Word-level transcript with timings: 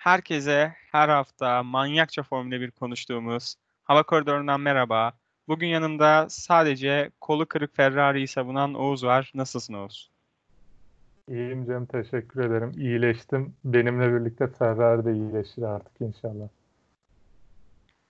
Herkese 0.00 0.74
her 0.92 1.08
hafta 1.08 1.62
manyakça 1.62 2.22
Formula 2.22 2.60
1 2.60 2.70
konuştuğumuz 2.70 3.54
Hava 3.84 4.02
Koridoru'ndan 4.02 4.60
merhaba. 4.60 5.12
Bugün 5.48 5.66
yanımda 5.66 6.26
sadece 6.28 7.10
kolu 7.20 7.46
kırık 7.46 7.76
Ferrari'yi 7.76 8.28
savunan 8.28 8.74
Oğuz 8.74 9.04
var. 9.04 9.32
Nasılsın 9.34 9.74
Oğuz? 9.74 10.10
İyiyim 11.28 11.66
Cem, 11.66 11.86
teşekkür 11.86 12.44
ederim. 12.44 12.72
İyileştim. 12.76 13.54
Benimle 13.64 14.14
birlikte 14.14 14.46
Ferrari 14.46 15.04
de 15.04 15.12
iyileşir 15.12 15.62
artık 15.62 16.00
inşallah. 16.00 16.48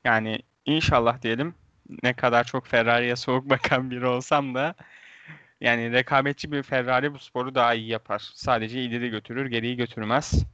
Yani 0.04 0.38
inşallah 0.66 1.22
diyelim. 1.22 1.54
Ne 2.02 2.12
kadar 2.12 2.44
çok 2.44 2.66
Ferrari'ye 2.66 3.16
soğuk 3.16 3.50
bakan 3.50 3.90
biri 3.90 4.06
olsam 4.06 4.54
da 4.54 4.74
yani 5.60 5.92
rekabetçi 5.92 6.52
bir 6.52 6.62
Ferrari 6.62 7.14
bu 7.14 7.18
sporu 7.18 7.54
daha 7.54 7.74
iyi 7.74 7.88
yapar. 7.88 8.30
Sadece 8.34 8.82
ileri 8.82 9.10
götürür, 9.10 9.46
geriyi 9.46 9.76
götürmez. 9.76 10.44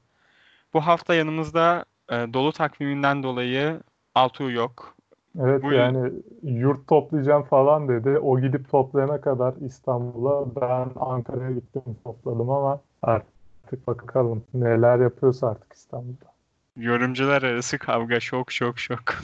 Bu 0.77 0.80
hafta 0.86 1.14
yanımızda 1.14 1.84
e, 2.11 2.14
dolu 2.14 2.52
takviminden 2.52 3.22
dolayı 3.22 3.80
Altuğ 4.14 4.50
yok. 4.50 4.94
Evet 5.40 5.62
Bu- 5.62 5.72
yani 5.72 6.12
yurt 6.43 6.89
toplayacağım 6.89 7.43
falan 7.43 7.89
dedi. 7.89 8.18
O 8.18 8.40
gidip 8.40 8.71
toplayana 8.71 9.20
kadar 9.20 9.54
İstanbul'a 9.67 10.61
ben 10.61 10.89
Ankara'ya 11.00 11.50
gittim 11.50 11.82
topladım 12.04 12.50
ama 12.50 12.81
artık 13.03 13.86
bakalım 13.86 14.44
neler 14.54 14.98
yapıyorsa 14.98 15.48
artık 15.50 15.72
İstanbul'da. 15.72 16.32
Yorumcular 16.76 17.43
arası 17.43 17.79
kavga 17.79 18.20
şok 18.20 18.53
şok 18.53 18.79
şok. 18.79 19.00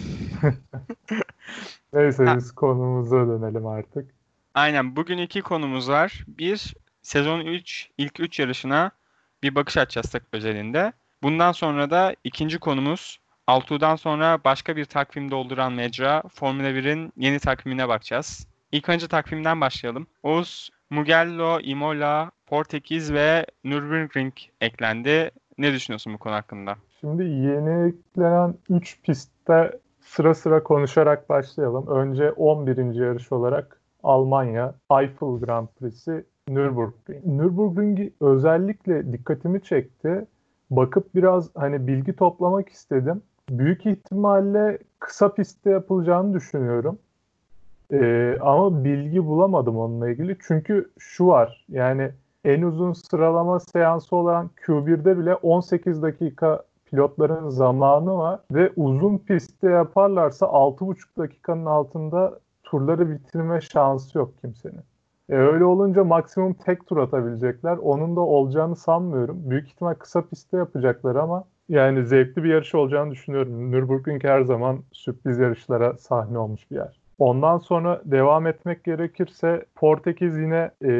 Neyse 1.93 2.25
Ha. 2.25 2.37
biz 2.37 2.53
konumuza 2.53 3.27
dönelim 3.27 3.67
artık. 3.67 4.11
Aynen 4.55 4.97
bugün 4.97 5.19
iki 5.19 5.43
konumuz 5.43 5.89
var. 5.89 6.25
Bir 6.29 6.75
sezon 7.03 7.41
3 7.41 7.91
ilk 7.99 8.21
3 8.21 8.41
yarışına 8.41 8.91
bir 9.43 9.55
bakış 9.55 9.77
atacağız 9.77 10.11
takip 10.11 10.35
özelinde. 10.35 10.93
Bundan 11.23 11.53
sonra 11.53 11.91
da 11.91 12.15
ikinci 12.25 12.59
konumuz 12.59 13.19
Altuğ'dan 13.47 13.97
sonra 13.97 14.39
başka 14.45 14.77
bir 14.77 14.85
takvim 14.85 15.31
dolduran 15.31 15.73
mecra 15.73 16.23
Formula 16.35 16.69
1'in 16.69 17.13
yeni 17.17 17.39
takvimine 17.39 17.89
bakacağız. 17.89 18.47
İlk 18.73 18.89
önce 18.89 19.09
takvimden 19.09 19.61
başlayalım. 19.61 20.07
Oğuz, 20.23 20.71
Mugello, 20.91 21.61
Imola, 21.61 22.31
Portekiz 22.47 23.13
ve 23.13 23.47
Nürburgring 23.65 24.33
eklendi. 24.61 25.31
Ne 25.59 25.73
düşünüyorsun 25.73 26.15
bu 26.15 26.19
konu 26.19 26.35
hakkında? 26.35 26.77
Şimdi 27.01 27.23
yeni 27.23 27.89
eklenen 27.89 28.55
3 28.71 29.03
pistte 29.03 29.79
sıra 30.01 30.35
sıra 30.35 30.63
konuşarak 30.63 31.29
başlayalım. 31.29 31.87
Önce 31.87 32.33
11. 32.33 32.95
yarış 32.95 33.33
olarak 33.33 33.81
Almanya 34.03 34.75
Eiffel 34.91 35.39
Grand 35.41 35.69
Prix'si 35.81 36.25
Nürburgring. 36.49 37.27
Nürburgring 37.27 38.13
özellikle 38.21 39.13
dikkatimi 39.13 39.63
çekti. 39.63 40.27
Bakıp 40.77 41.15
biraz 41.15 41.51
hani 41.57 41.87
bilgi 41.87 42.17
toplamak 42.17 42.69
istedim. 42.69 43.23
Büyük 43.51 43.87
ihtimalle 43.87 44.79
kısa 44.99 45.35
pistte 45.35 45.71
yapılacağını 45.71 46.35
düşünüyorum. 46.35 46.99
Ee, 47.93 48.39
ama 48.41 48.85
bilgi 48.85 49.27
bulamadım 49.27 49.79
onunla 49.79 50.11
ilgili. 50.11 50.37
Çünkü 50.47 50.91
şu 50.99 51.27
var 51.27 51.65
yani 51.69 52.11
en 52.45 52.63
uzun 52.63 52.93
sıralama 52.93 53.61
seansı 53.61 54.17
olan 54.17 54.51
Q1'de 54.67 55.19
bile 55.19 55.35
18 55.35 56.03
dakika 56.03 56.63
pilotların 56.85 57.49
zamanı 57.49 58.19
var 58.19 58.41
ve 58.51 58.73
uzun 58.77 59.19
pistte 59.19 59.71
yaparlarsa 59.71 60.47
6,5 60.47 61.19
dakikanın 61.19 61.67
altında 61.67 62.39
turları 62.63 63.11
bitirme 63.11 63.61
şansı 63.61 64.19
yok 64.19 64.33
kimsenin. 64.41 64.83
E 65.33 65.35
öyle 65.35 65.65
olunca 65.65 66.05
maksimum 66.05 66.55
tek 66.55 66.87
tur 66.87 66.97
atabilecekler. 66.97 67.77
Onun 67.77 68.17
da 68.17 68.21
olacağını 68.21 68.77
sanmıyorum. 68.77 69.51
Büyük 69.51 69.69
ihtimal 69.69 69.95
kısa 69.95 70.23
pistte 70.27 70.57
yapacaklar 70.57 71.17
ama 71.17 71.45
yani 71.69 72.07
zevkli 72.07 72.45
bir 72.45 72.51
yarış 72.51 72.75
olacağını 72.75 73.11
düşünüyorum. 73.11 73.71
Nürburgring 73.71 74.25
her 74.25 74.43
zaman 74.43 74.79
sürpriz 74.93 75.39
yarışlara 75.39 75.97
sahne 75.99 76.39
olmuş 76.39 76.71
bir 76.71 76.77
yer. 76.77 77.01
Ondan 77.19 77.59
sonra 77.59 78.03
devam 78.05 78.47
etmek 78.47 78.85
gerekirse 78.85 79.65
Portekiz 79.75 80.39
yine 80.39 80.71
e, 80.85 80.91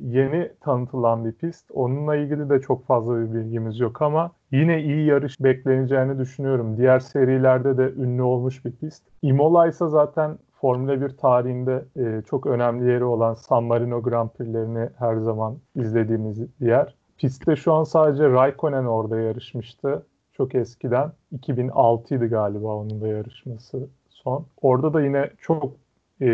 yeni 0.00 0.52
tanıtılan 0.60 1.24
bir 1.24 1.32
pist. 1.32 1.70
Onunla 1.74 2.16
ilgili 2.16 2.50
de 2.50 2.60
çok 2.60 2.86
fazla 2.86 3.20
bir 3.20 3.34
bilgimiz 3.34 3.80
yok 3.80 4.02
ama 4.02 4.30
yine 4.52 4.82
iyi 4.82 5.06
yarış 5.06 5.40
bekleneceğini 5.40 6.18
düşünüyorum. 6.18 6.76
Diğer 6.76 6.98
serilerde 6.98 7.78
de 7.78 7.92
ünlü 7.92 8.22
olmuş 8.22 8.64
bir 8.64 8.72
pist. 8.72 9.02
Imola 9.22 9.66
ise 9.66 9.88
zaten 9.88 10.38
Formula 10.60 11.00
1 11.00 11.16
tarihinde 11.16 11.84
e, 11.96 12.22
çok 12.30 12.46
önemli 12.46 12.90
yeri 12.90 13.04
olan 13.04 13.34
San 13.34 13.64
Marino 13.64 14.02
Grand 14.02 14.30
Prix'lerini 14.30 14.88
her 14.98 15.16
zaman 15.16 15.58
izlediğimiz 15.76 16.60
bir 16.60 16.66
yer. 16.66 16.94
Pistte 17.18 17.56
şu 17.56 17.72
an 17.72 17.84
sadece 17.84 18.28
Raikkonen 18.28 18.84
orada 18.84 19.20
yarışmıştı. 19.20 20.06
Çok 20.32 20.54
eskiden. 20.54 21.12
2006 21.32 22.14
idi 22.14 22.26
galiba 22.26 22.66
onun 22.76 23.00
da 23.00 23.08
yarışması 23.08 23.88
son. 24.10 24.46
Orada 24.60 24.94
da 24.94 25.02
yine 25.02 25.30
çok 25.40 25.64
e, 26.20 26.26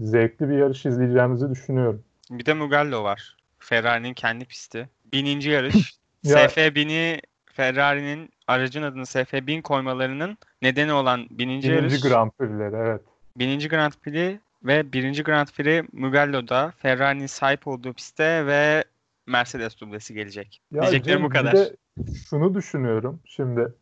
zevkli 0.00 0.48
bir 0.48 0.58
yarış 0.58 0.86
izleyeceğimizi 0.86 1.50
düşünüyorum. 1.50 2.02
Bir 2.30 2.46
de 2.46 2.54
Mugello 2.54 3.04
var. 3.04 3.36
Ferrari'nin 3.58 4.14
kendi 4.14 4.44
pisti. 4.44 4.88
Bininci 5.12 5.50
yarış. 5.50 6.02
Ya- 6.24 6.46
SF1000'i 6.46 7.20
Ferrari'nin 7.52 8.30
aracın 8.46 8.82
adını 8.82 9.02
SF1000 9.02 9.62
koymalarının 9.62 10.38
nedeni 10.62 10.92
olan 10.92 11.20
bininci, 11.30 11.68
Birinci 11.68 11.70
yarış. 11.70 12.00
Grand 12.00 12.30
Prix'leri 12.30 12.76
evet. 12.76 13.00
Bininci 13.36 13.68
Grand 13.68 13.92
Prix 14.02 14.38
ve 14.64 14.92
birinci 14.92 15.22
Grand 15.22 15.46
Prix 15.46 15.88
Mugello'da 15.92 16.72
Ferrari'nin 16.76 17.26
sahip 17.26 17.66
olduğu 17.68 17.92
pistte 17.92 18.46
ve 18.46 18.84
Mercedes 19.26 19.80
dublesi 19.80 20.14
gelecek. 20.14 20.62
Ya 20.72 20.82
Diyeceklerim 20.82 21.18
Cem, 21.18 21.26
bu 21.26 21.32
kadar. 21.32 21.52
de 21.52 21.76
şunu 22.28 22.54
düşünüyorum. 22.54 23.20
Şimdi 23.24 23.72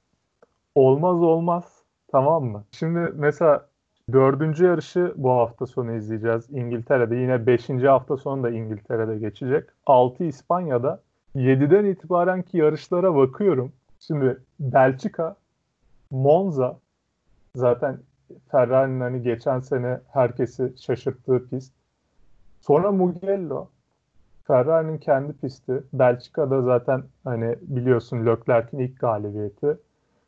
olmaz 0.75 1.23
olmaz 1.23 1.65
tamam 2.13 2.45
mı? 2.45 2.65
Şimdi 2.73 3.13
mesela 3.15 3.69
dördüncü 4.13 4.65
yarışı 4.65 5.15
bu 5.17 5.31
hafta 5.31 5.67
sonu 5.67 5.97
izleyeceğiz 5.97 6.51
İngiltere'de. 6.51 7.17
Yine 7.17 7.47
beşinci 7.47 7.89
hafta 7.89 8.17
sonu 8.17 8.43
da 8.43 8.51
İngiltere'de 8.51 9.19
geçecek. 9.19 9.65
Altı 9.87 10.25
İspanya'da. 10.25 11.01
7'den 11.37 11.85
itibaren 11.85 12.43
ki 12.43 12.59
yarışlara 12.59 13.15
bakıyorum. 13.15 13.73
Şimdi 14.01 14.39
Belçika, 14.61 15.37
Monza 16.11 16.79
zaten 17.57 17.99
Ferrari'nin 18.51 19.01
hani 19.01 19.23
geçen 19.23 19.61
sene 19.61 20.01
herkesi 20.13 20.73
şaşırttığı 20.79 21.49
pist. 21.49 21.73
Sonra 22.61 22.93
Mugello, 22.93 23.69
Ferrari'nin 24.47 24.99
kendi 24.99 25.33
pisti. 25.33 25.83
Belçika'da 25.93 26.63
zaten 26.63 27.03
hani 27.25 27.57
biliyorsun 27.63 28.27
Leclerc'in 28.27 28.79
ilk 28.79 29.01
galibiyeti. 29.01 29.77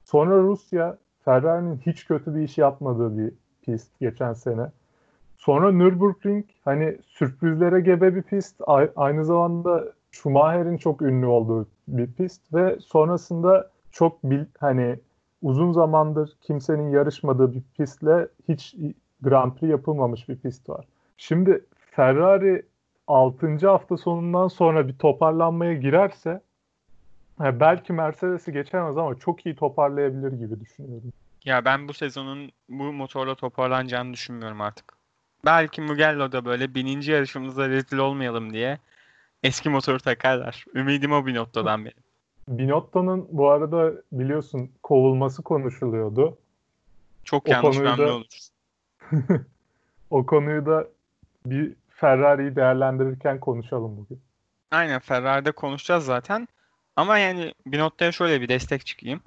Sonra 0.05 0.39
Rusya, 0.43 0.99
Ferrari'nin 1.25 1.77
hiç 1.77 2.07
kötü 2.07 2.35
bir 2.35 2.41
iş 2.41 2.59
yapmadığı 2.59 3.19
bir 3.19 3.33
pist 3.63 4.01
geçen 4.01 4.33
sene. 4.33 4.67
Sonra 5.39 5.73
Nürburgring 5.73 6.45
hani 6.65 6.99
sürprizlere 7.07 7.81
gebe 7.81 8.15
bir 8.15 8.23
pist. 8.23 8.61
Aynı 8.97 9.25
zamanda 9.25 9.85
Schumacher'in 10.11 10.77
çok 10.77 11.03
ünlü 11.03 11.27
olduğu 11.27 11.67
bir 11.89 12.13
pist 12.13 12.55
ve 12.55 12.77
sonrasında 12.81 13.71
çok 13.93 14.25
bil, 14.25 14.45
hani 14.59 14.99
uzun 15.43 15.73
zamandır 15.73 16.33
kimsenin 16.41 16.91
yarışmadığı 16.91 17.55
bir 17.55 17.63
pistle 17.77 18.29
hiç 18.49 18.75
Grand 19.23 19.53
Prix 19.53 19.71
yapılmamış 19.71 20.29
bir 20.29 20.37
pist 20.37 20.69
var. 20.69 20.87
Şimdi 21.17 21.65
Ferrari 21.91 22.63
6. 23.07 23.69
hafta 23.69 23.97
sonundan 23.97 24.49
sonra 24.49 24.89
bir 24.89 24.99
toparlanmaya 24.99 25.75
girerse 25.75 26.41
ha, 27.39 27.61
belki 27.61 27.93
Mercedes'i 27.93 28.53
geçemez 28.53 28.97
ama 28.97 29.19
çok 29.19 29.47
iyi 29.47 29.57
toparlayabilir 29.57 30.33
gibi 30.33 30.61
düşünüyorum. 30.61 31.13
Ya 31.45 31.65
ben 31.65 31.89
bu 31.89 31.93
sezonun 31.93 32.51
bu 32.69 32.93
motorla 32.93 33.35
toparlanacağını 33.35 34.13
düşünmüyorum 34.13 34.61
artık. 34.61 34.93
Belki 35.45 35.81
Mugello'da 35.81 36.45
böyle 36.45 36.75
bininci 36.75 37.13
yarışımızda 37.13 37.69
rezil 37.69 37.99
olmayalım 37.99 38.53
diye 38.53 38.79
eski 39.43 39.71
motoru 39.71 39.99
takarlar. 39.99 40.65
Ümidim 40.75 41.13
o 41.13 41.27
Binotto'dan 41.27 41.85
benim. 41.85 41.97
Binotto'nun 42.49 43.29
bu 43.31 43.51
arada 43.51 43.93
biliyorsun 44.13 44.71
kovulması 44.83 45.43
konuşuluyordu. 45.43 46.39
Çok 47.25 47.49
O 47.49 47.53
yanlış 47.53 47.81
bir 47.81 47.85
hamle 47.85 48.11
olur. 48.11 48.27
O 50.11 50.27
konuyu 50.27 50.67
da 50.67 50.87
bir 51.47 51.73
Ferrari'yi 51.89 52.57
değerlendirirken 52.57 53.41
konuşalım 53.41 53.97
bugün. 53.97 54.21
Aynen 54.71 55.01
Ferrari'de 55.01 55.53
konuşacağız 55.53 56.05
zaten. 56.05 56.49
Ama 56.97 57.19
yani 57.19 57.55
Binotto'ya 57.67 58.13
şöyle 58.13 58.41
bir 58.41 58.49
destek 58.49 58.87
çıkayım. 58.87 59.21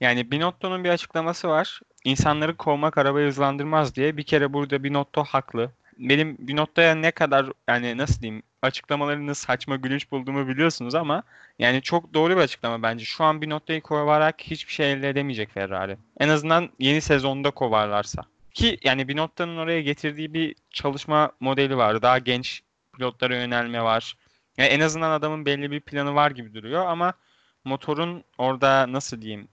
Yani 0.00 0.30
Binotto'nun 0.30 0.84
bir 0.84 0.90
açıklaması 0.90 1.48
var. 1.48 1.80
İnsanları 2.04 2.56
kovmak 2.56 2.98
arabayı 2.98 3.28
hızlandırmaz 3.28 3.94
diye. 3.94 4.16
Bir 4.16 4.22
kere 4.22 4.52
burada 4.52 4.84
Binotto 4.84 5.24
haklı. 5.24 5.70
Benim 5.98 6.36
Binotto'ya 6.38 6.94
ne 6.94 7.10
kadar 7.10 7.46
yani 7.68 7.96
nasıl 7.96 8.22
diyeyim 8.22 8.42
açıklamalarını 8.62 9.34
saçma 9.34 9.76
gülünç 9.76 10.10
bulduğumu 10.10 10.48
biliyorsunuz 10.48 10.94
ama 10.94 11.22
yani 11.58 11.82
çok 11.82 12.14
doğru 12.14 12.36
bir 12.36 12.40
açıklama 12.40 12.82
bence. 12.82 13.04
Şu 13.04 13.24
an 13.24 13.42
Binotto'yu 13.42 13.82
kovarak 13.82 14.40
hiçbir 14.40 14.72
şey 14.72 14.92
elde 14.92 15.08
edemeyecek 15.08 15.50
Ferrari. 15.50 15.96
En 16.20 16.28
azından 16.28 16.70
yeni 16.78 17.00
sezonda 17.00 17.50
kovarlarsa. 17.50 18.22
Ki 18.54 18.78
yani 18.84 19.08
Binotto'nun 19.08 19.56
oraya 19.56 19.82
getirdiği 19.82 20.34
bir 20.34 20.54
çalışma 20.70 21.32
modeli 21.40 21.76
var. 21.76 22.02
Daha 22.02 22.18
genç 22.18 22.62
pilotlara 22.92 23.36
yönelme 23.36 23.82
var. 23.82 24.16
Yani 24.56 24.68
en 24.68 24.80
azından 24.80 25.10
adamın 25.10 25.46
belli 25.46 25.70
bir 25.70 25.80
planı 25.80 26.14
var 26.14 26.30
gibi 26.30 26.54
duruyor 26.54 26.86
ama 26.86 27.14
motorun 27.64 28.24
orada 28.38 28.92
nasıl 28.92 29.22
diyeyim 29.22 29.48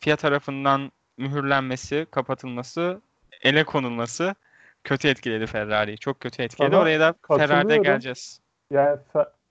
FIA 0.00 0.16
tarafından 0.16 0.92
mühürlenmesi, 1.18 2.06
kapatılması, 2.10 3.00
ele 3.42 3.64
konulması 3.64 4.34
kötü 4.84 5.08
etkiledi 5.08 5.46
Ferrari'yi. 5.46 5.98
Çok 5.98 6.20
kötü 6.20 6.42
etkiledi. 6.42 6.70
Sana 6.70 6.82
Oraya 6.82 7.00
da 7.00 7.14
Ferrari'de 7.28 7.76
geleceğiz. 7.76 8.40
Yani 8.70 8.98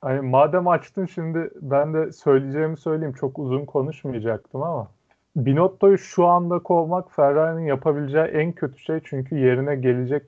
hani 0.01 0.21
madem 0.21 0.67
açtın 0.67 1.05
şimdi 1.05 1.49
ben 1.61 1.93
de 1.93 2.11
söyleyeceğimi 2.11 2.77
söyleyeyim. 2.77 3.13
Çok 3.13 3.39
uzun 3.39 3.65
konuşmayacaktım 3.65 4.63
ama 4.63 4.87
Binotto'yu 5.35 5.97
şu 5.97 6.27
anda 6.27 6.59
kovmak 6.59 7.15
Ferrari'nin 7.15 7.65
yapabileceği 7.65 8.25
en 8.25 8.51
kötü 8.51 8.79
şey 8.79 8.99
çünkü 9.03 9.37
yerine 9.37 9.75
gelecek 9.75 10.23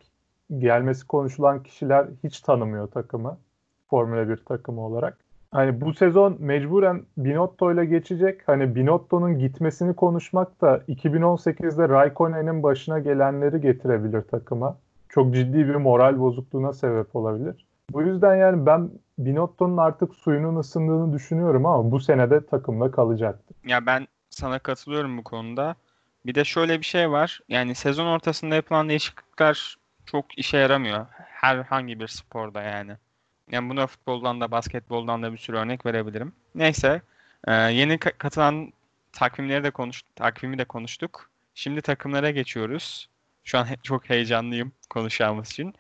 gelmesi 0.58 1.08
konuşulan 1.08 1.64
kişiler 1.64 2.06
hiç 2.24 2.40
tanımıyor 2.40 2.88
takımı. 2.88 3.38
Formula 3.90 4.30
1 4.30 4.38
takımı 4.38 4.82
olarak. 4.82 5.18
Hani 5.52 5.82
bu 5.82 5.94
sezon 5.94 6.38
mecburen 6.40 7.02
Binotto 7.18 7.74
ile 7.74 7.86
geçecek. 7.86 8.42
Hani 8.46 8.76
Binotto'nun 8.76 9.40
gitmesini 9.40 9.94
konuşmak 9.96 10.62
da 10.62 10.78
2018'de 10.78 11.90
Raikkonen'in 11.90 12.64
başına 12.64 13.00
gelenleri 13.00 13.62
getirebilir 13.62 14.22
takıma. 14.22 14.78
Çok 15.14 15.34
ciddi 15.36 15.68
bir 15.68 15.76
moral 15.76 16.20
bozukluğuna 16.20 16.74
sebep 16.74 17.16
olabilir. 17.16 17.66
Bu 17.92 18.02
yüzden 18.02 18.36
yani 18.36 18.66
ben 18.66 18.90
Binotto'nun 19.18 19.78
artık 19.78 20.16
suyunun 20.16 20.56
ısındığını 20.56 21.14
düşünüyorum 21.14 21.66
ama 21.66 21.92
bu 21.92 22.00
senede 22.00 22.46
takımda 22.46 22.92
kalacaktır. 22.92 23.56
Ya 23.66 23.86
ben 23.86 24.08
sana 24.30 24.60
katılıyorum 24.60 25.18
bu 25.18 25.24
konuda. 25.24 25.76
Bir 26.26 26.36
de 26.36 26.44
şöyle 26.44 26.80
bir 26.80 26.86
şey 26.86 27.12
var. 27.12 27.40
Yani 27.50 27.76
sezon 27.76 28.06
ortasında 28.06 28.56
yapılan 28.56 28.90
değişiklikler 28.90 29.78
çok 30.06 30.38
işe 30.38 30.58
yaramıyor. 30.58 31.06
Herhangi 31.28 32.00
bir 32.00 32.08
sporda 32.08 32.62
yani. 32.62 32.92
Yani 33.52 33.70
buna 33.70 33.88
futboldan 33.88 34.42
da 34.42 34.52
basketboldan 34.52 35.24
da 35.24 35.34
bir 35.34 35.38
sürü 35.38 35.58
örnek 35.58 35.86
verebilirim. 35.86 36.34
Neyse. 36.56 37.02
e, 37.48 37.54
yeni 37.54 37.94
ka- 37.94 38.18
katılan 38.18 38.74
takvimleri 39.12 39.64
de 39.64 39.72
konuş 39.72 40.02
takvimi 40.16 40.58
de 40.58 40.66
konuştuk. 40.66 41.30
Şimdi 41.56 41.82
takımlara 41.82 42.32
geçiyoruz. 42.32 43.10
Şu 43.44 43.58
an 43.58 43.68
çok 43.84 44.10
heyecanlıyım 44.10 44.72
konuşacağımız 44.90 45.48
için. 45.48 45.74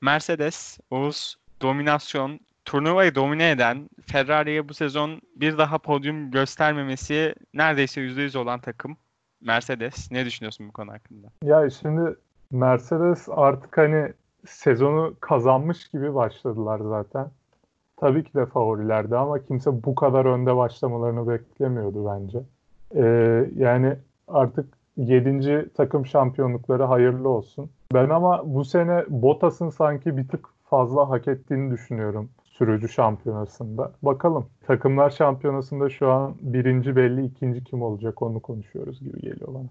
Mercedes, 0.00 0.78
Oğuz, 0.90 1.36
dominasyon, 1.62 2.40
turnuvayı 2.64 3.14
domine 3.14 3.50
eden, 3.50 3.90
Ferrari'ye 4.06 4.68
bu 4.68 4.74
sezon 4.74 5.20
bir 5.36 5.58
daha 5.58 5.78
podyum 5.78 6.30
göstermemesi 6.30 7.34
neredeyse 7.54 8.00
%100 8.00 8.38
olan 8.38 8.60
takım 8.60 8.96
Mercedes. 9.40 10.12
Ne 10.12 10.26
düşünüyorsun 10.26 10.68
bu 10.68 10.72
konu 10.72 10.92
hakkında? 10.92 11.28
Ya 11.44 11.70
şimdi 11.70 12.16
Mercedes 12.50 13.28
artık 13.30 13.78
hani 13.78 14.12
sezonu 14.46 15.14
kazanmış 15.20 15.88
gibi 15.88 16.14
başladılar 16.14 16.80
zaten. 16.88 17.30
Tabii 17.96 18.24
ki 18.24 18.34
de 18.34 18.46
favorilerdi 18.46 19.16
ama 19.16 19.38
kimse 19.44 19.84
bu 19.84 19.94
kadar 19.94 20.24
önde 20.24 20.56
başlamalarını 20.56 21.28
beklemiyordu 21.28 22.06
bence. 22.06 22.38
Ee, 22.94 23.50
yani 23.56 23.96
artık 24.28 24.79
7. 24.96 25.68
takım 25.76 26.06
şampiyonlukları 26.06 26.82
hayırlı 26.82 27.28
olsun. 27.28 27.70
Ben 27.94 28.08
ama 28.08 28.42
bu 28.44 28.64
sene 28.64 29.04
Bottas'ın 29.08 29.70
sanki 29.70 30.16
bir 30.16 30.28
tık 30.28 30.46
fazla 30.70 31.10
hak 31.10 31.28
ettiğini 31.28 31.70
düşünüyorum 31.70 32.30
sürücü 32.60 32.88
şampiyonasında. 32.88 33.92
Bakalım. 34.02 34.46
Takımlar 34.66 35.10
şampiyonasında 35.10 35.90
şu 35.90 36.10
an 36.10 36.36
birinci 36.40 36.96
belli, 36.96 37.24
ikinci 37.24 37.64
kim 37.64 37.82
olacak 37.82 38.22
onu 38.22 38.40
konuşuyoruz 38.40 39.00
gibi 39.00 39.20
geliyor 39.20 39.54
bana. 39.54 39.68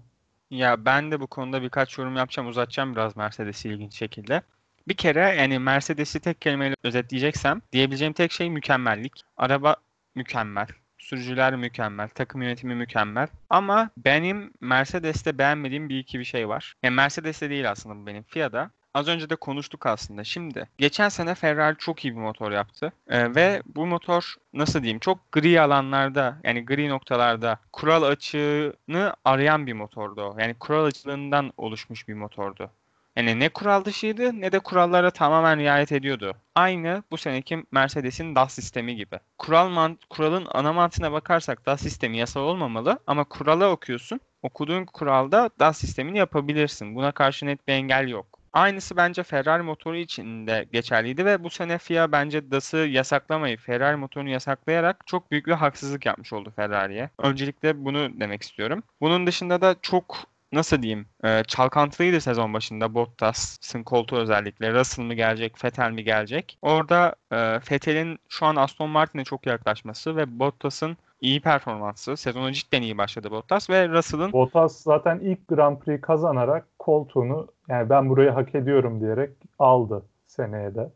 Ya 0.50 0.84
ben 0.84 1.10
de 1.10 1.20
bu 1.20 1.26
konuda 1.26 1.62
birkaç 1.62 1.98
yorum 1.98 2.16
yapacağım, 2.16 2.48
uzatacağım 2.48 2.92
biraz 2.92 3.16
Mercedes'i 3.16 3.68
ilginç 3.68 3.98
şekilde. 3.98 4.42
Bir 4.88 4.94
kere 4.94 5.20
yani 5.20 5.58
Mercedes'i 5.58 6.20
tek 6.20 6.40
kelimeyle 6.40 6.74
özetleyeceksem 6.84 7.60
diyebileceğim 7.72 8.12
tek 8.12 8.32
şey 8.32 8.50
mükemmellik. 8.50 9.12
Araba 9.36 9.76
mükemmel. 10.14 10.66
Sürücüler 11.10 11.56
mükemmel. 11.56 12.08
Takım 12.08 12.42
yönetimi 12.42 12.74
mükemmel. 12.74 13.28
Ama 13.50 13.90
benim 13.96 14.52
Mercedes'te 14.60 15.38
beğenmediğim 15.38 15.88
bir 15.88 15.98
iki 15.98 16.18
bir 16.18 16.24
şey 16.24 16.48
var. 16.48 16.74
Yani 16.82 16.94
Mercedes'te 16.94 17.50
değil 17.50 17.70
aslında 17.70 17.96
bu 17.96 18.06
benim. 18.06 18.22
FIA'da. 18.22 18.70
Az 18.94 19.08
önce 19.08 19.30
de 19.30 19.36
konuştuk 19.36 19.86
aslında. 19.86 20.24
Şimdi 20.24 20.68
geçen 20.78 21.08
sene 21.08 21.34
Ferrari 21.34 21.76
çok 21.78 22.04
iyi 22.04 22.16
bir 22.16 22.20
motor 22.20 22.52
yaptı. 22.52 22.92
Ee, 23.08 23.34
ve 23.34 23.62
bu 23.66 23.86
motor 23.86 24.34
nasıl 24.52 24.82
diyeyim 24.82 24.98
çok 24.98 25.32
gri 25.32 25.60
alanlarda 25.60 26.36
yani 26.44 26.64
gri 26.64 26.88
noktalarda 26.88 27.58
kural 27.72 28.02
açığını 28.02 29.14
arayan 29.24 29.66
bir 29.66 29.72
motordu. 29.72 30.36
Yani 30.38 30.54
kural 30.54 30.84
açığından 30.84 31.52
oluşmuş 31.56 32.08
bir 32.08 32.14
motordu. 32.14 32.70
Yani 33.16 33.40
ne 33.40 33.48
kural 33.48 33.84
dışıydı 33.84 34.40
ne 34.40 34.52
de 34.52 34.58
kurallara 34.58 35.10
tamamen 35.10 35.58
riayet 35.58 35.92
ediyordu. 35.92 36.36
Aynı 36.54 37.02
bu 37.10 37.16
seneki 37.16 37.64
Mercedes'in 37.70 38.34
DAS 38.34 38.54
sistemi 38.54 38.96
gibi. 38.96 39.18
Kural 39.38 39.68
mant 39.68 40.04
kuralın 40.04 40.46
ana 40.50 40.72
mantığına 40.72 41.12
bakarsak 41.12 41.66
DAS 41.66 41.80
sistemi 41.80 42.18
yasal 42.18 42.40
olmamalı 42.40 42.98
ama 43.06 43.24
kurala 43.24 43.70
okuyorsun. 43.70 44.20
Okuduğun 44.42 44.84
kuralda 44.84 45.50
DAS 45.58 45.78
sistemini 45.78 46.18
yapabilirsin. 46.18 46.94
Buna 46.94 47.12
karşı 47.12 47.46
net 47.46 47.68
bir 47.68 47.72
engel 47.72 48.08
yok. 48.08 48.40
Aynısı 48.52 48.96
bence 48.96 49.22
Ferrari 49.22 49.62
motoru 49.62 49.96
için 49.96 50.46
de 50.46 50.66
geçerliydi 50.72 51.24
ve 51.24 51.44
bu 51.44 51.50
sene 51.50 51.78
FIA 51.78 52.12
bence 52.12 52.50
DAS'ı 52.50 52.76
yasaklamayıp 52.76 53.60
Ferrari 53.60 53.96
motorunu 53.96 54.28
yasaklayarak 54.28 55.06
çok 55.06 55.30
büyük 55.30 55.46
bir 55.46 55.52
haksızlık 55.52 56.06
yapmış 56.06 56.32
oldu 56.32 56.52
Ferrari'ye. 56.56 57.10
Öncelikle 57.18 57.84
bunu 57.84 58.20
demek 58.20 58.42
istiyorum. 58.42 58.82
Bunun 59.00 59.26
dışında 59.26 59.60
da 59.60 59.76
çok 59.82 60.29
nasıl 60.52 60.82
diyeyim 60.82 61.06
e, 61.24 61.42
çalkantılıydı 61.44 62.20
sezon 62.20 62.54
başında 62.54 62.94
Bottas'ın 62.94 63.82
koltuğu 63.82 64.16
özellikle. 64.16 64.72
Russell 64.74 65.04
mı 65.04 65.14
gelecek, 65.14 65.64
Vettel 65.64 65.90
mi 65.90 66.04
gelecek? 66.04 66.58
Orada 66.62 67.14
e, 67.30 67.36
Vettel'in 67.70 68.18
şu 68.28 68.46
an 68.46 68.56
Aston 68.56 68.90
Martin'e 68.90 69.24
çok 69.24 69.46
yaklaşması 69.46 70.16
ve 70.16 70.38
Bottas'ın 70.38 70.96
iyi 71.20 71.40
performansı. 71.40 72.16
Sezona 72.16 72.52
cidden 72.52 72.82
iyi 72.82 72.98
başladı 72.98 73.30
Bottas 73.30 73.70
ve 73.70 73.88
Russell'ın 73.88 74.32
Bottas 74.32 74.82
zaten 74.82 75.18
ilk 75.18 75.48
Grand 75.48 75.78
Prix 75.78 76.00
kazanarak 76.00 76.66
koltuğunu 76.78 77.48
yani 77.68 77.90
ben 77.90 78.08
burayı 78.08 78.30
hak 78.30 78.54
ediyorum 78.54 79.00
diyerek 79.00 79.30
aldı 79.58 80.02
seneye 80.26 80.74
de. 80.74 80.90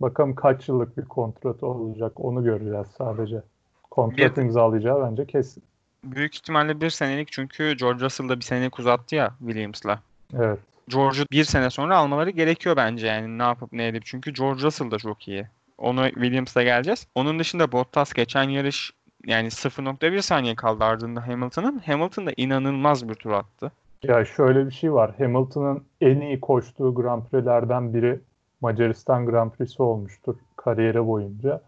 Bakalım 0.00 0.34
kaç 0.34 0.68
yıllık 0.68 0.98
bir 0.98 1.04
kontratı 1.04 1.66
olacak 1.66 2.12
onu 2.16 2.44
göreceğiz 2.44 2.86
sadece. 2.98 3.42
Kontrat 3.90 4.36
Bir- 4.36 4.42
imzalayacağı 4.42 5.02
bence 5.10 5.26
kesin. 5.26 5.62
Büyük 6.04 6.34
ihtimalle 6.34 6.80
bir 6.80 6.90
senelik 6.90 7.32
çünkü 7.32 7.76
George 7.76 8.04
Russell 8.04 8.28
da 8.28 8.36
bir 8.36 8.44
senelik 8.44 8.78
uzattı 8.78 9.14
ya 9.14 9.34
Williams'la. 9.38 10.00
Evet. 10.34 10.58
George'u 10.88 11.24
bir 11.32 11.44
sene 11.44 11.70
sonra 11.70 11.98
almaları 11.98 12.30
gerekiyor 12.30 12.76
bence 12.76 13.06
yani 13.06 13.38
ne 13.38 13.42
yapıp 13.42 13.72
ne 13.72 13.88
edip. 13.88 14.06
Çünkü 14.06 14.32
George 14.32 14.62
Russell 14.62 14.90
da 14.90 14.98
çok 14.98 15.28
iyi. 15.28 15.46
Onu 15.78 16.04
Williams'la 16.04 16.62
geleceğiz. 16.62 17.06
Onun 17.14 17.38
dışında 17.38 17.72
Bottas 17.72 18.12
geçen 18.12 18.42
yarış 18.42 18.92
yani 19.26 19.48
0.1 19.48 20.22
saniye 20.22 20.54
kaldı 20.54 20.84
ardında 20.84 21.26
Hamilton'ın. 21.26 21.78
Hamilton 21.78 22.26
da 22.26 22.32
inanılmaz 22.36 23.08
bir 23.08 23.14
tur 23.14 23.30
attı. 23.30 23.72
Ya 24.02 24.24
şöyle 24.24 24.66
bir 24.66 24.70
şey 24.70 24.92
var. 24.92 25.14
Hamilton'ın 25.18 25.84
en 26.00 26.20
iyi 26.20 26.40
koştuğu 26.40 26.94
Grand 26.94 27.22
Prix'lerden 27.22 27.94
biri 27.94 28.20
Macaristan 28.60 29.26
Grand 29.26 29.50
Prix'si 29.50 29.82
olmuştur 29.82 30.36
kariyeri 30.56 31.06
boyunca. 31.06 31.60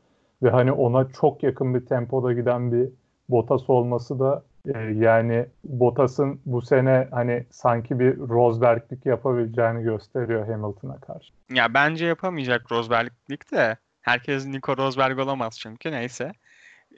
Ve 0.42 0.50
hani 0.50 0.72
ona 0.72 1.12
çok 1.20 1.42
yakın 1.42 1.74
bir 1.74 1.86
tempoda 1.86 2.32
giden 2.32 2.72
bir 2.72 2.88
Bottas 3.32 3.70
olması 3.70 4.18
da 4.20 4.44
e, 4.74 4.78
yani 4.78 5.46
Bottas'ın 5.64 6.40
bu 6.44 6.62
sene 6.62 7.08
hani 7.10 7.46
sanki 7.50 7.98
bir 7.98 8.18
Rosberg'lik 8.18 9.06
yapabileceğini 9.06 9.82
gösteriyor 9.82 10.46
Hamilton'a 10.46 11.00
karşı. 11.00 11.32
Ya 11.50 11.74
bence 11.74 12.06
yapamayacak 12.06 12.72
Rosberg'lik 12.72 13.52
de. 13.52 13.76
Herkes 14.02 14.46
Nico 14.46 14.76
Rosberg 14.76 15.18
olamaz 15.18 15.58
çünkü 15.60 15.92
neyse. 15.92 16.32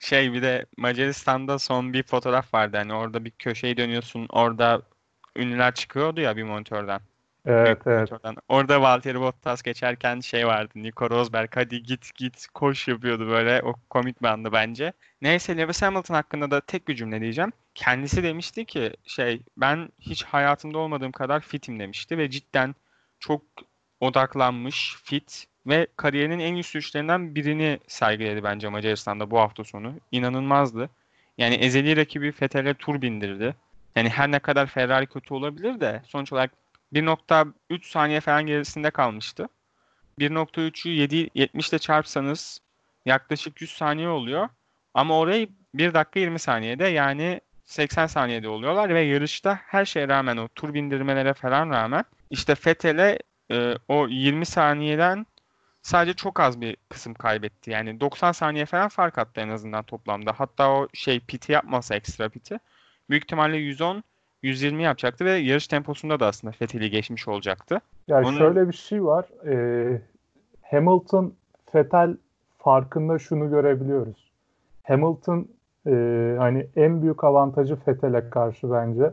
Şey 0.01 0.33
bir 0.33 0.43
de 0.43 0.67
Macaristan'da 0.77 1.59
son 1.59 1.93
bir 1.93 2.03
fotoğraf 2.03 2.55
vardı. 2.55 2.77
Hani 2.77 2.95
orada 2.95 3.25
bir 3.25 3.31
köşeyi 3.31 3.77
dönüyorsun. 3.77 4.27
Orada 4.31 4.83
ünlüler 5.37 5.75
çıkıyordu 5.75 6.21
ya 6.21 6.37
bir 6.37 6.43
monitörden. 6.43 7.01
Evet 7.47 7.79
evet. 7.87 8.11
monitörden. 8.11 8.37
Orada 8.49 8.83
Valtteri 8.83 9.21
Bottas 9.21 9.63
geçerken 9.63 10.21
şey 10.21 10.47
vardı. 10.47 10.73
Nico 10.75 11.11
Rosberg 11.11 11.51
hadi 11.55 11.83
git 11.83 12.15
git 12.15 12.47
koş 12.55 12.89
yapıyordu 12.89 13.29
böyle. 13.29 13.63
O 13.63 13.75
komik 13.91 14.23
bir 14.23 14.29
andı 14.29 14.53
bence. 14.53 14.93
Neyse 15.23 15.57
Lewis 15.57 15.83
Hamilton 15.83 16.15
hakkında 16.15 16.51
da 16.51 16.61
tek 16.61 16.89
bir 16.89 16.95
cümle 16.95 17.21
diyeceğim. 17.21 17.53
Kendisi 17.75 18.23
demişti 18.23 18.65
ki 18.65 18.93
şey 19.05 19.43
ben 19.57 19.89
hiç 20.01 20.25
hayatımda 20.25 20.79
olmadığım 20.79 21.13
kadar 21.13 21.41
fitim 21.41 21.79
demişti 21.79 22.19
ve 22.19 22.31
cidden 22.31 22.75
çok 23.21 23.43
odaklanmış, 24.01 24.97
fit 25.05 25.47
ve 25.67 25.87
kariyerinin 25.97 26.39
en 26.39 26.57
üst 26.57 26.71
sürüşlerinden 26.71 27.35
birini 27.35 27.79
sergiledi 27.87 28.45
bence 28.45 28.69
Macaristan'da 28.69 29.31
bu 29.31 29.39
hafta 29.39 29.65
sonu. 29.65 29.95
İnanılmazdı. 30.13 30.91
Yani 31.39 31.55
ezeli 31.55 31.97
rakibi 31.97 32.33
Vettel'e 32.43 32.75
tur 32.75 33.03
bindirdi. 33.03 33.55
Yani 33.97 34.09
her 34.09 34.31
ne 34.31 34.39
kadar 34.39 34.67
Ferrari 34.67 35.07
kötü 35.07 35.35
olabilir 35.35 35.81
de 35.81 36.03
sonuç 36.07 36.33
olarak 36.33 36.51
1.3 36.95 37.91
saniye 37.91 38.21
falan 38.21 38.47
gerisinde 38.47 38.91
kalmıştı. 38.91 39.49
1.3'ü 40.19 40.91
7 40.91 41.31
70 41.35 41.69
ile 41.69 41.79
çarpsanız 41.79 42.61
yaklaşık 43.07 43.61
100 43.61 43.71
saniye 43.71 44.09
oluyor. 44.09 44.49
Ama 44.95 45.19
orayı 45.19 45.49
1 45.75 45.95
dakika 45.95 46.21
20 46.21 46.39
saniyede 46.39 46.85
yani 46.85 47.41
80 47.65 48.07
saniyede 48.07 48.49
oluyorlar 48.49 48.95
ve 48.95 49.01
yarışta 49.01 49.61
her 49.67 49.85
şeye 49.85 50.09
rağmen 50.09 50.37
o 50.37 50.49
tur 50.49 50.75
bindirmelere 50.75 51.35
falan 51.35 51.71
rağmen 51.71 52.05
işte 52.31 52.55
Vettel'e 52.67 53.19
e, 53.51 53.75
o 53.89 54.09
20 54.09 54.47
saniyeden 54.47 55.27
sadece 55.83 56.15
çok 56.15 56.41
az 56.41 56.61
bir 56.61 56.77
kısım 56.89 57.15
kaybetti. 57.15 57.71
Yani 57.71 58.01
90 58.01 58.33
saniye 58.33 58.67
falan 58.67 58.89
fark 58.89 59.19
attı 59.19 59.41
en 59.41 59.49
azından 59.49 59.83
toplamda. 59.85 60.33
Hatta 60.37 60.71
o 60.71 60.89
şey 60.95 61.21
piti 61.21 61.53
yapmasa 61.53 61.95
ekstra 61.95 62.29
piti 62.29 62.59
büyük 63.11 63.25
ihtimalle 63.25 63.57
110 63.57 64.05
120 64.45 64.83
yapacaktı 64.83 65.25
ve 65.25 65.31
yarış 65.31 65.69
temposunda 65.69 66.21
da 66.21 66.27
aslında 66.27 66.55
Vettel'i 66.63 66.91
geçmiş 66.91 67.29
olacaktı. 67.29 67.81
Yani 68.09 68.27
Onun- 68.27 68.39
şöyle 68.39 68.69
bir 68.69 68.73
şey 68.73 69.05
var. 69.05 69.25
Ee, 69.47 70.01
Hamilton 70.63 71.33
Vettel 71.75 72.17
farkında 72.59 73.19
şunu 73.19 73.51
görebiliyoruz. 73.51 74.31
Hamilton 74.83 75.49
e, 75.87 75.91
hani 76.39 76.67
en 76.77 77.03
büyük 77.03 77.25
avantajı 77.25 77.79
Vettel'e 77.89 78.31
karşı 78.31 78.71
bence. 78.71 79.11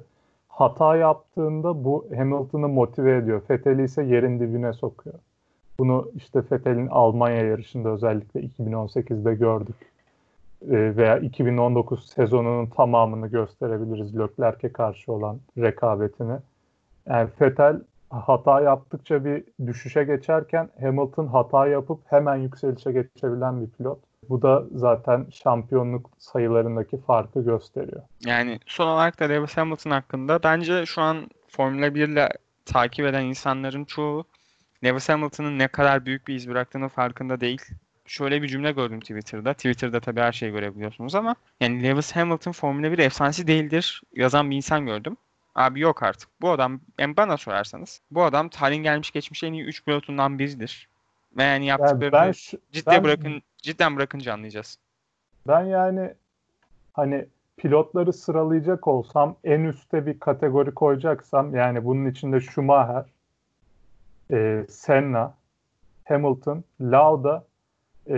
Hata 0.47 0.95
yaptığında 0.95 1.83
bu 1.83 2.05
Hamilton'ı 2.17 2.67
motive 2.67 3.17
ediyor. 3.17 3.41
Vettel'i 3.49 3.83
ise 3.83 4.03
yerin 4.03 4.39
dibine 4.39 4.73
sokuyor. 4.73 5.15
Bunu 5.79 6.11
işte 6.15 6.43
Vettel'in 6.51 6.87
Almanya 6.87 7.45
yarışında 7.45 7.89
özellikle 7.89 8.39
2018'de 8.41 9.35
gördük. 9.35 9.75
Ee, 10.69 10.95
veya 10.97 11.17
2019 11.17 12.09
sezonunun 12.09 12.65
tamamını 12.65 13.27
gösterebiliriz 13.27 14.19
Leclerc'e 14.19 14.73
karşı 14.73 15.11
olan 15.11 15.39
rekabetini. 15.57 16.37
Yani 17.09 17.29
Vettel 17.41 17.81
hata 18.09 18.61
yaptıkça 18.61 19.25
bir 19.25 19.43
düşüşe 19.67 20.03
geçerken 20.03 20.69
Hamilton 20.81 21.27
hata 21.27 21.67
yapıp 21.67 21.99
hemen 22.05 22.35
yükselişe 22.35 22.91
geçebilen 22.91 23.61
bir 23.61 23.69
pilot. 23.69 23.99
Bu 24.29 24.41
da 24.41 24.63
zaten 24.75 25.27
şampiyonluk 25.31 26.09
sayılarındaki 26.17 26.97
farkı 26.97 27.41
gösteriyor. 27.41 28.01
Yani 28.25 28.59
son 28.65 28.87
olarak 28.87 29.19
da 29.19 29.25
Lewis 29.25 29.57
Hamilton 29.57 29.91
hakkında 29.91 30.43
bence 30.43 30.85
şu 30.85 31.01
an 31.01 31.29
Formula 31.47 31.95
1 31.95 32.07
ile 32.07 32.29
takip 32.65 33.05
eden 33.05 33.25
insanların 33.25 33.85
çoğu 33.85 34.23
Lewis 34.83 35.09
Hamilton'ın 35.09 35.59
ne 35.59 35.67
kadar 35.67 36.05
büyük 36.05 36.27
bir 36.27 36.35
iz 36.35 36.49
bıraktığının 36.49 36.87
farkında 36.87 37.41
değil. 37.41 37.61
Şöyle 38.05 38.41
bir 38.41 38.47
cümle 38.47 38.71
gördüm 38.71 38.99
Twitter'da. 38.99 39.53
Twitter'da 39.53 39.99
tabii 39.99 40.19
her 40.19 40.31
şeyi 40.31 40.51
görebiliyorsunuz 40.51 41.15
ama 41.15 41.35
yani 41.59 41.83
Lewis 41.83 42.11
Hamilton 42.15 42.51
Formula 42.51 42.91
1 42.91 42.99
efsanesi 42.99 43.47
değildir 43.47 44.01
yazan 44.15 44.51
bir 44.51 44.55
insan 44.55 44.85
gördüm. 44.85 45.17
Abi 45.55 45.79
yok 45.79 46.03
artık. 46.03 46.29
Bu 46.41 46.49
adam 46.51 46.79
yani 46.99 47.17
bana 47.17 47.37
sorarsanız 47.37 48.01
bu 48.11 48.23
adam 48.23 48.49
tarihin 48.49 48.83
gelmiş 48.83 49.11
geçmiş 49.11 49.43
en 49.43 49.53
iyi 49.53 49.63
3 49.63 49.85
pilotundan 49.85 50.39
biridir. 50.39 50.87
Ve 51.37 51.43
yani 51.43 51.65
Yani 51.65 51.65
yaptıklarını 51.65 52.11
ben 52.27 52.31
şu- 52.31 52.57
cidden 52.71 52.95
ben- 52.95 53.03
bırakın 53.03 53.41
cidden 53.57 53.95
bırakınca 53.95 54.33
anlayacağız. 54.33 54.77
Ben 55.47 55.61
yani 55.65 56.13
hani 56.93 57.25
pilotları 57.57 58.13
sıralayacak 58.13 58.87
olsam 58.87 59.35
en 59.43 59.59
üste 59.61 60.05
bir 60.05 60.19
kategori 60.19 60.73
koyacaksam 60.73 61.55
yani 61.55 61.85
bunun 61.85 62.05
içinde 62.11 62.39
Schumacher, 62.41 63.05
e, 64.31 64.65
Senna, 64.69 65.33
Hamilton, 66.05 66.63
Lauda 66.81 67.45
e, 68.07 68.15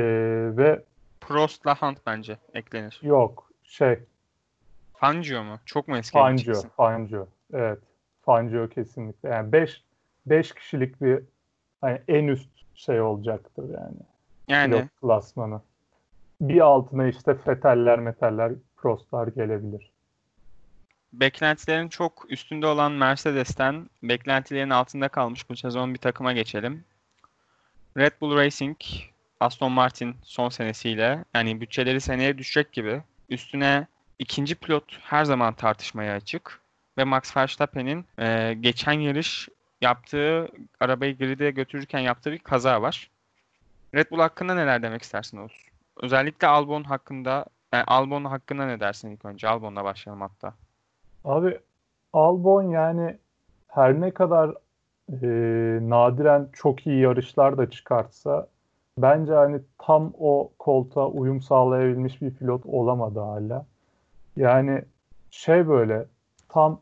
ve 0.58 0.84
Prost'la 1.22 1.75
Hunt 1.75 1.98
bence 2.06 2.38
eklenir. 2.54 3.00
yok 3.02 3.50
şey 3.63 4.00
Fangio 4.94 5.44
mu? 5.44 5.60
Çok 5.66 5.88
mu 5.88 5.98
eski 5.98 6.13
Fangio? 6.13 6.62
Fangio. 6.78 7.28
Evet. 7.54 7.80
Fangio 8.22 8.70
kesinlikle. 8.70 9.30
Yani 9.30 9.52
5 9.52 9.84
5 10.25 10.52
kişilik 10.56 11.02
bir 11.02 11.24
hani 11.82 12.02
en 12.08 12.28
üst 12.28 12.50
şey 12.75 13.02
olacaktır 13.02 13.63
yani. 13.63 13.98
Yani 14.48 14.72
Pilot 14.74 14.88
klasmanı. 15.02 15.62
Bir 16.42 16.62
altına 16.62 17.08
işte 17.08 17.36
Feteller, 17.36 18.00
Meteller, 18.00 18.52
Prostlar 18.78 19.28
gelebilir. 19.28 19.92
beklentilerin 21.13 21.90
çok 21.90 22.25
üstünde 22.32 22.68
olan 22.68 22.92
Mercedes'ten 22.92 23.90
beklentilerin 24.04 24.70
altında 24.70 25.08
kalmış 25.08 25.50
bu 25.50 25.56
sezon 25.56 25.94
bir 25.94 26.00
takıma 26.00 26.34
geçelim. 26.34 26.86
Red 27.98 28.12
Bull 28.22 28.36
Racing, 28.36 28.78
Aston 29.43 29.71
Martin 29.71 30.15
son 30.23 30.50
senesiyle 30.50 31.25
yani 31.33 31.62
bütçeleri 31.62 32.01
seneye 32.01 32.38
düşecek 32.38 32.71
gibi. 32.71 33.01
Üstüne 33.29 33.88
ikinci 34.19 34.55
pilot 34.55 35.00
her 35.01 35.25
zaman 35.25 35.53
tartışmaya 35.53 36.15
açık. 36.15 36.59
Ve 36.97 37.03
Max 37.03 37.38
Verstappen'in 37.38 38.05
e, 38.19 38.53
geçen 38.53 38.91
yarış 38.91 39.50
yaptığı 39.81 40.47
arabayı 40.79 41.17
grid'e 41.17 41.51
götürürken 41.51 42.00
yaptığı 42.00 42.31
bir 42.31 42.39
kaza 42.39 42.81
var. 42.81 43.09
Red 43.95 44.12
Bull 44.12 44.19
hakkında 44.19 44.55
neler 44.55 44.83
demek 44.83 45.01
istersin 45.01 45.38
Oğuz? 45.38 45.65
Özellikle 46.01 46.47
Albon 46.47 46.83
hakkında, 46.83 47.45
yani 47.73 47.83
Albon 47.88 48.25
hakkında 48.25 48.65
ne 48.65 48.79
dersin 48.79 49.12
ilk 49.12 49.25
önce? 49.25 49.47
Albon'la 49.47 49.83
başlayalım 49.83 50.21
hatta. 50.21 50.53
Abi 51.25 51.59
Albon 52.13 52.63
yani 52.63 53.17
her 53.67 54.01
ne 54.01 54.12
kadar 54.12 54.50
e, 55.09 55.27
nadiren 55.89 56.50
çok 56.53 56.88
iyi 56.88 57.00
yarışlar 57.00 57.57
da 57.57 57.69
çıkartsa 57.69 58.47
bence 58.97 59.33
hani 59.33 59.62
tam 59.77 60.13
o 60.19 60.51
koltuğa 60.59 61.07
uyum 61.07 61.41
sağlayabilmiş 61.41 62.21
bir 62.21 62.33
pilot 62.33 62.65
olamadı 62.65 63.19
hala. 63.19 63.65
Yani 64.38 64.81
şey 65.31 65.67
böyle 65.67 66.05
tam 66.50 66.79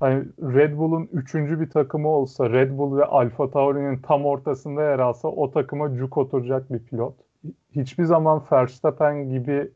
hani 0.00 0.24
Red 0.42 0.78
Bull'un 0.78 1.08
üçüncü 1.12 1.60
bir 1.60 1.70
takımı 1.70 2.08
olsa 2.08 2.50
Red 2.50 2.78
Bull 2.78 2.96
ve 2.96 3.04
Alfa 3.04 3.50
Tauri'nin 3.50 3.96
tam 3.96 4.26
ortasında 4.26 4.82
yer 4.82 4.98
alsa 4.98 5.28
o 5.28 5.50
takıma 5.50 5.96
cuk 5.96 6.18
oturacak 6.18 6.72
bir 6.72 6.78
pilot. 6.78 7.14
Hiçbir 7.74 8.04
zaman 8.04 8.42
Verstappen 8.52 9.30
gibi 9.30 9.70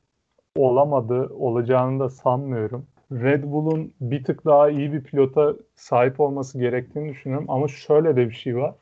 olamadı, 0.56 1.30
olacağını 1.38 2.00
da 2.00 2.11
sanmıyorum. 2.11 2.87
Red 3.12 3.45
Bull'un 3.45 3.92
bir 4.00 4.25
tık 4.25 4.45
daha 4.45 4.71
iyi 4.71 4.92
bir 4.92 5.00
pilota 5.00 5.54
sahip 5.75 6.21
olması 6.21 6.59
gerektiğini 6.59 7.09
düşünüyorum. 7.09 7.47
Ama 7.49 7.68
şöyle 7.68 8.16
de 8.16 8.28
bir 8.28 8.35
şey 8.35 8.56
var. 8.56 8.75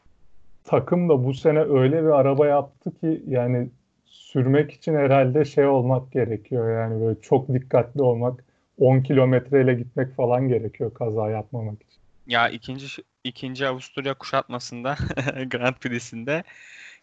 Takım 0.65 1.09
da 1.09 1.25
bu 1.25 1.35
sene 1.35 1.61
öyle 1.61 2.03
bir 2.03 2.11
araba 2.21 2.47
yaptı 2.47 3.01
ki 3.01 3.23
yani 3.29 3.69
sürmek 4.05 4.73
için 4.73 4.95
herhalde 4.95 5.45
şey 5.45 5.67
olmak 5.67 6.13
gerekiyor. 6.13 6.81
Yani 6.81 7.01
böyle 7.01 7.21
çok 7.21 7.49
dikkatli 7.49 8.03
olmak, 8.03 8.45
10 8.79 9.01
kilometreyle 9.01 9.75
gitmek 9.75 10.17
falan 10.17 10.49
gerekiyor 10.49 10.95
kaza 10.95 11.31
yapmamak 11.31 11.83
için. 11.83 12.01
Ya 12.27 12.49
ikinci 12.49 12.87
ikinci 13.25 13.67
Avusturya 13.67 14.15
kuşatmasında 14.15 14.97
Grand 15.51 15.75
Prix'sinde 15.75 16.45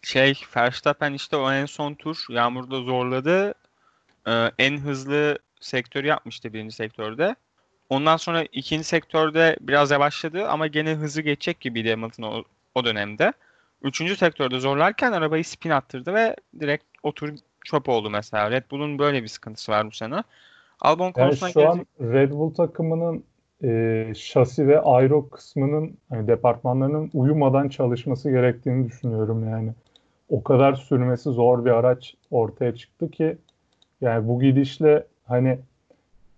şey 0.01 0.33
Verstappen 0.57 1.13
işte 1.13 1.35
o 1.35 1.51
en 1.51 1.65
son 1.65 1.93
tur 1.93 2.17
yağmurda 2.29 2.81
zorladı. 2.81 3.53
Ee, 4.27 4.51
en 4.57 4.77
hızlı 4.77 5.39
sektörü 5.59 6.07
yapmıştı 6.07 6.53
birinci 6.53 6.75
sektörde. 6.75 7.35
Ondan 7.89 8.17
sonra 8.17 8.43
ikinci 8.43 8.83
sektörde 8.83 9.57
biraz 9.61 9.91
yavaşladı 9.91 10.47
ama 10.47 10.67
gene 10.67 10.93
hızı 10.93 11.21
geçecek 11.21 11.59
gibiydi 11.59 11.89
Hamilton 11.89 12.23
o, 12.23 12.43
o 12.75 12.85
dönemde. 12.85 13.33
Üçüncü 13.83 14.15
sektörde 14.15 14.59
zorlarken 14.59 15.11
arabayı 15.11 15.45
spin 15.45 15.69
attırdı 15.69 16.13
ve 16.13 16.35
direkt 16.59 16.83
o 17.03 17.11
tur 17.11 17.33
çöp 17.65 17.89
oldu 17.89 18.09
mesela. 18.09 18.51
Red 18.51 18.63
Bull'un 18.71 18.99
böyle 18.99 19.23
bir 19.23 19.27
sıkıntısı 19.27 19.71
var 19.71 19.87
bu 19.87 19.91
sene. 19.91 20.23
Albon 20.79 21.03
Yani 21.03 21.13
konusuna 21.13 21.49
şu 21.49 21.69
an 21.69 21.77
gelecek- 21.99 22.13
Red 22.13 22.31
Bull 22.31 22.53
takımının 22.53 23.23
e, 23.63 24.13
şasi 24.15 24.67
ve 24.67 24.81
aero 24.81 25.29
kısmının 25.29 25.97
hani 26.09 26.27
departmanlarının 26.27 27.09
uyumadan 27.13 27.69
çalışması 27.69 28.31
gerektiğini 28.31 28.87
düşünüyorum 28.87 29.49
yani. 29.49 29.71
O 30.29 30.43
kadar 30.43 30.73
sürmesi 30.73 31.29
zor 31.29 31.65
bir 31.65 31.71
araç 31.71 32.15
ortaya 32.31 32.75
çıktı 32.75 33.11
ki 33.11 33.37
yani 34.01 34.27
bu 34.27 34.41
gidişle 34.41 35.07
hani 35.27 35.59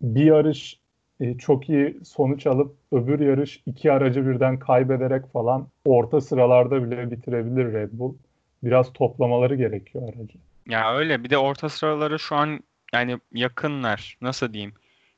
bir 0.02 0.26
yarış 0.26 0.80
e, 1.24 1.38
çok 1.38 1.70
iyi 1.70 1.98
sonuç 2.04 2.48
alıp 2.48 2.76
öbür 2.92 3.20
yarış 3.20 3.62
iki 3.66 3.92
aracı 3.92 4.28
birden 4.28 4.60
kaybederek 4.60 5.32
falan 5.34 5.68
orta 5.86 6.22
sıralarda 6.22 6.84
bile 6.84 7.12
bitirebilir 7.12 7.74
Red 7.74 7.90
Bull. 7.92 8.16
Biraz 8.64 8.94
toplamaları 8.94 9.56
gerekiyor 9.56 10.04
aracı. 10.04 10.38
Ya 10.68 10.96
öyle 10.96 11.24
bir 11.24 11.30
de 11.30 11.38
orta 11.38 11.70
sıraları 11.70 12.20
şu 12.20 12.36
an 12.36 12.60
yani 12.94 13.20
yakınlar. 13.34 14.18
Nasıl 14.22 14.54
diyeyim? 14.54 14.74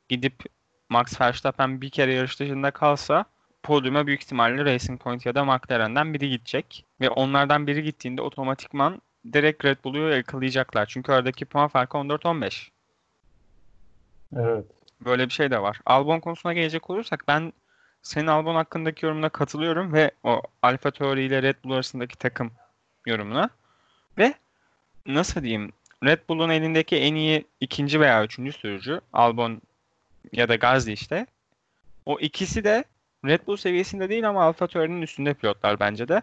Gidip 0.09 0.33
Max 0.89 1.21
Verstappen 1.21 1.81
bir 1.81 1.89
kere 1.89 2.13
yarış 2.13 2.39
dışında 2.39 2.71
kalsa 2.71 3.25
podyuma 3.63 4.07
büyük 4.07 4.24
ihtimalle 4.24 4.65
Racing 4.65 5.01
Point 5.01 5.25
ya 5.25 5.35
da 5.35 5.45
McLaren'den 5.45 6.13
biri 6.13 6.29
gidecek. 6.29 6.85
Ve 7.01 7.09
onlardan 7.09 7.67
biri 7.67 7.83
gittiğinde 7.83 8.21
otomatikman 8.21 9.01
direkt 9.33 9.65
Red 9.65 9.77
Bull'u 9.83 10.09
yakalayacaklar. 10.09 10.85
Çünkü 10.85 11.12
aradaki 11.12 11.45
puan 11.45 11.67
farkı 11.67 11.97
14-15. 11.97 12.69
Evet. 14.35 14.65
Böyle 15.05 15.25
bir 15.25 15.33
şey 15.33 15.51
de 15.51 15.62
var. 15.62 15.79
Albon 15.85 16.19
konusuna 16.19 16.53
gelecek 16.53 16.89
olursak 16.89 17.24
ben 17.27 17.53
senin 18.01 18.27
Albon 18.27 18.55
hakkındaki 18.55 19.05
yorumuna 19.05 19.29
katılıyorum 19.29 19.93
ve 19.93 20.12
o 20.24 20.41
Alfa 20.62 20.91
Tauri 20.91 21.24
ile 21.24 21.43
Red 21.43 21.55
Bull 21.63 21.71
arasındaki 21.71 22.17
takım 22.17 22.51
yorumuna. 23.05 23.50
Ve 24.17 24.33
nasıl 25.05 25.43
diyeyim 25.43 25.71
Red 26.03 26.19
Bull'un 26.29 26.50
elindeki 26.50 26.95
en 26.95 27.15
iyi 27.15 27.45
ikinci 27.59 28.00
veya 28.00 28.24
üçüncü 28.24 28.51
sürücü 28.51 29.01
Albon 29.13 29.62
ya 30.31 30.50
da 30.50 30.55
Gasly 30.55 30.93
işte. 30.93 31.25
O 32.05 32.19
ikisi 32.19 32.63
de 32.63 32.83
Red 33.25 33.47
Bull 33.47 33.57
seviyesinde 33.57 34.09
değil 34.09 34.29
ama 34.29 34.43
Alfa 34.43 34.67
Tauri'nin 34.67 35.01
üstünde 35.01 35.33
pilotlar 35.33 35.79
bence 35.79 36.07
de. 36.07 36.21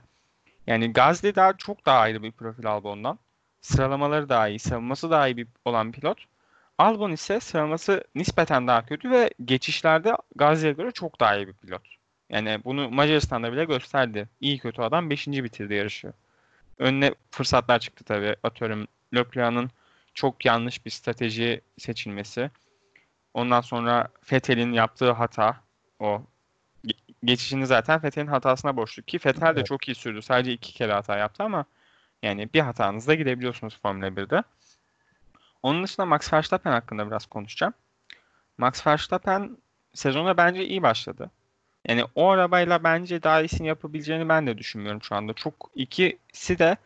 Yani 0.67 0.93
Gasly 0.93 1.35
daha 1.35 1.57
çok 1.57 1.87
daha 1.87 1.99
ayrı 1.99 2.23
bir 2.23 2.33
profil 2.33 2.67
Albon'dan. 2.67 3.19
Sıralamaları 3.61 4.29
daha 4.29 4.49
iyi, 4.49 4.59
savunması 4.59 5.11
daha 5.11 5.29
iyi 5.29 5.37
bir 5.37 5.47
olan 5.65 5.93
pilot. 5.93 6.19
Albon 6.83 7.11
ise 7.11 7.41
sıralaması 7.41 8.05
nispeten 8.15 8.67
daha 8.67 8.87
kötü 8.87 9.11
ve 9.11 9.31
geçişlerde 9.45 10.17
Gasly'ye 10.35 10.73
göre 10.73 10.91
çok 10.91 11.21
daha 11.21 11.37
iyi 11.37 11.49
bir 11.49 11.53
pilot. 11.53 11.83
Yani 12.31 12.61
bunu 12.65 12.91
Macaristan'da 12.91 13.53
bile 13.53 13.65
gösterdi. 13.65 14.29
İyi 14.41 14.59
kötü 14.59 14.83
adam 14.83 15.11
5. 15.11 15.29
bitirdi 15.29 15.75
yarışı. 15.75 16.13
Önüne 16.79 17.15
fırsatlar 17.31 17.79
çıktı 17.79 18.05
tabii. 18.05 18.37
Atıyorum 18.43 18.89
Leclerc'in 19.15 19.71
çok 20.15 20.45
yanlış 20.45 20.87
bir 20.87 20.91
strateji 20.91 21.61
seçilmesi. 21.79 22.51
Ondan 23.35 23.61
sonra 23.61 24.09
Vettel'in 24.33 24.73
yaptığı 24.73 25.11
hata 25.11 25.57
o 25.99 26.23
geçişini 27.25 27.67
zaten 27.67 28.03
Vettel'in 28.03 28.27
hatasına 28.27 28.77
borçlu 28.77 29.03
ki 29.03 29.19
Vettel 29.27 29.47
de 29.47 29.51
Evet. 29.51 29.67
çok 29.67 29.89
iyi 29.89 29.95
sürdü. 29.95 30.23
Sadece 30.23 30.53
iki 30.53 30.75
kere 30.75 30.93
hata 30.93 31.17
yaptı 31.17 31.43
ama 31.43 31.65
yani 32.23 32.49
bir 32.55 32.61
hatanızda 32.61 33.15
gidebiliyorsunuz 33.15 33.79
Formula 33.83 34.07
1'de. 34.07 34.43
Onun 35.63 35.85
dışında 35.85 36.07
Max 36.07 36.33
Verstappen 36.33 36.73
hakkında 36.73 37.07
biraz 37.07 37.27
konuşacağım. 37.27 37.75
Max 38.59 38.87
Verstappen 38.87 39.57
sezona 39.95 40.37
bence 40.37 40.65
iyi 40.65 40.83
başladı. 40.83 41.31
Yani 41.89 42.05
o 42.15 42.29
arabayla 42.29 42.85
bence 42.85 43.23
daha 43.23 43.41
iyisini 43.43 43.67
yapabileceğini 43.67 44.29
ben 44.29 44.47
de 44.47 44.59
düşünmüyorum 44.59 45.03
şu 45.03 45.15
anda. 45.15 45.33
Çok 45.33 45.71
ikisi 45.75 46.59
de 46.59 46.77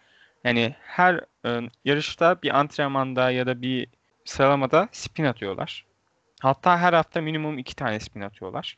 yani 0.45 0.75
her 0.81 1.21
e, 1.47 1.71
yarışta 1.85 2.43
bir 2.43 2.59
antrenmanda 2.59 3.31
ya 3.31 3.47
da 3.47 3.63
bir 3.63 3.89
sıralamada 4.25 4.89
spin 4.93 5.25
atıyorlar. 5.25 5.85
Hatta 6.41 6.79
her 6.79 6.93
hafta 6.93 7.21
minimum 7.21 7.59
iki 7.59 7.77
tane 7.77 8.01
spin 8.01 8.21
atıyorlar. 8.21 8.77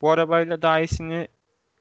Bu 0.00 0.10
arabayla 0.10 0.62
daha 0.62 0.80
iyisini 0.80 1.28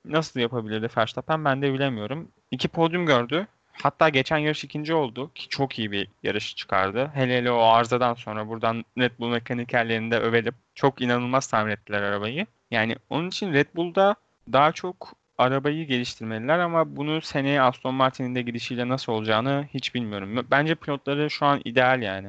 nasıl 0.05 0.39
yapabilirdi 0.39 0.89
Verstappen 0.97 1.45
ben 1.45 1.61
de 1.61 1.73
bilemiyorum. 1.73 2.31
İki 2.51 2.67
podyum 2.67 3.05
gördü. 3.05 3.47
Hatta 3.83 4.09
geçen 4.09 4.37
yarış 4.37 4.63
ikinci 4.63 4.93
oldu 4.93 5.31
ki 5.35 5.49
çok 5.49 5.79
iyi 5.79 5.91
bir 5.91 6.07
yarış 6.23 6.55
çıkardı. 6.55 7.11
Hele 7.13 7.37
hele 7.37 7.51
o 7.51 7.61
arızadan 7.61 8.13
sonra 8.13 8.47
buradan 8.47 8.85
Red 8.97 9.11
Bull 9.19 9.29
mekanikerlerini 9.29 10.11
de 10.11 10.19
övelim. 10.19 10.53
Çok 10.75 11.01
inanılmaz 11.01 11.47
tamir 11.47 11.71
ettiler 11.71 12.01
arabayı. 12.01 12.45
Yani 12.71 12.95
onun 13.09 13.27
için 13.27 13.53
Red 13.53 13.67
Bull'da 13.75 14.15
daha 14.53 14.71
çok 14.71 15.13
arabayı 15.37 15.87
geliştirmeliler 15.87 16.59
ama 16.59 16.95
bunu 16.95 17.21
seneye 17.21 17.61
Aston 17.61 17.93
Martin'in 17.93 18.35
de 18.35 18.41
gidişiyle 18.41 18.87
nasıl 18.87 19.11
olacağını 19.11 19.67
hiç 19.73 19.95
bilmiyorum. 19.95 20.45
Bence 20.51 20.75
pilotları 20.75 21.29
şu 21.29 21.45
an 21.45 21.61
ideal 21.65 22.01
yani. 22.01 22.27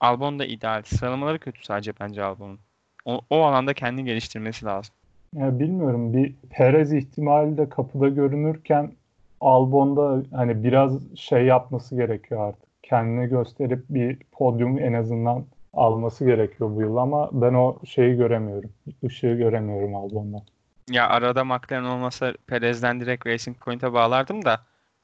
Albon 0.00 0.38
da 0.38 0.44
ideal. 0.44 0.82
Sıralamaları 0.82 1.38
kötü 1.38 1.64
sadece 1.64 1.92
bence 2.00 2.22
Albon'un. 2.22 2.58
O, 3.04 3.20
o 3.30 3.44
alanda 3.44 3.74
kendini 3.74 4.04
geliştirmesi 4.04 4.66
lazım. 4.66 4.94
Ya 5.36 5.58
bilmiyorum 5.58 6.12
bir 6.12 6.34
Perez 6.50 6.92
ihtimali 6.92 7.58
de 7.58 7.68
kapıda 7.68 8.08
görünürken 8.08 8.92
Albon'da 9.40 10.22
hani 10.36 10.64
biraz 10.64 11.16
şey 11.16 11.44
yapması 11.44 11.96
gerekiyor 11.96 12.48
artık. 12.48 12.70
Kendini 12.82 13.28
gösterip 13.28 13.84
bir 13.88 14.18
podyum 14.32 14.78
en 14.78 14.92
azından 14.92 15.44
alması 15.72 16.24
gerekiyor 16.24 16.76
bu 16.76 16.80
yıl 16.80 16.96
ama 16.96 17.30
ben 17.32 17.54
o 17.54 17.78
şeyi 17.86 18.16
göremiyorum. 18.16 18.70
Işığı 19.02 19.34
göremiyorum 19.34 19.94
Albon'dan. 19.96 20.42
Ya 20.90 21.08
arada 21.08 21.44
McLaren 21.44 21.84
olmasa 21.84 22.34
Perez'den 22.46 23.00
direkt 23.00 23.26
Racing 23.26 23.56
Point'e 23.58 23.92
bağlardım 23.92 24.44
da 24.44 24.60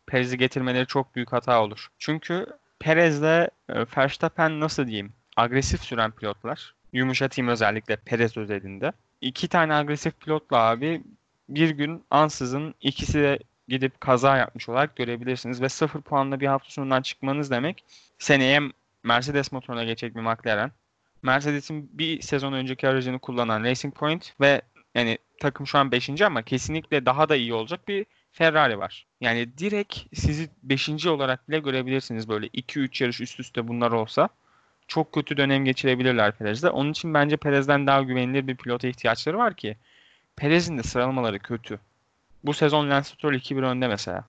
Perez'i 0.07 0.38
getirmeleri 0.38 0.87
çok 0.87 1.14
büyük 1.14 1.33
hata 1.33 1.62
olur. 1.62 1.88
Çünkü 1.99 2.47
Perez'le 2.81 3.49
e, 3.69 3.87
Verstappen 3.97 4.61
nasıl 4.61 4.87
diyeyim 4.87 5.12
agresif 5.37 5.81
süren 5.81 6.11
pilotlar. 6.11 6.75
Yumuşatayım 6.93 7.49
özellikle 7.49 7.97
Perez 7.97 8.37
özelinde. 8.37 8.93
İki 9.21 9.49
tane 9.49 9.75
agresif 9.75 10.21
pilotla 10.21 10.57
abi 10.57 11.02
bir 11.49 11.71
gün 11.71 12.05
ansızın 12.11 12.75
ikisi 12.81 13.21
de 13.21 13.38
gidip 13.68 14.00
kaza 14.00 14.37
yapmış 14.37 14.68
olarak 14.68 14.96
görebilirsiniz 14.96 15.62
ve 15.62 15.68
sıfır 15.68 16.00
puanla 16.00 16.40
bir 16.40 16.46
hafta 16.46 16.70
sonundan 16.70 17.02
çıkmanız 17.02 17.50
demek 17.50 17.85
seneye 18.18 18.61
Mercedes 19.02 19.52
motoruna 19.52 19.85
geçecek 19.85 20.16
bir 20.16 20.20
McLaren. 20.20 20.73
Mercedes'in 21.23 21.90
bir 21.92 22.20
sezon 22.20 22.52
önceki 22.52 22.88
aracını 22.88 23.18
kullanan 23.18 23.64
Racing 23.64 23.94
Point 23.94 24.35
ve 24.40 24.62
yani 24.94 25.18
takım 25.40 25.66
şu 25.66 25.78
an 25.78 25.92
5. 25.92 26.23
ama 26.23 26.42
kesinlikle 26.42 27.06
daha 27.06 27.28
da 27.28 27.37
iyi 27.37 27.54
olacak 27.54 27.88
bir 27.88 28.06
Ferrari 28.32 28.78
var. 28.78 29.06
Yani 29.20 29.58
direkt 29.58 29.99
sizi 30.14 30.49
5. 30.62 31.06
olarak 31.06 31.49
bile 31.49 31.58
görebilirsiniz 31.58 32.28
böyle 32.28 32.46
2-3 32.46 33.02
yarış 33.02 33.20
üst 33.20 33.40
üste 33.40 33.68
bunlar 33.68 33.92
olsa. 33.92 34.28
Çok 34.88 35.12
kötü 35.12 35.37
dönem 35.37 35.64
geçirebilirler 35.64 36.32
Perez'de. 36.32 36.70
Onun 36.70 36.90
için 36.90 37.14
bence 37.14 37.37
Perez'den 37.37 37.87
daha 37.87 38.02
güvenilir 38.02 38.46
bir 38.46 38.56
pilota 38.56 38.88
ihtiyaçları 38.88 39.38
var 39.38 39.54
ki 39.54 39.76
Perez'in 40.37 40.78
de 40.78 40.82
sıralamaları 40.82 41.38
kötü. 41.38 41.80
Bu 42.45 42.55
sezon 42.55 42.91
Lance 42.91 43.08
Stroll 43.08 43.34
2-1 43.34 43.65
önde 43.65 43.89
mesela. 43.89 44.25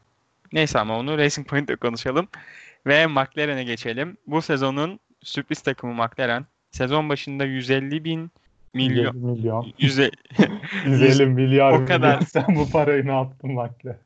Neyse 0.54 0.80
ama 0.80 1.00
onu 1.00 1.18
Racing 1.18 1.48
Point'te 1.48 1.76
konuşalım. 1.76 2.28
Ve 2.88 3.08
McLaren'e 3.08 3.64
geçelim. 3.64 4.18
Bu 4.28 4.42
sezonun 4.42 5.00
sürpriz 5.22 5.62
takımı 5.62 5.94
McLaren. 5.94 6.46
Sezon 6.72 7.10
başında 7.10 7.46
150 7.46 8.04
bin 8.04 8.32
milyon 8.74 9.14
150 9.14 9.26
milyon. 9.26 9.66
100, 9.78 10.00
150 10.86 11.26
milyar 11.36 11.72
o 11.72 11.86
kadar. 11.86 12.14
milyon. 12.14 12.20
Sen 12.20 12.56
bu 12.56 12.70
parayı 12.70 13.08
ne 13.08 13.12
yaptın 13.12 13.52
Makle? 13.54 13.98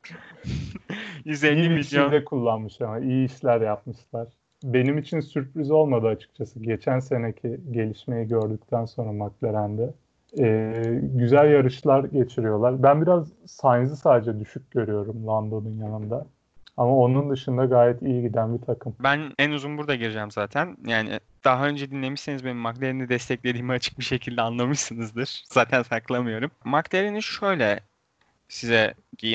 150 1.25 1.59
İyi 1.59 1.69
milyon 1.69 1.81
şekilde 1.83 2.25
kullanmış 2.25 2.81
ama 2.81 2.99
iyi 2.99 3.25
işler 3.25 3.61
yapmışlar. 3.61 4.27
Benim 4.63 4.97
için 4.97 5.19
sürpriz 5.19 5.71
olmadı 5.71 6.07
açıkçası. 6.07 6.59
Geçen 6.59 6.99
seneki 6.99 7.59
gelişmeyi 7.71 8.27
gördükten 8.27 8.85
sonra 8.85 9.11
McLaren'de. 9.11 9.93
Ee, 10.39 10.99
güzel 11.01 11.51
yarışlar 11.51 12.03
geçiriyorlar. 12.03 12.83
Ben 12.83 13.01
biraz 13.01 13.27
Sainz'ı 13.45 13.95
sadece 13.95 14.39
düşük 14.39 14.71
görüyorum 14.71 15.27
Lando'nun 15.27 15.77
yanında. 15.77 16.25
Ama 16.77 16.97
onun 16.97 17.29
dışında 17.29 17.65
gayet 17.65 18.01
iyi 18.01 18.21
giden 18.21 18.57
bir 18.57 18.65
takım. 18.65 18.95
Ben 18.99 19.19
en 19.39 19.51
uzun 19.51 19.77
burada 19.77 19.95
gireceğim 19.95 20.31
zaten. 20.31 20.77
Yani 20.85 21.19
daha 21.43 21.67
önce 21.67 21.91
dinlemişseniz 21.91 22.45
benim 22.45 22.57
McLaren'i 22.57 23.09
desteklediğimi 23.09 23.71
açık 23.71 23.99
bir 23.99 24.03
şekilde 24.03 24.41
anlamışsınızdır. 24.41 25.43
Zaten 25.49 25.83
saklamıyorum. 25.83 26.51
McLaren'i 26.65 27.23
şöyle 27.23 27.79
size 28.49 28.93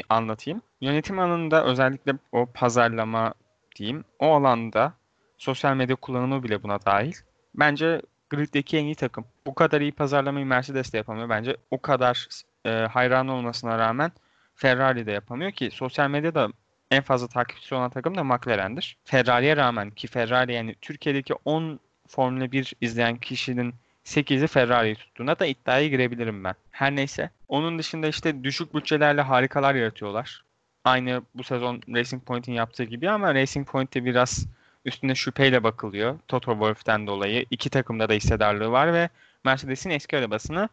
anlatayım. 0.09 0.63
Yönetim 0.81 1.19
alanında 1.19 1.65
özellikle 1.65 2.13
o 2.33 2.47
pazarlama 2.55 3.35
diyeyim, 3.77 4.05
o 4.19 4.27
alanda 4.35 4.93
sosyal 5.39 5.77
medya 5.77 5.97
kullanımı 5.97 6.43
bile 6.43 6.63
buna 6.63 6.85
dahil. 6.87 7.15
Bence 7.55 8.03
griddeki 8.31 8.79
en 8.79 8.85
iyi 8.85 8.95
takım. 8.95 9.25
Bu 9.47 9.55
kadar 9.55 9.81
iyi 9.81 9.93
pazarlamayı 9.93 10.47
Mercedes 10.47 10.93
de 10.93 10.97
yapamıyor. 10.97 11.29
Bence 11.29 11.57
o 11.71 11.81
kadar 11.81 12.29
e, 12.67 12.71
hayran 12.71 13.29
olmasına 13.29 13.79
rağmen 13.79 14.12
Ferrari 14.55 15.07
de 15.07 15.12
yapamıyor 15.12 15.53
ki 15.53 15.71
sosyal 15.73 16.11
medyada 16.11 16.49
en 16.91 17.03
fazla 17.03 17.29
takipçisi 17.29 17.75
olan 17.75 17.91
takım 17.91 18.15
da 18.15 18.25
McLaren'dir. 18.25 18.97
Ferrari'ye 19.05 19.57
rağmen 19.57 19.91
ki 19.91 20.07
Ferrari 20.07 20.55
yani 20.55 20.75
Türkiye'deki 20.81 21.35
10 21.45 21.81
Formula 22.09 22.53
1 22.53 22.73
izleyen 22.81 23.17
kişinin 23.17 23.75
8'i 24.05 24.47
Ferrari'yi 24.47 24.95
tuttuğuna 24.95 25.39
da 25.39 25.47
iddiaya 25.47 25.89
girebilirim 25.89 26.45
ben. 26.45 26.55
Her 26.71 26.97
neyse. 26.97 27.31
Onun 27.49 27.79
dışında 27.79 28.07
işte 28.09 28.45
düşük 28.45 28.75
bütçelerle 28.75 29.21
harikalar 29.21 29.75
yaratıyorlar. 29.75 30.45
Aynı 30.85 31.23
bu 31.35 31.45
sezon 31.45 31.83
Racing 31.89 32.25
Point'in 32.25 32.53
yaptığı 32.53 32.85
gibi 32.85 33.11
ama 33.11 33.35
Racing 33.35 33.69
Point'te 33.69 34.05
biraz 34.05 34.47
üstüne 34.87 35.14
şüpheyle 35.14 35.62
bakılıyor. 35.64 36.18
Toto 36.29 36.53
Wolff'ten 36.53 37.07
dolayı. 37.07 37.46
iki 37.51 37.70
takımda 37.70 38.09
da 38.09 38.12
hissedarlığı 38.12 38.70
var 38.70 38.92
ve 38.92 39.09
Mercedes'in 39.44 39.90
eski 39.90 40.18
arabasını 40.18 40.68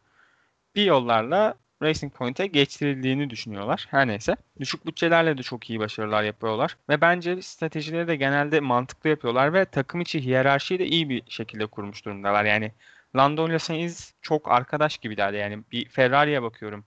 bir 0.75 0.85
yollarla 0.85 1.55
Racing 1.83 2.13
Point'e 2.13 2.47
geçtirildiğini 2.47 3.29
düşünüyorlar. 3.29 3.87
Her 3.89 4.07
neyse. 4.07 4.35
Düşük 4.59 4.85
bütçelerle 4.85 5.37
de 5.37 5.43
çok 5.43 5.69
iyi 5.69 5.79
başarılar 5.79 6.23
yapıyorlar. 6.23 6.77
Ve 6.89 7.01
bence 7.01 7.41
stratejileri 7.41 8.07
de 8.07 8.15
genelde 8.15 8.59
mantıklı 8.59 9.09
yapıyorlar 9.09 9.53
ve 9.53 9.65
takım 9.65 10.01
içi 10.01 10.21
hiyerarşiyi 10.21 10.79
de 10.79 10.85
iyi 10.85 11.09
bir 11.09 11.23
şekilde 11.29 11.65
kurmuş 11.65 12.05
durumdalar. 12.05 12.45
Yani 12.45 12.71
Lando 13.15 13.49
ile 13.49 13.59
Sainz 13.59 14.13
çok 14.21 14.51
arkadaş 14.51 14.97
gibilerdi. 14.97 15.37
Yani 15.37 15.63
bir 15.71 15.89
Ferrari'ye 15.89 16.41
bakıyorum. 16.41 16.85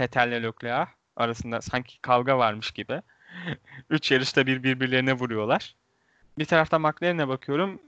Vettel 0.00 0.28
ile 0.28 0.42
Leclerc 0.42 0.90
arasında 1.16 1.60
sanki 1.60 2.00
kavga 2.00 2.38
varmış 2.38 2.70
gibi. 2.70 3.02
Üç 3.90 4.10
yarışta 4.10 4.46
bir 4.46 4.62
birbirlerine 4.62 5.12
vuruyorlar. 5.12 5.74
Bir 6.38 6.44
tarafta 6.44 6.78
McLaren'e 6.78 7.28
bakıyorum. 7.28 7.80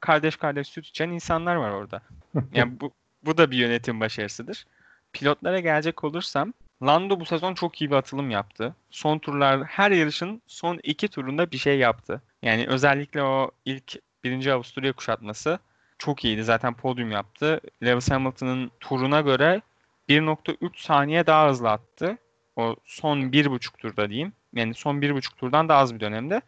Kardeş 0.00 0.36
kardeş 0.36 0.68
süt 0.68 0.86
içen 0.86 1.10
insanlar 1.10 1.56
var 1.56 1.70
orada. 1.70 2.00
Yani 2.54 2.80
bu, 2.80 2.92
bu 3.22 3.36
da 3.38 3.50
bir 3.50 3.56
yönetim 3.56 4.00
başarısıdır. 4.00 4.66
Pilotlara 5.12 5.60
gelecek 5.60 6.04
olursam 6.04 6.52
Lando 6.82 7.20
bu 7.20 7.24
sezon 7.24 7.54
çok 7.54 7.80
iyi 7.80 7.90
bir 7.90 7.96
atılım 7.96 8.30
yaptı. 8.30 8.74
Son 8.90 9.18
turlar 9.18 9.64
her 9.64 9.90
yarışın 9.90 10.42
son 10.46 10.80
iki 10.82 11.08
turunda 11.08 11.50
bir 11.50 11.58
şey 11.58 11.78
yaptı. 11.78 12.22
Yani 12.42 12.66
özellikle 12.68 13.22
o 13.22 13.50
ilk 13.64 13.94
birinci 14.24 14.52
Avusturya 14.52 14.92
kuşatması 14.92 15.58
çok 15.98 16.24
iyiydi. 16.24 16.44
Zaten 16.44 16.74
podyum 16.74 17.10
yaptı. 17.10 17.60
Lewis 17.82 18.10
Hamilton'ın 18.10 18.70
turuna 18.80 19.20
göre 19.20 19.62
1.3 20.08 20.82
saniye 20.82 21.26
daha 21.26 21.48
hızlı 21.48 21.70
attı. 21.70 22.18
O 22.56 22.76
son 22.84 23.32
bir 23.32 23.50
buçuk 23.50 23.78
turda 23.78 24.08
diyeyim. 24.08 24.32
Yani 24.54 24.74
son 24.74 25.02
bir 25.02 25.14
buçuk 25.14 25.36
turdan 25.36 25.68
daha 25.68 25.78
az 25.78 25.94
bir 25.94 26.00
dönemde. 26.00 26.42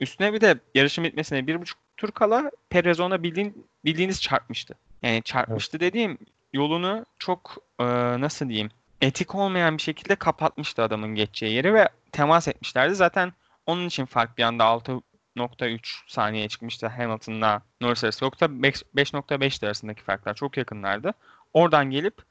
Üstüne 0.00 0.32
bir 0.32 0.40
de 0.40 0.58
yarışın 0.74 1.04
bitmesine 1.04 1.46
bir 1.46 1.60
buçuk 1.60 1.78
tur 1.96 2.10
kala 2.10 2.50
Perez 2.70 3.00
ona 3.00 3.22
bildiğin, 3.22 3.66
bildiğiniz 3.84 4.22
çarpmıştı. 4.22 4.74
Yani 5.02 5.22
çarpmıştı 5.22 5.76
evet. 5.76 5.92
dediğim 5.92 6.18
yolunu 6.52 7.06
çok 7.18 7.56
e, 7.78 7.84
nasıl 8.20 8.48
diyeyim 8.48 8.70
etik 9.00 9.34
olmayan 9.34 9.76
bir 9.76 9.82
şekilde 9.82 10.16
kapatmıştı 10.16 10.82
adamın 10.82 11.14
geçeceği 11.14 11.54
yeri 11.54 11.74
ve 11.74 11.88
temas 12.12 12.48
etmişlerdi. 12.48 12.94
Zaten 12.94 13.32
onun 13.66 13.86
için 13.86 14.04
fark 14.04 14.38
bir 14.38 14.42
anda 14.42 14.64
6.3 14.64 15.80
saniyeye 16.06 16.48
çıkmıştı 16.48 16.86
Hamilton'la 16.86 17.62
Norris 17.80 18.04
arası. 18.04 18.24
Yoksa 18.24 18.46
5.5 18.46 19.66
arasındaki 19.66 20.02
farklar 20.02 20.34
çok 20.34 20.56
yakınlardı. 20.56 21.14
Oradan 21.54 21.90
gelip 21.90 22.22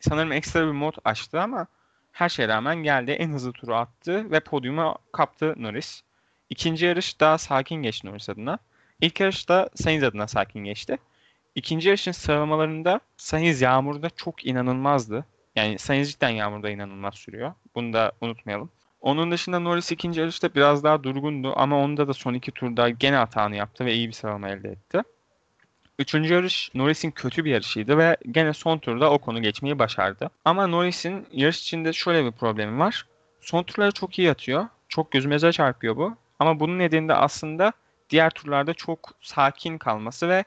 sanırım 0.00 0.32
ekstra 0.32 0.66
bir 0.66 0.72
mod 0.72 0.94
açtı 1.04 1.40
ama 1.40 1.66
her 2.12 2.28
şeye 2.28 2.48
rağmen 2.48 2.76
geldi. 2.76 3.10
En 3.10 3.30
hızlı 3.30 3.52
turu 3.52 3.74
attı 3.74 4.30
ve 4.30 4.40
podyuma 4.40 4.96
kaptı 5.12 5.54
Norris. 5.56 6.02
İkinci 6.54 6.86
yarış 6.86 7.20
daha 7.20 7.38
sakin 7.38 7.82
geçti 7.82 8.06
Norris 8.06 8.28
adına. 8.28 8.58
İlk 9.00 9.20
yarış 9.20 9.48
da 9.48 9.70
Sainz 9.74 10.02
adına 10.02 10.28
sakin 10.28 10.64
geçti. 10.64 10.98
ikinci 11.54 11.88
yarışın 11.88 12.12
sıralamalarında 12.12 13.00
Sainz 13.16 13.60
yağmurda 13.60 14.10
çok 14.10 14.46
inanılmazdı. 14.46 15.24
Yani 15.56 15.78
Sainz 15.78 16.12
cidden 16.12 16.28
yağmurda 16.28 16.70
inanılmaz 16.70 17.14
sürüyor. 17.14 17.52
Bunu 17.74 17.92
da 17.92 18.12
unutmayalım. 18.20 18.70
Onun 19.00 19.30
dışında 19.30 19.58
Norris 19.58 19.92
ikinci 19.92 20.20
yarışta 20.20 20.54
biraz 20.54 20.84
daha 20.84 21.02
durgundu 21.02 21.52
ama 21.56 21.78
onda 21.78 22.08
da 22.08 22.14
son 22.14 22.34
iki 22.34 22.52
turda 22.52 22.88
gene 22.90 23.16
hatanı 23.16 23.56
yaptı 23.56 23.84
ve 23.84 23.94
iyi 23.94 24.08
bir 24.08 24.12
sıralama 24.12 24.48
elde 24.48 24.68
etti. 24.68 25.02
Üçüncü 25.98 26.34
yarış 26.34 26.70
Norris'in 26.74 27.10
kötü 27.10 27.44
bir 27.44 27.50
yarışıydı 27.50 27.98
ve 27.98 28.16
gene 28.30 28.52
son 28.52 28.78
turda 28.78 29.10
o 29.10 29.18
konu 29.18 29.42
geçmeyi 29.42 29.78
başardı. 29.78 30.30
Ama 30.44 30.66
Norris'in 30.66 31.26
yarış 31.32 31.60
içinde 31.60 31.92
şöyle 31.92 32.24
bir 32.24 32.32
problemi 32.32 32.78
var. 32.78 33.06
Son 33.40 33.62
turları 33.62 33.92
çok 33.92 34.18
iyi 34.18 34.30
atıyor. 34.30 34.68
Çok 34.88 35.12
gözümüze 35.12 35.52
çarpıyor 35.52 35.96
bu. 35.96 36.16
Ama 36.38 36.60
bunun 36.60 36.78
nedeni 36.78 37.08
de 37.08 37.14
aslında 37.14 37.72
diğer 38.10 38.30
turlarda 38.30 38.74
çok 38.74 39.10
sakin 39.20 39.78
kalması 39.78 40.28
ve 40.28 40.44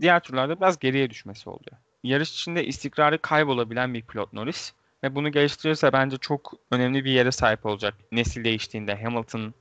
diğer 0.00 0.20
turlarda 0.20 0.56
biraz 0.56 0.78
geriye 0.78 1.10
düşmesi 1.10 1.50
oluyor. 1.50 1.76
Yarış 2.02 2.32
içinde 2.32 2.64
istikrarı 2.64 3.18
kaybolabilen 3.18 3.94
bir 3.94 4.02
pilot 4.02 4.32
Norris 4.32 4.72
ve 5.04 5.14
bunu 5.14 5.30
geliştirirse 5.32 5.92
bence 5.92 6.16
çok 6.16 6.52
önemli 6.70 7.04
bir 7.04 7.10
yere 7.10 7.32
sahip 7.32 7.66
olacak. 7.66 7.94
Nesil 8.12 8.44
değiştiğinde 8.44 9.02
Hamilton, 9.02 9.54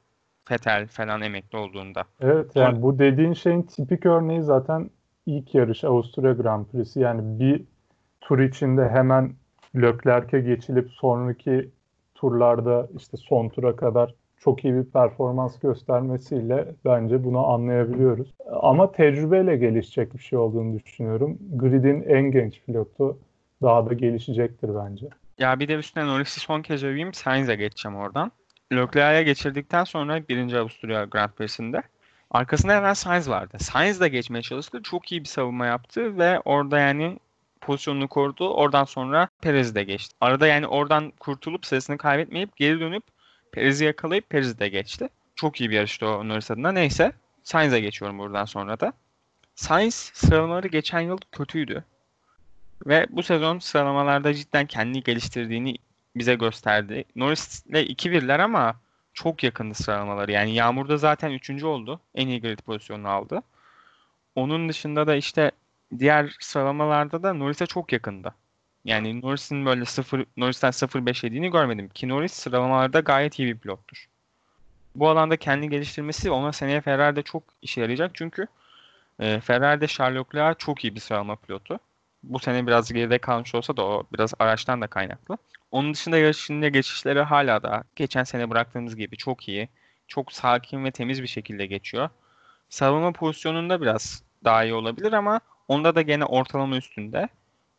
Vettel 0.52 0.88
falan 0.88 1.22
emekli 1.22 1.58
olduğunda. 1.58 2.04
Evet 2.22 2.56
yani 2.56 2.82
bu 2.82 3.00
dediğin 3.00 3.34
şeyin 3.34 3.62
tipik 3.62 4.06
örneği 4.06 4.42
zaten 4.42 4.90
ilk 5.26 5.56
yarış 5.56 5.84
Avusturya 5.84 6.34
Grand 6.34 6.66
Prix'si. 6.66 7.00
Yani 7.00 7.40
bir 7.40 7.64
tur 8.22 8.40
içinde 8.40 8.90
hemen 8.90 9.34
Leclerc'e 9.76 10.40
geçilip 10.40 10.92
sonraki 10.92 11.70
turlarda 12.16 12.88
işte 12.98 13.18
son 13.18 13.50
tura 13.50 13.76
kadar 13.76 14.14
çok 14.46 14.66
iyi 14.66 14.74
bir 14.74 14.84
performans 14.84 15.60
göstermesiyle 15.60 16.68
bence 16.86 17.24
bunu 17.24 17.48
anlayabiliyoruz. 17.48 18.34
Ama 18.62 18.92
tecrübeyle 18.92 19.58
gelişecek 19.58 20.14
bir 20.14 20.20
şey 20.20 20.40
olduğunu 20.40 20.80
düşünüyorum. 20.80 21.38
Grid'in 21.56 22.04
en 22.04 22.32
genç 22.32 22.62
pilotu 22.66 23.18
daha 23.62 23.90
da 23.90 23.94
gelişecektir 23.94 24.70
bence. 24.76 25.08
Ya 25.38 25.60
bir 25.60 25.68
de 25.68 25.76
üstüne 25.76 26.08
Norris'i 26.08 26.40
son 26.40 26.62
kez 26.62 26.84
öveyim. 26.84 27.14
Sainz'e 27.14 27.56
geçeceğim 27.56 27.98
oradan. 27.98 28.32
Leclerc'e 28.74 29.24
geçirdikten 29.24 29.84
sonra 29.84 30.28
1. 30.30 30.54
Avusturya 30.54 31.04
Grand 31.04 31.30
Prix'sinde 31.30 31.82
arkasında 32.32 32.76
hemen 32.76 32.94
Sainz 32.94 33.30
vardı. 33.30 33.58
Sainz 33.60 34.02
de 34.02 34.08
geçmeye 34.08 34.42
çalıştı. 34.42 34.82
Çok 34.84 35.12
iyi 35.12 35.22
bir 35.22 35.30
savunma 35.30 35.66
yaptı 35.66 36.18
ve 36.18 36.40
orada 36.40 36.80
yani 36.80 37.20
pozisyonunu 37.62 38.08
korudu. 38.08 38.50
Oradan 38.50 38.84
sonra 38.84 39.28
Perez 39.42 39.76
de 39.76 39.84
geçti. 39.84 40.16
Arada 40.22 40.48
yani 40.48 40.68
oradan 40.68 41.12
kurtulup 41.20 41.66
sesini 41.66 41.98
kaybetmeyip 41.98 42.56
geri 42.56 42.80
dönüp 42.80 43.04
Perez'i 43.56 43.86
yakalayıp 43.86 44.30
Perez 44.30 44.60
de 44.60 44.70
geçti. 44.70 45.10
Çok 45.36 45.62
iyi 45.62 45.70
bir 45.70 45.76
yarıştı 45.76 46.08
o 46.08 46.28
Norris 46.28 46.52
adına. 46.52 46.72
Neyse 46.72 47.12
Sainz'e 47.44 47.80
geçiyorum 47.80 48.20
buradan 48.20 48.46
sonra 48.46 48.80
da. 48.80 48.94
Sainz 49.56 49.96
sıralamaları 49.96 50.68
geçen 50.68 51.00
yıl 51.00 51.18
kötüydü. 51.32 51.84
Ve 52.86 53.08
bu 53.10 53.24
sezon 53.24 53.60
sıralamalarda 53.60 54.34
cidden 54.34 54.66
kendini 54.66 55.04
geliştirdiğini 55.04 55.76
bize 56.16 56.36
gösterdi. 56.36 57.04
Norris'le 57.16 57.66
2-1'ler 57.66 58.42
ama 58.42 58.76
çok 59.14 59.44
yakındı 59.44 59.74
sıralamaları. 59.74 60.32
Yani 60.32 60.54
Yağmur'da 60.54 60.98
zaten 60.98 61.32
3. 61.32 61.64
oldu. 61.64 62.00
En 62.16 62.28
iyi 62.28 62.42
grid 62.42 62.60
pozisyonunu 62.60 63.10
aldı. 63.10 63.42
Onun 64.36 64.70
dışında 64.70 65.08
da 65.08 65.16
işte 65.16 65.52
diğer 66.00 66.36
sıralamalarda 66.40 67.24
da 67.24 67.34
Norris'e 67.34 67.66
çok 67.66 67.94
yakındı. 67.94 68.34
Yani 68.86 69.22
Norris'in 69.22 69.66
böyle 69.66 69.86
0 69.86 70.26
Norris'ten 70.38 70.72
0-5 70.72 71.26
yediğini 71.26 71.52
görmedim. 71.52 71.90
Ki 71.90 72.10
Norris 72.10 72.34
sıralamalarda 72.34 73.00
gayet 73.00 73.40
iyi 73.40 73.48
bir 73.48 73.58
pilottur. 73.58 74.08
Bu 74.96 75.10
alanda 75.10 75.38
kendini 75.38 75.70
geliştirmesi 75.70 76.32
ona 76.32 76.54
seneye 76.54 76.82
Ferrari'de 76.82 77.22
çok 77.22 77.44
işe 77.62 77.82
yarayacak. 77.82 78.12
Çünkü 78.14 78.48
e, 79.20 79.40
Ferrari'de 79.40 79.88
Charles 79.88 80.26
Leclerc 80.26 80.58
çok 80.58 80.84
iyi 80.84 80.96
bir 80.96 81.00
sıralama 81.00 81.36
pilotu. 81.36 81.80
Bu 82.24 82.40
sene 82.40 82.68
biraz 82.68 82.94
geride 82.94 83.18
kalmış 83.18 83.56
olsa 83.56 83.78
da 83.78 83.86
o 83.86 84.04
biraz 84.14 84.34
araçtan 84.40 84.82
da 84.82 84.88
kaynaklı. 84.88 85.38
Onun 85.72 85.94
dışında 85.94 86.18
yarışında 86.18 86.68
geçişleri 86.68 87.22
hala 87.22 87.64
da 87.64 87.84
geçen 87.96 88.24
sene 88.24 88.50
bıraktığımız 88.50 88.96
gibi 88.96 89.18
çok 89.18 89.48
iyi. 89.48 89.70
Çok 90.08 90.34
sakin 90.34 90.86
ve 90.86 90.92
temiz 90.92 91.22
bir 91.22 91.28
şekilde 91.28 91.66
geçiyor. 91.66 92.10
Savunma 92.70 93.12
pozisyonunda 93.12 93.82
biraz 93.82 94.24
daha 94.44 94.64
iyi 94.64 94.74
olabilir 94.74 95.14
ama 95.14 95.40
onda 95.68 95.96
da 95.96 96.02
gene 96.02 96.26
ortalama 96.26 96.78
üstünde. 96.78 97.30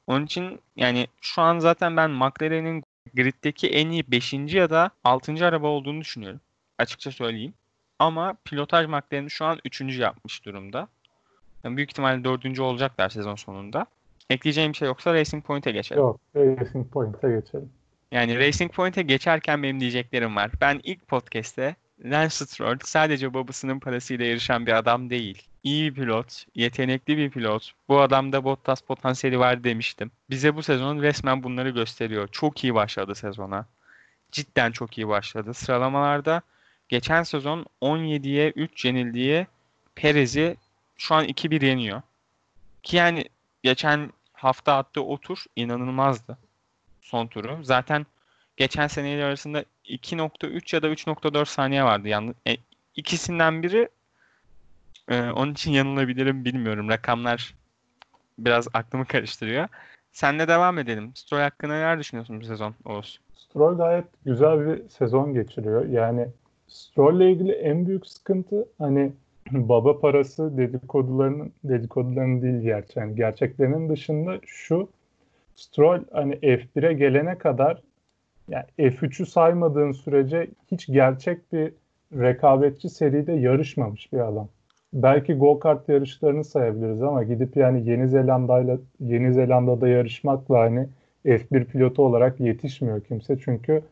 Onun 0.06 0.24
için 0.24 0.60
yani 0.76 1.06
şu 1.20 1.42
an 1.42 1.58
zaten 1.58 1.96
ben 1.96 2.10
McLaren'in 2.10 2.84
griddeki 3.14 3.68
en 3.68 3.90
iyi 3.90 4.04
5. 4.10 4.32
ya 4.32 4.70
da 4.70 4.90
6. 5.04 5.46
araba 5.46 5.66
olduğunu 5.66 6.00
düşünüyorum. 6.00 6.40
Açıkça 6.78 7.10
söyleyeyim. 7.10 7.54
Ama 7.98 8.36
pilotaj 8.44 8.86
McLaren'i 8.86 9.30
şu 9.30 9.44
an 9.44 9.58
3. 9.64 9.80
yapmış 9.80 10.44
durumda. 10.44 10.88
Yani 11.64 11.76
büyük 11.76 11.90
ihtimalle 11.90 12.24
4. 12.24 12.60
olacaklar 12.60 13.08
sezon 13.08 13.34
sonunda. 13.34 13.86
Ekleyeceğim 14.30 14.72
bir 14.72 14.76
şey 14.76 14.88
yoksa 14.88 15.14
Racing 15.14 15.44
Point'e 15.44 15.72
geçelim. 15.72 16.02
Yok, 16.02 16.20
Racing 16.36 16.92
Point'e 16.92 17.28
geçelim. 17.28 17.70
Yani 18.12 18.38
Racing 18.38 18.72
Point'e 18.72 19.02
geçerken 19.02 19.62
benim 19.62 19.80
diyeceklerim 19.80 20.36
var. 20.36 20.50
Ben 20.60 20.80
ilk 20.82 21.08
podcast'te 21.08 21.76
Lance 22.04 22.34
Stroll 22.34 22.78
sadece 22.84 23.34
babasının 23.34 23.78
parasıyla 23.78 24.26
yarışan 24.26 24.66
bir 24.66 24.72
adam 24.72 25.10
değil. 25.10 25.42
İyi 25.62 25.96
bir 25.96 26.02
pilot, 26.02 26.46
yetenekli 26.54 27.16
bir 27.16 27.30
pilot. 27.30 27.72
Bu 27.88 28.00
adamda 28.00 28.44
Bottas 28.44 28.80
potansiyeli 28.80 29.38
var 29.38 29.64
demiştim. 29.64 30.10
Bize 30.30 30.56
bu 30.56 30.62
sezon 30.62 31.02
resmen 31.02 31.42
bunları 31.42 31.70
gösteriyor. 31.70 32.28
Çok 32.32 32.64
iyi 32.64 32.74
başladı 32.74 33.14
sezona. 33.14 33.66
Cidden 34.32 34.72
çok 34.72 34.98
iyi 34.98 35.08
başladı. 35.08 35.54
Sıralamalarda 35.54 36.42
geçen 36.88 37.22
sezon 37.22 37.66
17'ye 37.82 38.50
3 38.50 38.84
yenildiği 38.84 39.46
Perez'i 39.94 40.56
şu 40.96 41.14
an 41.14 41.24
2-1 41.24 41.64
yeniyor. 41.64 42.02
Ki 42.82 42.96
yani 42.96 43.24
geçen 43.62 44.12
hafta 44.32 44.76
attığı 44.76 45.02
o 45.02 45.18
tur 45.18 45.44
inanılmazdı. 45.56 46.38
Son 47.02 47.26
turu. 47.26 47.64
Zaten 47.64 48.06
geçen 48.56 48.86
seneyle 48.86 49.24
arasında 49.24 49.64
2.3 49.88 50.76
ya 50.76 50.82
da 50.82 50.88
3.4 50.88 51.46
saniye 51.46 51.84
vardı. 51.84 52.08
Yani 52.08 52.34
e, 52.48 52.56
ikisinden 52.96 53.62
biri 53.62 53.88
e, 55.08 55.30
onun 55.30 55.52
için 55.52 55.70
yanılabilirim 55.70 56.44
bilmiyorum. 56.44 56.88
Rakamlar 56.88 57.54
biraz 58.38 58.68
aklımı 58.74 59.04
karıştırıyor. 59.04 59.68
Senle 60.12 60.48
devam 60.48 60.78
edelim. 60.78 61.12
Stroll 61.14 61.40
hakkında 61.40 61.72
neler 61.72 61.98
düşünüyorsun 61.98 62.40
bu 62.40 62.44
sezon 62.44 62.74
Oğuz? 62.84 63.20
Stroll 63.34 63.76
gayet 63.76 64.04
güzel 64.24 64.66
bir 64.66 64.88
sezon 64.88 65.34
geçiriyor. 65.34 65.86
Yani 65.86 66.28
Stroll 66.68 67.16
ile 67.16 67.32
ilgili 67.32 67.52
en 67.52 67.86
büyük 67.86 68.06
sıkıntı 68.06 68.68
hani 68.78 69.12
baba 69.50 70.00
parası 70.00 70.56
dedikodularının 70.56 71.52
dedikodularının 71.64 72.42
değil 72.42 72.62
gerçi. 72.62 72.98
Yani 72.98 73.16
gerçeklerinin 73.16 73.88
dışında 73.88 74.40
şu 74.46 74.88
Stroll 75.56 76.04
hani 76.12 76.34
F1'e 76.34 76.92
gelene 76.92 77.38
kadar 77.38 77.82
yani 78.48 78.64
F3'ü 78.78 79.26
saymadığın 79.26 79.92
sürece 79.92 80.46
hiç 80.70 80.86
gerçek 80.86 81.52
bir 81.52 81.72
rekabetçi 82.12 82.88
seride 82.88 83.32
yarışmamış 83.32 84.12
bir 84.12 84.28
adam. 84.28 84.48
Belki 84.92 85.34
go-kart 85.34 85.88
yarışlarını 85.88 86.44
sayabiliriz 86.44 87.02
ama 87.02 87.22
gidip 87.22 87.56
yani 87.56 87.90
Yeni 87.90 88.08
Zelanda'yla 88.08 88.78
Yeni 89.00 89.32
Zelanda'da 89.32 89.88
yarışmakla 89.88 90.58
hani 90.58 90.88
F1 91.26 91.64
pilotu 91.64 92.02
olarak 92.02 92.40
yetişmiyor 92.40 93.00
kimse 93.00 93.38
çünkü 93.38 93.82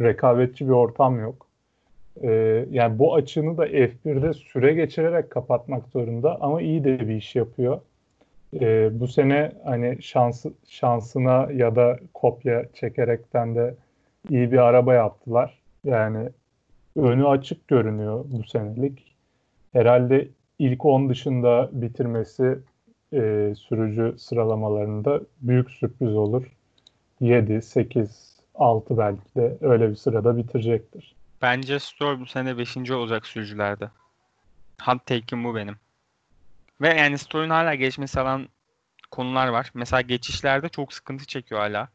rekabetçi 0.00 0.66
bir 0.66 0.72
ortam 0.72 1.20
yok. 1.20 1.46
Ee, 2.22 2.66
yani 2.70 2.98
bu 2.98 3.14
açığını 3.14 3.58
da 3.58 3.68
F1'de 3.68 4.32
süre 4.32 4.74
geçirerek 4.74 5.30
kapatmak 5.30 5.88
zorunda 5.88 6.38
ama 6.40 6.60
iyi 6.62 6.84
de 6.84 7.08
bir 7.08 7.14
iş 7.14 7.36
yapıyor. 7.36 7.80
Ee, 8.60 9.00
bu 9.00 9.08
sene 9.08 9.52
hani 9.64 10.02
şansı, 10.02 10.52
şansına 10.68 11.48
ya 11.52 11.76
da 11.76 11.98
kopya 12.14 12.64
çekerekten 12.74 13.54
de 13.54 13.74
iyi 14.30 14.52
bir 14.52 14.58
araba 14.58 14.94
yaptılar. 14.94 15.58
Yani 15.84 16.28
önü 16.96 17.26
açık 17.26 17.68
görünüyor 17.68 18.24
bu 18.28 18.44
senelik. 18.44 19.14
Herhalde 19.72 20.28
ilk 20.58 20.84
10 20.84 21.08
dışında 21.08 21.70
bitirmesi 21.72 22.58
e, 23.12 23.54
sürücü 23.58 24.18
sıralamalarında 24.18 25.20
büyük 25.40 25.70
sürpriz 25.70 26.16
olur. 26.16 26.44
7, 27.20 27.62
8, 27.62 28.36
6 28.54 28.98
belki 28.98 29.34
de 29.36 29.56
öyle 29.60 29.90
bir 29.90 29.96
sırada 29.96 30.36
bitirecektir. 30.36 31.14
Bence 31.42 31.78
Stroll 31.78 32.20
bu 32.20 32.26
sene 32.26 32.58
5. 32.58 32.90
olacak 32.90 33.26
sürücülerde. 33.26 33.88
Hot 34.82 35.06
take'im 35.06 35.44
bu 35.44 35.54
benim. 35.54 35.76
Ve 36.80 36.88
yani 36.88 37.18
Stroll'ün 37.18 37.50
hala 37.50 37.74
geçmesi 37.74 38.20
alan 38.20 38.48
konular 39.10 39.48
var. 39.48 39.70
Mesela 39.74 40.00
geçişlerde 40.00 40.68
çok 40.68 40.92
sıkıntı 40.92 41.26
çekiyor 41.26 41.60
hala. 41.60 41.88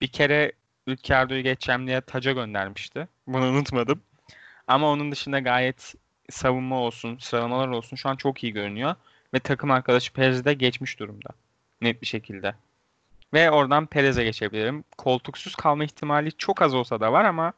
Bir 0.00 0.08
kere 0.08 0.52
Ricciardo'yu 0.88 1.42
geçeceğim 1.42 1.86
diye 1.86 2.00
taca 2.00 2.32
göndermişti. 2.32 3.08
Bunu 3.26 3.44
unutmadım. 3.44 4.00
Ama 4.66 4.90
onun 4.90 5.12
dışında 5.12 5.38
gayet 5.38 5.94
savunma 6.30 6.80
olsun, 6.80 7.18
sıralamalar 7.18 7.68
olsun 7.68 7.96
şu 7.96 8.08
an 8.08 8.16
çok 8.16 8.44
iyi 8.44 8.52
görünüyor. 8.52 8.94
Ve 9.34 9.38
takım 9.38 9.70
arkadaşı 9.70 10.12
Perez'i 10.12 10.44
de 10.44 10.54
geçmiş 10.54 11.00
durumda. 11.00 11.28
Net 11.80 12.02
bir 12.02 12.06
şekilde. 12.06 12.54
Ve 13.34 13.50
oradan 13.50 13.86
Perez'e 13.86 14.24
geçebilirim. 14.24 14.84
Koltuksuz 14.98 15.54
kalma 15.54 15.84
ihtimali 15.84 16.32
çok 16.32 16.62
az 16.62 16.74
olsa 16.74 17.00
da 17.00 17.12
var 17.12 17.24
ama 17.24 17.52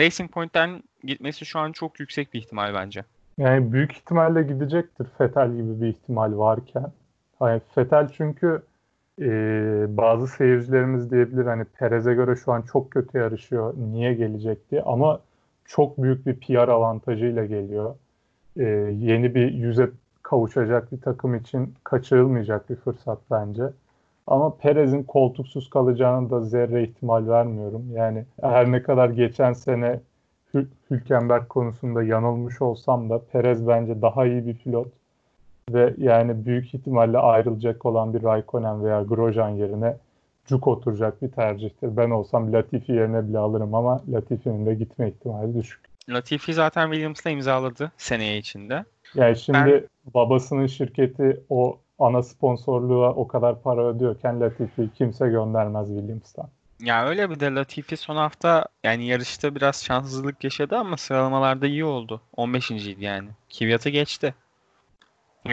Racing 0.00 0.30
Point'ten 0.30 0.82
gitmesi 1.04 1.46
şu 1.46 1.58
an 1.58 1.72
çok 1.72 2.00
yüksek 2.00 2.34
bir 2.34 2.38
ihtimal 2.38 2.74
bence. 2.74 3.04
Yani 3.38 3.72
büyük 3.72 3.92
ihtimalle 3.92 4.42
gidecektir 4.42 5.06
Fetel 5.18 5.52
gibi 5.52 5.80
bir 5.80 5.86
ihtimal 5.86 6.38
varken. 6.38 6.92
Hani 7.38 7.60
Fetel 7.74 8.08
çünkü 8.16 8.62
e, 9.20 9.26
bazı 9.88 10.26
seyircilerimiz 10.26 11.10
diyebilir 11.10 11.46
hani 11.46 11.64
Perez'e 11.64 12.14
göre 12.14 12.36
şu 12.36 12.52
an 12.52 12.62
çok 12.62 12.90
kötü 12.90 13.18
yarışıyor. 13.18 13.74
Niye 13.92 14.14
gelecek 14.14 14.70
diye 14.70 14.82
ama 14.82 15.20
çok 15.64 16.02
büyük 16.02 16.26
bir 16.26 16.40
PR 16.40 16.68
avantajıyla 16.68 17.44
geliyor. 17.46 17.94
E, 18.56 18.64
yeni 18.98 19.34
bir 19.34 19.52
yüze 19.52 19.90
kavuşacak 20.22 20.92
bir 20.92 21.00
takım 21.00 21.34
için 21.34 21.74
kaçırılmayacak 21.84 22.70
bir 22.70 22.76
fırsat 22.76 23.18
bence. 23.30 23.62
Ama 24.26 24.56
Perez'in 24.56 25.02
koltuksuz 25.02 25.70
kalacağını 25.70 26.30
da 26.30 26.40
zerre 26.40 26.82
ihtimal 26.82 27.28
vermiyorum. 27.28 27.82
Yani 27.92 28.24
her 28.40 28.72
ne 28.72 28.82
kadar 28.82 29.10
geçen 29.10 29.52
sene 29.52 30.00
Hül 30.54 30.66
Hülkenberg 30.90 31.48
konusunda 31.48 32.02
yanılmış 32.02 32.62
olsam 32.62 33.10
da 33.10 33.22
Perez 33.32 33.68
bence 33.68 34.02
daha 34.02 34.26
iyi 34.26 34.46
bir 34.46 34.56
pilot 34.56 34.88
ve 35.70 35.94
yani 35.98 36.46
büyük 36.46 36.74
ihtimalle 36.74 37.18
ayrılacak 37.18 37.86
olan 37.86 38.14
bir 38.14 38.22
Raikkonen 38.22 38.84
veya 38.84 39.02
Grosjean 39.02 39.48
yerine 39.48 39.96
cuk 40.46 40.66
oturacak 40.66 41.22
bir 41.22 41.28
tercihtir. 41.28 41.96
Ben 41.96 42.10
olsam 42.10 42.52
Latifi 42.52 42.92
yerine 42.92 43.28
bile 43.28 43.38
alırım 43.38 43.74
ama 43.74 44.02
Latifi'nin 44.12 44.66
de 44.66 44.74
gitme 44.74 45.08
ihtimali 45.08 45.58
düşük. 45.58 45.80
Latifi 46.08 46.54
zaten 46.54 46.86
Williams'la 46.86 47.30
imzaladı 47.30 47.92
seneye 47.96 48.38
içinde. 48.38 48.84
Yani 49.14 49.36
şimdi 49.36 49.58
ben... 49.58 50.12
babasının 50.14 50.66
şirketi 50.66 51.40
o 51.50 51.78
ana 51.98 52.22
sponsorluğa 52.22 53.14
o 53.14 53.28
kadar 53.28 53.62
para 53.62 53.86
ödüyorken 53.86 54.40
Latifi 54.40 54.88
kimse 54.94 55.28
göndermez 55.28 55.88
Williams'tan. 55.88 56.48
Ya 56.80 57.08
öyle 57.08 57.30
bir 57.30 57.40
de 57.40 57.54
Latifi 57.54 57.96
son 57.96 58.16
hafta 58.16 58.64
yani 58.84 59.06
yarışta 59.06 59.54
biraz 59.54 59.84
şanssızlık 59.84 60.44
yaşadı 60.44 60.76
ama 60.76 60.96
sıralamalarda 60.96 61.66
iyi 61.66 61.84
oldu. 61.84 62.20
15. 62.36 62.70
idi 62.70 63.04
yani. 63.04 63.28
Kvyat'ı 63.58 63.88
geçti. 63.88 64.34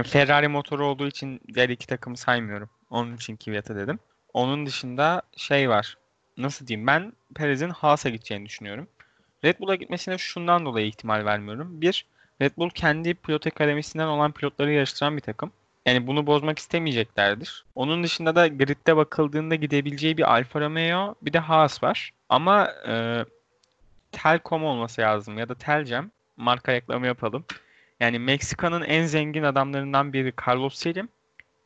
Ferrari 0.02 0.48
motoru 0.48 0.86
olduğu 0.86 1.08
için 1.08 1.42
diğer 1.54 1.70
iki 1.70 1.88
takımı 1.88 2.18
saymıyorum. 2.18 2.70
Onun 2.90 3.16
için 3.16 3.36
Kvyat'a 3.36 3.76
dedim. 3.76 4.00
Onun 4.34 4.66
dışında 4.66 5.22
şey 5.38 5.70
var. 5.70 5.98
Nasıl 6.38 6.68
diyeyim? 6.68 6.88
Ben 6.88 7.14
Perez'in 7.36 7.70
Haas'a 7.70 8.10
gideceğini 8.10 8.46
düşünüyorum. 8.46 8.88
Red 9.44 9.60
Bull'a 9.60 9.76
gitmesine 9.76 10.18
şundan 10.18 10.66
dolayı 10.66 10.88
ihtimal 10.88 11.26
vermiyorum. 11.26 11.82
Bir, 11.82 12.06
Red 12.42 12.52
Bull 12.58 12.70
kendi 12.70 13.14
pilot 13.14 13.48
akademisinden 13.48 14.08
olan 14.08 14.32
pilotları 14.32 14.72
yarıştıran 14.72 15.18
bir 15.18 15.22
takım. 15.22 15.52
Yani 15.86 16.08
bunu 16.08 16.28
bozmak 16.28 16.60
istemeyeceklerdir. 16.60 17.66
Onun 17.76 18.04
dışında 18.04 18.36
da 18.36 18.48
gridde 18.48 18.98
bakıldığında 18.98 19.56
gidebileceği 19.56 20.18
bir 20.18 20.34
Alfa 20.34 20.62
Romeo 20.62 21.16
bir 21.22 21.34
de 21.34 21.40
Haas 21.40 21.84
var. 21.84 22.12
Ama 22.30 22.72
e, 22.88 23.26
Telcom 24.12 24.64
olması 24.64 25.02
lazım 25.02 25.38
ya 25.38 25.50
da 25.50 25.56
Telcem. 25.56 26.12
Marka 26.38 26.74
reklamı 26.74 27.08
yapalım. 27.08 27.46
Yani 28.04 28.20
Meksika'nın 28.20 28.82
en 28.82 29.06
zengin 29.06 29.44
adamlarından 29.44 30.14
biri 30.14 30.34
Carlos 30.48 30.76
Slim. 30.76 31.10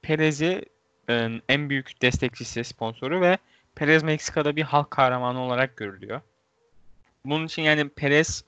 Perez'i 0.02 0.65
e, 1.10 1.30
en 1.50 1.69
büyük 1.69 2.02
destekçisi, 2.02 2.63
sponsoru 2.63 3.21
ve 3.21 3.38
Perez 3.76 4.04
Meksika'da 4.04 4.56
bir 4.56 4.63
halk 4.63 4.91
kahramanı 4.91 5.39
olarak 5.39 5.78
görülüyor. 5.78 6.21
Bunun 7.26 7.45
için 7.45 7.62
yani 7.62 7.89
Perez 7.89 8.43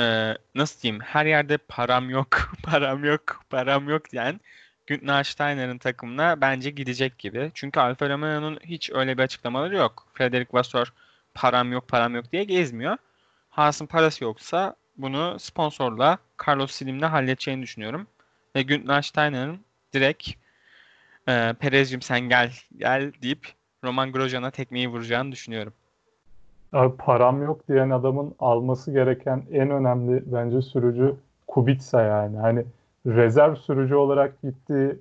e, 0.00 0.36
nasıl 0.54 0.82
diyeyim 0.82 1.02
her 1.02 1.26
yerde 1.26 1.56
param 1.56 2.10
yok, 2.10 2.52
param 2.62 3.04
yok, 3.04 3.44
param 3.50 3.88
yok 3.88 4.10
diyen 4.10 4.40
Günther 4.86 5.24
Steiner'ın 5.24 5.78
takımına 5.78 6.40
bence 6.40 6.70
gidecek 6.70 7.18
gibi. 7.18 7.50
Çünkü 7.54 7.80
Alfa 7.80 8.08
Romeo'nun 8.08 8.58
hiç 8.64 8.90
öyle 8.90 9.18
bir 9.18 9.22
açıklamaları 9.22 9.76
yok. 9.76 10.06
Frederic 10.14 10.48
Vasseur 10.52 10.92
param 11.34 11.72
yok, 11.72 11.88
param 11.88 12.14
yok 12.14 12.32
diye 12.32 12.44
gezmiyor. 12.44 12.96
Haas'ın 13.50 13.86
parası 13.86 14.24
yoksa 14.24 14.76
bunu 15.02 15.38
sponsorla 15.38 16.18
Carlos 16.46 16.70
Slim'le 16.70 17.02
halledeceğini 17.02 17.62
düşünüyorum. 17.62 18.06
Ve 18.56 18.62
Günther 18.62 19.02
Steiner'ın 19.02 19.60
direkt 19.94 20.28
e, 21.28 21.54
Perez'cim 21.60 22.02
sen 22.02 22.20
gel 22.20 22.52
gel 22.76 23.12
deyip 23.22 23.48
Roman 23.84 24.12
Grosjean'a 24.12 24.50
tekmeyi 24.50 24.88
vuracağını 24.88 25.32
düşünüyorum. 25.32 25.72
Abi 26.72 26.96
param 26.96 27.42
yok 27.42 27.68
diyen 27.68 27.90
adamın 27.90 28.34
alması 28.38 28.92
gereken 28.92 29.42
en 29.52 29.70
önemli 29.70 30.22
bence 30.26 30.62
sürücü 30.62 31.14
Kubica 31.46 32.02
yani. 32.02 32.36
Hani 32.36 32.64
rezerv 33.06 33.54
sürücü 33.54 33.94
olarak 33.94 34.42
gittiği 34.42 34.96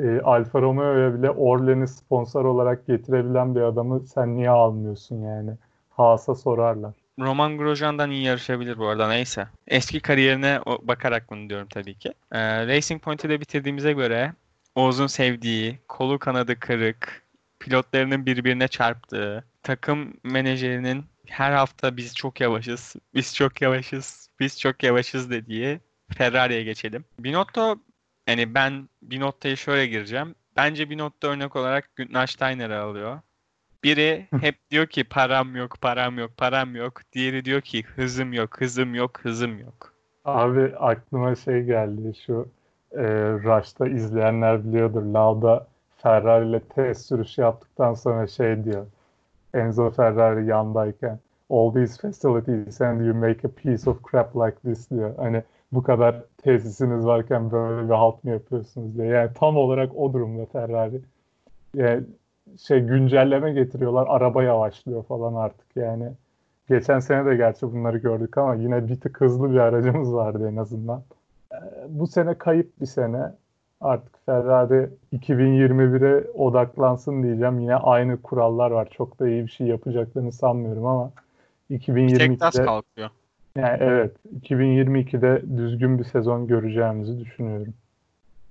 e, 0.00 0.20
Alfa 0.20 0.62
Romeo'ya 0.62 1.14
bile 1.14 1.30
Orlen'i 1.30 1.88
sponsor 1.88 2.44
olarak 2.44 2.86
getirebilen 2.86 3.54
bir 3.54 3.60
adamı 3.60 4.00
sen 4.00 4.36
niye 4.36 4.50
almıyorsun 4.50 5.22
yani? 5.22 5.50
Haas'a 5.90 6.34
sorarlar. 6.34 6.94
Roman 7.18 7.58
Grosjean'dan 7.58 8.10
iyi 8.10 8.22
yarışabilir 8.24 8.78
bu 8.78 8.88
arada 8.88 9.08
neyse. 9.08 9.48
Eski 9.68 10.00
kariyerine 10.00 10.60
bakarak 10.82 11.30
bunu 11.30 11.48
diyorum 11.48 11.68
tabii 11.68 11.94
ki. 11.94 12.14
Ee, 12.32 12.66
Racing 12.66 13.02
Point'i 13.02 13.28
de 13.28 13.40
bitirdiğimize 13.40 13.92
göre 13.92 14.32
Oğuz'un 14.74 15.06
sevdiği, 15.06 15.78
kolu 15.88 16.18
kanadı 16.18 16.58
kırık, 16.58 17.22
pilotlarının 17.60 18.26
birbirine 18.26 18.68
çarptığı, 18.68 19.44
takım 19.62 20.14
menajerinin 20.24 21.04
her 21.26 21.52
hafta 21.52 21.96
biz 21.96 22.14
çok 22.14 22.40
yavaşız, 22.40 22.96
biz 23.14 23.34
çok 23.34 23.62
yavaşız, 23.62 24.28
biz 24.40 24.60
çok 24.60 24.82
yavaşız 24.82 25.30
dediği 25.30 25.80
Ferrari'ye 26.18 26.62
geçelim. 26.62 27.04
Binotto 27.18 27.76
yani 28.28 28.54
ben 28.54 28.88
Binotto'ya 29.02 29.56
şöyle 29.56 29.86
gireceğim. 29.86 30.34
Bence 30.56 30.90
Binotto 30.90 31.28
örnek 31.28 31.56
olarak 31.56 31.96
Günther 31.96 32.26
Steiner'ı 32.26 32.80
alıyor. 32.80 33.20
Biri 33.84 34.26
hep 34.40 34.54
diyor 34.70 34.86
ki 34.86 35.04
param 35.04 35.56
yok, 35.56 35.76
param 35.80 36.18
yok, 36.18 36.30
param 36.36 36.76
yok. 36.76 37.00
Diğeri 37.12 37.44
diyor 37.44 37.60
ki 37.60 37.82
hızım 37.82 38.32
yok, 38.32 38.60
hızım 38.60 38.94
yok, 38.94 39.20
hızım 39.22 39.58
yok. 39.58 39.92
Abi 40.24 40.72
aklıma 40.76 41.34
şey 41.34 41.62
geldi 41.62 42.12
şu 42.26 42.48
e, 42.92 43.02
Rush'ta 43.32 43.88
izleyenler 43.88 44.64
biliyordur. 44.64 45.02
Lauda 45.02 45.66
Ferrari 45.96 46.48
ile 46.48 46.60
test 46.60 47.06
sürüşü 47.06 47.40
yaptıktan 47.40 47.94
sonra 47.94 48.26
şey 48.26 48.64
diyor. 48.64 48.86
Enzo 49.54 49.90
Ferrari 49.90 50.46
yandayken 50.46 51.18
all 51.50 51.74
these 51.74 52.02
facilities 52.02 52.80
and 52.80 53.00
you 53.06 53.14
make 53.14 53.48
a 53.48 53.50
piece 53.50 53.90
of 53.90 54.10
crap 54.10 54.36
like 54.36 54.56
this 54.64 54.90
diyor. 54.90 55.14
Hani 55.16 55.42
bu 55.72 55.82
kadar 55.82 56.22
tesisiniz 56.42 57.06
varken 57.06 57.50
böyle 57.50 57.88
bir 57.88 57.94
halt 57.94 58.24
mı 58.24 58.30
yapıyorsunuz 58.30 58.98
diye. 58.98 59.06
Yani 59.06 59.30
tam 59.34 59.56
olarak 59.56 59.96
o 59.96 60.12
durumda 60.12 60.46
Ferrari. 60.46 61.00
Yani 61.74 62.02
şey 62.66 62.80
güncelleme 62.80 63.52
getiriyorlar. 63.52 64.06
Araba 64.08 64.42
yavaşlıyor 64.42 65.04
falan 65.04 65.34
artık 65.34 65.76
yani. 65.76 66.12
Geçen 66.68 67.00
sene 67.00 67.26
de 67.26 67.36
gerçi 67.36 67.72
bunları 67.72 67.98
gördük 67.98 68.38
ama 68.38 68.54
yine 68.54 68.88
bir 68.88 69.00
tık 69.00 69.20
hızlı 69.20 69.52
bir 69.52 69.58
aracımız 69.58 70.14
vardı 70.14 70.48
en 70.52 70.56
azından. 70.56 71.02
Ee, 71.52 71.56
bu 71.88 72.06
sene 72.06 72.38
kayıp 72.38 72.80
bir 72.80 72.86
sene. 72.86 73.32
Artık 73.80 74.26
Ferrari 74.26 74.90
2021'e 75.12 76.30
odaklansın 76.30 77.22
diyeceğim. 77.22 77.60
Yine 77.60 77.76
aynı 77.76 78.22
kurallar 78.22 78.70
var. 78.70 78.88
Çok 78.90 79.20
da 79.20 79.28
iyi 79.28 79.46
bir 79.46 79.50
şey 79.50 79.66
yapacaklarını 79.66 80.32
sanmıyorum 80.32 80.86
ama 80.86 81.10
2022'de 81.70 82.64
kalkıyor. 82.64 83.10
Yani 83.56 83.76
evet 83.80 84.12
2022'de 84.40 85.42
düzgün 85.56 85.98
bir 85.98 86.04
sezon 86.04 86.46
göreceğimizi 86.46 87.20
düşünüyorum. 87.20 87.74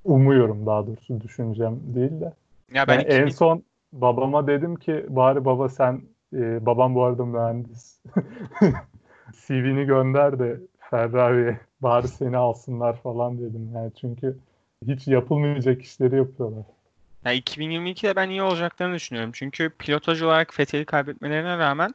Umuyorum 0.03 0.65
daha 0.65 0.87
doğrusu 0.87 1.21
düşüneceğim 1.21 1.79
değil 1.95 2.21
de. 2.21 2.33
Ya 2.73 2.87
ben 2.87 2.93
yani 2.93 3.03
2000... 3.03 3.21
en 3.21 3.29
son 3.29 3.63
babama 3.93 4.47
dedim 4.47 4.75
ki 4.75 5.05
bari 5.09 5.45
baba 5.45 5.69
sen 5.69 6.01
e, 6.33 6.65
babam 6.65 6.95
bu 6.95 7.03
arada 7.03 7.25
mühendis. 7.25 7.99
CV'ni 9.47 9.85
gönder 9.85 10.39
de 10.39 10.59
Ferrari'ye 10.79 11.59
bari 11.81 12.07
seni 12.07 12.37
alsınlar 12.37 13.01
falan 13.01 13.37
dedim. 13.37 13.69
Yani 13.75 13.91
çünkü 14.01 14.37
hiç 14.87 15.07
yapılmayacak 15.07 15.81
işleri 15.81 16.15
yapıyorlar. 16.15 16.63
Ya 17.25 17.35
2022'de 17.35 18.15
ben 18.15 18.29
iyi 18.29 18.41
olacaklarını 18.41 18.95
düşünüyorum. 18.95 19.31
Çünkü 19.33 19.69
pilotaj 19.69 20.21
olarak 20.21 20.53
Fethel'i 20.53 20.85
kaybetmelerine 20.85 21.57
rağmen 21.57 21.93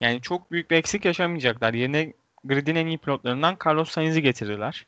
yani 0.00 0.20
çok 0.20 0.50
büyük 0.50 0.70
bir 0.70 0.76
eksik 0.76 1.04
yaşamayacaklar. 1.04 1.74
Yerine 1.74 2.12
gridin 2.44 2.74
en 2.76 2.86
iyi 2.86 2.98
pilotlarından 2.98 3.56
Carlos 3.66 3.90
Sainz'i 3.90 4.22
getirirler. 4.22 4.86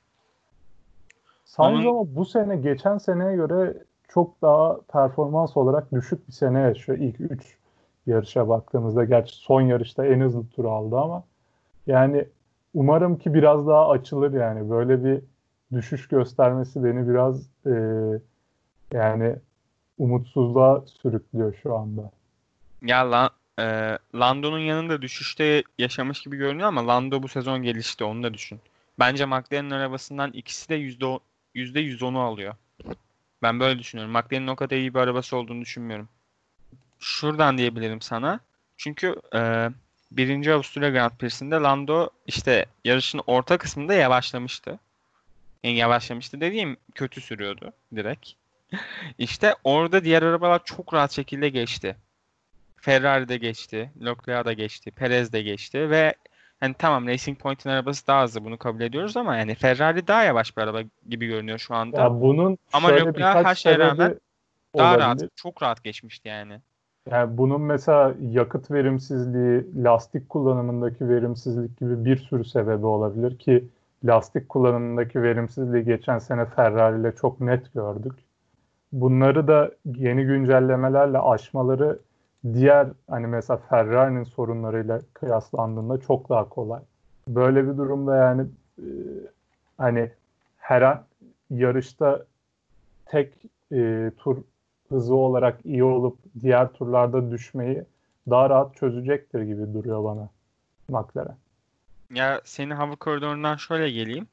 Sainz 1.44 1.86
Onun... 1.86 1.88
ama 1.88 2.14
bu 2.16 2.24
sene 2.24 2.56
geçen 2.56 2.98
seneye 2.98 3.36
göre 3.36 3.74
çok 4.08 4.42
daha 4.42 4.80
performans 4.92 5.56
olarak 5.56 5.92
düşük 5.92 6.28
bir 6.28 6.32
sene 6.32 6.60
yaşıyor. 6.60 6.98
İlk 6.98 7.20
3 7.20 7.56
yarışa 8.06 8.48
baktığımızda 8.48 9.04
gerçi 9.04 9.34
son 9.34 9.60
yarışta 9.60 10.06
en 10.06 10.20
hızlı 10.20 10.46
tur 10.46 10.64
aldı 10.64 10.98
ama 10.98 11.24
yani 11.86 12.28
umarım 12.74 13.18
ki 13.18 13.34
biraz 13.34 13.66
daha 13.66 13.88
açılır 13.88 14.32
yani 14.32 14.70
böyle 14.70 15.04
bir 15.04 15.20
düşüş 15.72 16.08
göstermesi 16.08 16.84
beni 16.84 17.08
biraz 17.08 17.42
e, 17.66 17.74
yani 18.92 19.36
umutsuzluğa 19.98 20.84
sürüklüyor 20.86 21.54
şu 21.62 21.74
anda. 21.74 22.10
Ya 22.82 23.10
lan 23.10 23.30
e, 23.58 23.98
Lando'nun 24.14 24.58
yanında 24.58 25.02
düşüşte 25.02 25.62
yaşamış 25.78 26.22
gibi 26.22 26.36
görünüyor 26.36 26.68
ama 26.68 26.86
Lando 26.86 27.22
bu 27.22 27.28
sezon 27.28 27.62
gelişti 27.62 28.04
onu 28.04 28.22
da 28.22 28.34
düşün. 28.34 28.60
Bence 28.98 29.26
McLaren'in 29.26 29.70
arabasından 29.70 30.32
ikisi 30.32 30.68
de 30.68 30.74
yüzde 30.74 31.18
yüzde 31.54 31.80
110'u 31.80 32.20
alıyor. 32.20 32.54
Ben 33.44 33.60
böyle 33.60 33.78
düşünüyorum. 33.78 34.12
McLaren'in 34.12 34.46
o 34.46 34.56
kadar 34.56 34.76
iyi 34.76 34.94
bir 34.94 34.98
arabası 34.98 35.36
olduğunu 35.36 35.60
düşünmüyorum. 35.60 36.08
Şuradan 36.98 37.58
diyebilirim 37.58 38.00
sana. 38.00 38.40
Çünkü 38.76 39.16
e, 39.34 39.70
birinci 40.10 40.52
Avusturya 40.52 40.90
Grand 40.90 41.10
Prix'sinde 41.10 41.54
Lando 41.54 42.10
işte 42.26 42.66
yarışın 42.84 43.20
orta 43.26 43.58
kısmında 43.58 43.94
yavaşlamıştı. 43.94 44.78
Yani 45.62 45.76
yavaşlamıştı 45.76 46.40
dediğim 46.40 46.76
kötü 46.94 47.20
sürüyordu 47.20 47.72
direkt. 47.96 48.30
İşte 49.18 49.54
orada 49.64 50.04
diğer 50.04 50.22
arabalar 50.22 50.64
çok 50.64 50.94
rahat 50.94 51.12
şekilde 51.12 51.48
geçti. 51.48 51.96
Ferrari 52.80 53.28
de 53.28 53.36
geçti, 53.36 53.90
Leclerc 54.00 54.44
da 54.44 54.52
geçti, 54.52 54.90
Perez 54.90 55.32
de 55.32 55.42
geçti 55.42 55.90
ve 55.90 56.14
hani 56.64 56.74
tamam 56.78 57.06
Racing 57.06 57.38
Point'in 57.38 57.70
arabası 57.70 58.06
daha 58.06 58.24
hızlı 58.24 58.44
bunu 58.44 58.58
kabul 58.58 58.80
ediyoruz 58.80 59.16
ama 59.16 59.36
yani 59.36 59.54
Ferrari 59.54 60.06
daha 60.06 60.24
yavaş 60.24 60.56
bir 60.56 60.62
araba 60.62 60.80
gibi 61.08 61.26
görünüyor 61.26 61.58
şu 61.58 61.74
anda. 61.74 62.00
Ya 62.00 62.20
bunun 62.20 62.58
Ama 62.72 62.88
Leclerc 62.88 63.44
her 63.44 63.54
şeye 63.54 63.78
rağmen 63.78 64.16
daha 64.76 64.90
olabilir. 64.90 65.04
rahat, 65.04 65.36
çok 65.36 65.62
rahat 65.62 65.84
geçmişti 65.84 66.28
yani. 66.28 66.60
Yani 67.10 67.38
bunun 67.38 67.60
mesela 67.60 68.14
yakıt 68.30 68.70
verimsizliği, 68.70 69.84
lastik 69.84 70.28
kullanımındaki 70.28 71.08
verimsizlik 71.08 71.80
gibi 71.80 72.04
bir 72.04 72.16
sürü 72.16 72.44
sebebi 72.44 72.86
olabilir 72.86 73.38
ki 73.38 73.64
lastik 74.04 74.48
kullanımındaki 74.48 75.22
verimsizliği 75.22 75.84
geçen 75.84 76.18
sene 76.18 76.44
Ferrari 76.44 77.00
ile 77.00 77.12
çok 77.14 77.40
net 77.40 77.74
gördük. 77.74 78.12
Bunları 78.92 79.48
da 79.48 79.70
yeni 79.84 80.24
güncellemelerle 80.24 81.18
aşmaları 81.18 81.98
diğer 82.52 82.88
hani 83.10 83.26
mesela 83.26 83.56
Ferrari'nin 83.56 84.24
sorunlarıyla 84.24 85.00
kıyaslandığında 85.14 86.00
çok 86.00 86.28
daha 86.28 86.48
kolay. 86.48 86.80
Böyle 87.28 87.64
bir 87.68 87.76
durumda 87.76 88.16
yani 88.16 88.46
e, 88.78 88.86
hani 89.78 90.10
her 90.56 90.82
an 90.82 91.04
yarışta 91.50 92.24
tek 93.06 93.34
e, 93.72 94.10
tur 94.18 94.36
hızı 94.88 95.14
olarak 95.14 95.66
iyi 95.66 95.84
olup 95.84 96.18
diğer 96.40 96.72
turlarda 96.72 97.30
düşmeyi 97.30 97.84
daha 98.30 98.50
rahat 98.50 98.76
çözecektir 98.76 99.42
gibi 99.42 99.74
duruyor 99.74 100.04
bana 100.04 100.28
McLaren. 100.88 101.36
Ya 102.10 102.40
senin 102.44 102.70
hava 102.70 102.96
koridorundan 102.96 103.56
şöyle 103.56 103.90
geleyim. 103.90 104.28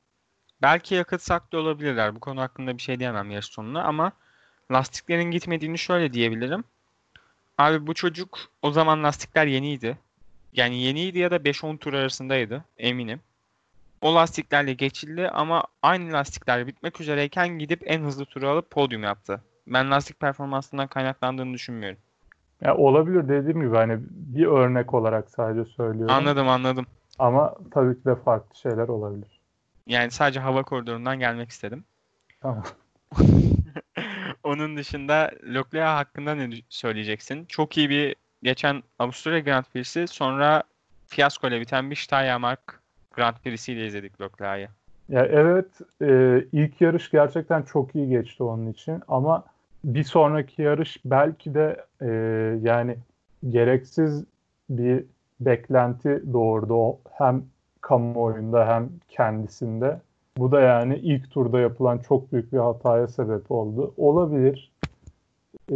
Belki 0.61 0.95
yakıt 0.95 1.21
saklıyor 1.21 1.63
olabilirler. 1.63 2.15
Bu 2.15 2.19
konu 2.19 2.41
hakkında 2.41 2.77
bir 2.77 2.81
şey 2.81 2.99
diyemem 2.99 3.31
yarış 3.31 3.45
sonuna 3.45 3.83
ama 3.83 4.11
lastiklerin 4.71 5.31
gitmediğini 5.31 5.77
şöyle 5.77 6.13
diyebilirim. 6.13 6.63
Abi 7.57 7.87
bu 7.87 7.93
çocuk 7.93 8.39
o 8.61 8.71
zaman 8.71 9.03
lastikler 9.03 9.47
yeniydi. 9.47 9.97
Yani 10.53 10.81
yeniydi 10.81 11.19
ya 11.19 11.31
da 11.31 11.35
5-10 11.35 11.77
tur 11.77 11.93
arasındaydı 11.93 12.65
eminim. 12.77 13.19
O 14.01 14.15
lastiklerle 14.15 14.73
geçildi 14.73 15.29
ama 15.29 15.63
aynı 15.81 16.13
lastikler 16.13 16.67
bitmek 16.67 17.01
üzereyken 17.01 17.59
gidip 17.59 17.81
en 17.85 18.01
hızlı 18.01 18.25
turu 18.25 18.49
alıp 18.49 18.69
podyum 18.69 19.03
yaptı. 19.03 19.41
Ben 19.67 19.91
lastik 19.91 20.19
performansından 20.19 20.87
kaynaklandığını 20.87 21.53
düşünmüyorum. 21.53 21.99
Ya 22.61 22.77
olabilir 22.77 23.27
dediğim 23.29 23.61
gibi 23.61 23.75
hani 23.75 23.99
bir 24.09 24.45
örnek 24.45 24.93
olarak 24.93 25.29
sadece 25.29 25.65
söylüyorum. 25.65 26.15
Anladım 26.15 26.47
anladım. 26.47 26.85
Ama 27.19 27.55
tabii 27.71 27.99
ki 27.99 28.05
de 28.05 28.15
farklı 28.15 28.55
şeyler 28.55 28.87
olabilir. 28.87 29.39
Yani 29.87 30.11
sadece 30.11 30.39
hava 30.39 30.63
koridorundan 30.63 31.19
gelmek 31.19 31.49
istedim. 31.49 31.83
Tamam. 32.41 32.63
Onun 34.51 34.77
dışında 34.77 35.31
Leclerc 35.53 35.85
hakkında 35.85 36.35
ne 36.35 36.49
söyleyeceksin? 36.69 37.45
Çok 37.45 37.77
iyi 37.77 37.89
bir 37.89 38.15
geçen 38.43 38.83
Avusturya 38.99 39.39
Grand 39.39 39.65
Prix'si 39.73 40.07
sonra 40.07 40.63
fiyasko 41.07 41.47
ile 41.47 41.61
biten 41.61 41.91
bir 41.91 41.95
Steiermark 41.95 42.81
Grand 43.15 43.35
Prix'si 43.43 43.73
ile 43.73 43.87
izledik 43.87 44.21
Leclerc'i. 44.21 44.69
Ya 45.09 45.25
evet 45.25 45.65
e, 46.01 46.41
ilk 46.51 46.81
yarış 46.81 47.11
gerçekten 47.11 47.61
çok 47.61 47.95
iyi 47.95 48.09
geçti 48.09 48.43
onun 48.43 48.71
için 48.71 49.01
ama 49.07 49.43
bir 49.83 50.03
sonraki 50.03 50.61
yarış 50.61 50.97
belki 51.05 51.53
de 51.53 51.85
e, 52.01 52.07
yani 52.69 52.97
gereksiz 53.49 54.23
bir 54.69 55.03
beklenti 55.39 56.23
doğurdu 56.33 56.73
o 56.73 56.99
hem 57.17 57.43
kamuoyunda 57.81 58.67
hem 58.67 58.89
kendisinde. 59.09 59.99
Bu 60.41 60.51
da 60.51 60.61
yani 60.61 60.95
ilk 60.95 61.31
turda 61.31 61.59
yapılan 61.59 61.97
çok 61.97 62.31
büyük 62.31 62.53
bir 62.53 62.57
hataya 62.57 63.07
sebep 63.07 63.51
oldu. 63.51 63.93
Olabilir. 63.97 64.71
E, 65.71 65.75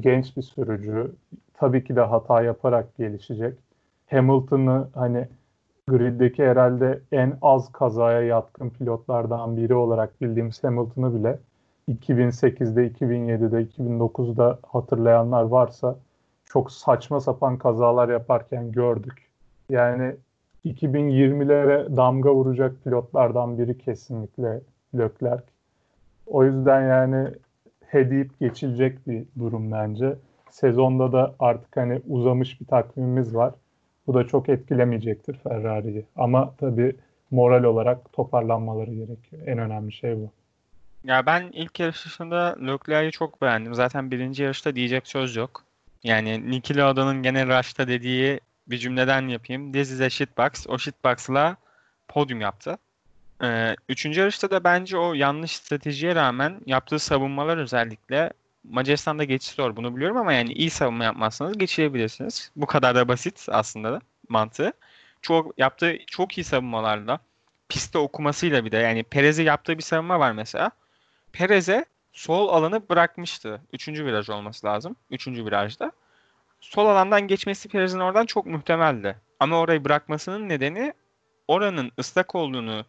genç 0.00 0.36
bir 0.36 0.42
sürücü. 0.42 1.12
Tabii 1.54 1.84
ki 1.84 1.96
de 1.96 2.00
hata 2.00 2.42
yaparak 2.42 2.96
gelişecek. 2.96 3.58
Hamilton'ı 4.06 4.88
hani 4.94 5.28
griddeki 5.88 6.44
herhalde 6.44 7.00
en 7.12 7.38
az 7.42 7.72
kazaya 7.72 8.22
yatkın 8.22 8.70
pilotlardan 8.70 9.56
biri 9.56 9.74
olarak 9.74 10.20
bildiğimiz 10.20 10.64
Hamilton'ı 10.64 11.14
bile 11.14 11.38
2008'de, 11.88 12.88
2007'de, 12.88 13.62
2009'da 13.62 14.58
hatırlayanlar 14.66 15.42
varsa 15.42 15.96
çok 16.44 16.72
saçma 16.72 17.20
sapan 17.20 17.58
kazalar 17.58 18.08
yaparken 18.08 18.72
gördük. 18.72 19.30
Yani 19.68 20.16
2020'lere 20.64 21.96
damga 21.96 22.34
vuracak 22.34 22.84
pilotlardan 22.84 23.58
biri 23.58 23.78
kesinlikle 23.78 24.60
Leclerc. 24.94 25.44
O 26.26 26.44
yüzden 26.44 26.88
yani 26.88 27.28
hediyip 27.86 28.40
geçilecek 28.40 29.06
bir 29.06 29.24
durum 29.38 29.72
bence. 29.72 30.16
Sezonda 30.50 31.12
da 31.12 31.34
artık 31.38 31.76
hani 31.76 32.00
uzamış 32.08 32.60
bir 32.60 32.66
takvimimiz 32.66 33.34
var. 33.34 33.54
Bu 34.06 34.14
da 34.14 34.26
çok 34.26 34.48
etkilemeyecektir 34.48 35.34
Ferrari'yi. 35.34 36.04
Ama 36.16 36.54
tabii 36.58 36.96
moral 37.30 37.64
olarak 37.64 38.12
toparlanmaları 38.12 38.94
gerekiyor. 38.94 39.42
En 39.46 39.58
önemli 39.58 39.92
şey 39.92 40.16
bu. 40.16 40.30
Ya 41.04 41.26
ben 41.26 41.50
ilk 41.52 41.80
yarışında 41.80 42.56
Leclerc'i 42.66 43.10
çok 43.10 43.42
beğendim. 43.42 43.74
Zaten 43.74 44.10
birinci 44.10 44.42
yarışta 44.42 44.76
diyecek 44.76 45.06
söz 45.06 45.36
yok. 45.36 45.64
Yani 46.02 46.50
Niki 46.50 46.76
Lauda'nın 46.76 47.22
gene 47.22 47.46
Rush'ta 47.46 47.88
dediği 47.88 48.40
bir 48.70 48.78
cümleden 48.78 49.28
yapayım. 49.28 49.72
This 49.72 49.90
is 49.90 50.00
a 50.00 50.10
shitbox. 50.10 50.66
O 50.68 50.78
shitbox'la 50.78 51.56
podyum 52.08 52.40
yaptı. 52.40 52.78
Ee, 53.42 53.76
üçüncü 53.88 54.20
yarışta 54.20 54.50
da 54.50 54.64
bence 54.64 54.98
o 54.98 55.14
yanlış 55.14 55.56
stratejiye 55.56 56.14
rağmen 56.14 56.60
yaptığı 56.66 56.98
savunmalar 56.98 57.58
özellikle 57.58 58.32
Macaristan'da 58.64 59.24
geçiş 59.24 59.52
zor 59.52 59.76
bunu 59.76 59.96
biliyorum 59.96 60.16
ama 60.16 60.32
yani 60.32 60.52
iyi 60.52 60.70
savunma 60.70 61.04
yapmazsanız 61.04 61.58
geçirebilirsiniz. 61.58 62.50
Bu 62.56 62.66
kadar 62.66 62.94
da 62.94 63.08
basit 63.08 63.46
aslında 63.50 63.92
da 63.92 64.00
mantığı. 64.28 64.72
Çok 65.22 65.58
yaptığı 65.58 65.98
çok 66.06 66.38
iyi 66.38 66.44
savunmalarla 66.44 67.18
pistte 67.68 67.98
okumasıyla 67.98 68.64
bir 68.64 68.72
de 68.72 68.76
yani 68.76 69.02
Perez'e 69.02 69.42
yaptığı 69.42 69.78
bir 69.78 69.82
savunma 69.82 70.20
var 70.20 70.32
mesela. 70.32 70.70
Perez'e 71.32 71.84
sol 72.12 72.48
alanı 72.48 72.88
bırakmıştı. 72.88 73.60
Üçüncü 73.72 74.06
viraj 74.06 74.30
olması 74.30 74.66
lazım. 74.66 74.96
Üçüncü 75.10 75.46
virajda. 75.46 75.92
Sol 76.60 76.86
alandan 76.86 77.20
geçmesi 77.20 77.68
Perez'in 77.68 78.00
oradan 78.00 78.26
çok 78.26 78.46
muhtemeldi. 78.46 79.16
Ama 79.40 79.60
orayı 79.60 79.84
bırakmasının 79.84 80.48
nedeni 80.48 80.92
oranın 81.48 81.92
ıslak 81.98 82.34
olduğunu 82.34 82.84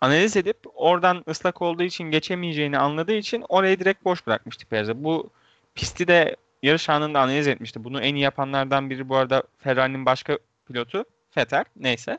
analiz 0.00 0.36
edip 0.36 0.56
oradan 0.74 1.24
ıslak 1.28 1.62
olduğu 1.62 1.82
için 1.82 2.04
geçemeyeceğini 2.04 2.78
anladığı 2.78 3.12
için 3.12 3.44
orayı 3.48 3.80
direkt 3.80 4.04
boş 4.04 4.26
bırakmıştı 4.26 4.66
Perez'e. 4.66 5.04
Bu 5.04 5.30
pisti 5.74 6.08
de 6.08 6.36
yarış 6.62 6.88
anında 6.88 7.20
analiz 7.20 7.48
etmişti. 7.48 7.84
Bunu 7.84 8.00
en 8.00 8.14
iyi 8.14 8.22
yapanlardan 8.22 8.90
biri 8.90 9.08
bu 9.08 9.16
arada 9.16 9.42
Ferrari'nin 9.58 10.06
başka 10.06 10.38
pilotu 10.66 11.04
Vettel. 11.36 11.64
Neyse. 11.76 12.18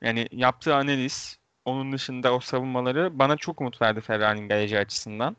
Yani 0.00 0.28
yaptığı 0.32 0.74
analiz 0.74 1.38
onun 1.64 1.92
dışında 1.92 2.34
o 2.34 2.40
savunmaları 2.40 3.18
bana 3.18 3.36
çok 3.36 3.60
umut 3.60 3.82
verdi 3.82 4.00
Ferrari'nin 4.00 4.48
geleceği 4.48 4.80
açısından. 4.80 5.36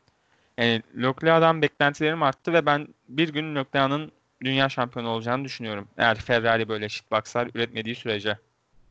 Yani 0.57 0.81
Leclerc'den 0.97 1.61
beklentilerim 1.61 2.23
arttı 2.23 2.53
ve 2.53 2.65
ben 2.65 2.87
bir 3.09 3.29
gün 3.29 3.55
Leclerc'ın 3.55 4.11
dünya 4.43 4.69
şampiyonu 4.69 5.09
olacağını 5.09 5.43
düşünüyorum. 5.45 5.87
Eğer 5.97 6.15
Ferrari 6.15 6.69
böyle 6.69 6.89
shitboxlar 6.89 7.49
üretmediği 7.53 7.95
sürece. 7.95 8.37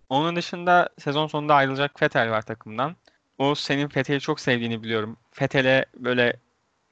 Onun 0.09 0.37
dışında 0.37 0.88
sezon 0.99 1.27
sonunda 1.27 1.55
ayrılacak 1.55 2.03
Vettel 2.03 2.31
var 2.31 2.43
takımdan. 2.43 2.97
O 3.38 3.55
senin 3.55 3.88
Vettel'i 3.97 4.21
çok 4.21 4.41
sevdiğini 4.41 4.83
biliyorum. 4.83 5.17
Vettel'e 5.43 5.85
böyle 5.99 6.37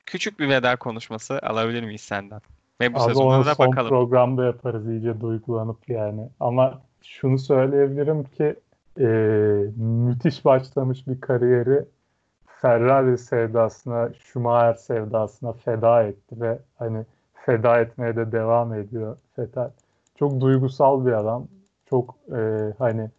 küçük 0.07 0.40
bir 0.40 0.49
veda 0.49 0.77
konuşması 0.77 1.38
alabilir 1.38 1.83
miyiz 1.83 2.01
senden? 2.01 2.40
Ve 2.81 2.94
bu 2.94 2.99
Abi 2.99 3.05
sezonda 3.05 3.46
da 3.46 3.55
son 3.55 3.68
bakalım. 3.68 3.88
programda 3.88 4.44
yaparız 4.44 4.88
iyice 4.88 5.20
duygulanıp 5.20 5.88
yani. 5.88 6.29
Ama 6.40 6.81
şunu 7.03 7.38
söyleyebilirim 7.38 8.25
ki 8.25 8.55
e, 9.01 9.05
müthiş 9.77 10.44
başlamış 10.44 11.07
bir 11.07 11.20
kariyeri 11.20 11.85
Ferrari 12.46 13.18
sevdasına, 13.18 14.11
Schumacher 14.14 14.74
sevdasına 14.74 15.53
feda 15.53 16.03
etti 16.03 16.41
ve 16.41 16.59
hani 16.78 17.05
feda 17.47 17.80
etmeye 17.80 18.16
de 18.16 18.32
devam 18.32 18.74
ediyor 18.74 19.16
Vettel. 19.38 19.70
Çok 20.16 20.41
duygusal 20.41 21.07
bir 21.07 21.12
adam. 21.12 21.47
Çok 21.91 22.14
e, 22.36 22.72
hani 22.78 23.11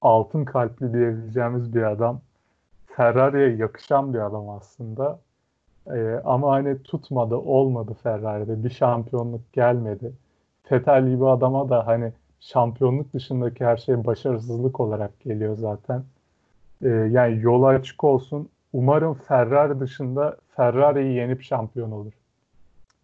altın 0.00 0.44
kalpli 0.44 0.92
diyebileceğimiz 0.92 1.74
bir 1.74 1.82
adam. 1.82 2.20
Ferrari'ye 2.86 3.56
yakışan 3.56 4.14
bir 4.14 4.18
adam 4.18 4.48
aslında. 4.48 5.18
E, 5.86 6.20
ama 6.24 6.52
hani 6.52 6.82
tutmadı, 6.82 7.36
olmadı 7.36 7.96
Ferrari'de. 8.02 8.64
Bir 8.64 8.70
şampiyonluk 8.70 9.52
gelmedi. 9.52 10.12
Vettel 10.72 11.08
gibi 11.08 11.26
adama 11.26 11.68
da 11.68 11.86
hani 11.86 12.12
şampiyonluk 12.40 13.14
dışındaki 13.14 13.64
her 13.64 13.76
şey 13.76 14.06
başarısızlık 14.06 14.80
olarak 14.80 15.20
geliyor 15.20 15.56
zaten. 15.56 16.04
E, 16.82 16.88
yani 16.88 17.40
yolu 17.42 17.66
açık 17.66 18.04
olsun. 18.04 18.48
Umarım 18.72 19.14
Ferrari 19.14 19.80
dışında 19.80 20.36
Ferrari'yi 20.56 21.14
yenip 21.14 21.42
şampiyon 21.42 21.90
olur. 21.90 22.12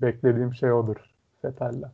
Beklediğim 0.02 0.54
şey 0.54 0.72
odur 0.72 0.96
Vettel'den. 1.44 1.90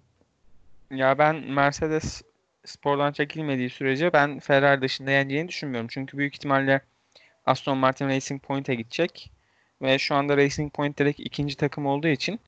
Ya 0.90 1.18
ben 1.18 1.36
Mercedes 1.36 2.22
spordan 2.64 3.12
çekilmediği 3.12 3.70
sürece 3.70 4.12
ben 4.12 4.38
Ferrari 4.38 4.82
dışında 4.82 5.10
yeneceğini 5.10 5.48
düşünmüyorum. 5.48 5.88
Çünkü 5.90 6.18
büyük 6.18 6.34
ihtimalle 6.34 6.80
Aston 7.46 7.78
Martin 7.78 8.08
Racing 8.08 8.42
Point'e 8.42 8.74
gidecek 8.74 9.30
ve 9.82 9.98
şu 9.98 10.14
anda 10.14 10.36
Racing 10.36 10.72
Point 10.72 10.98
direkt 10.98 11.20
ikinci 11.20 11.56
takım 11.56 11.86
olduğu 11.86 12.08
için 12.08 12.40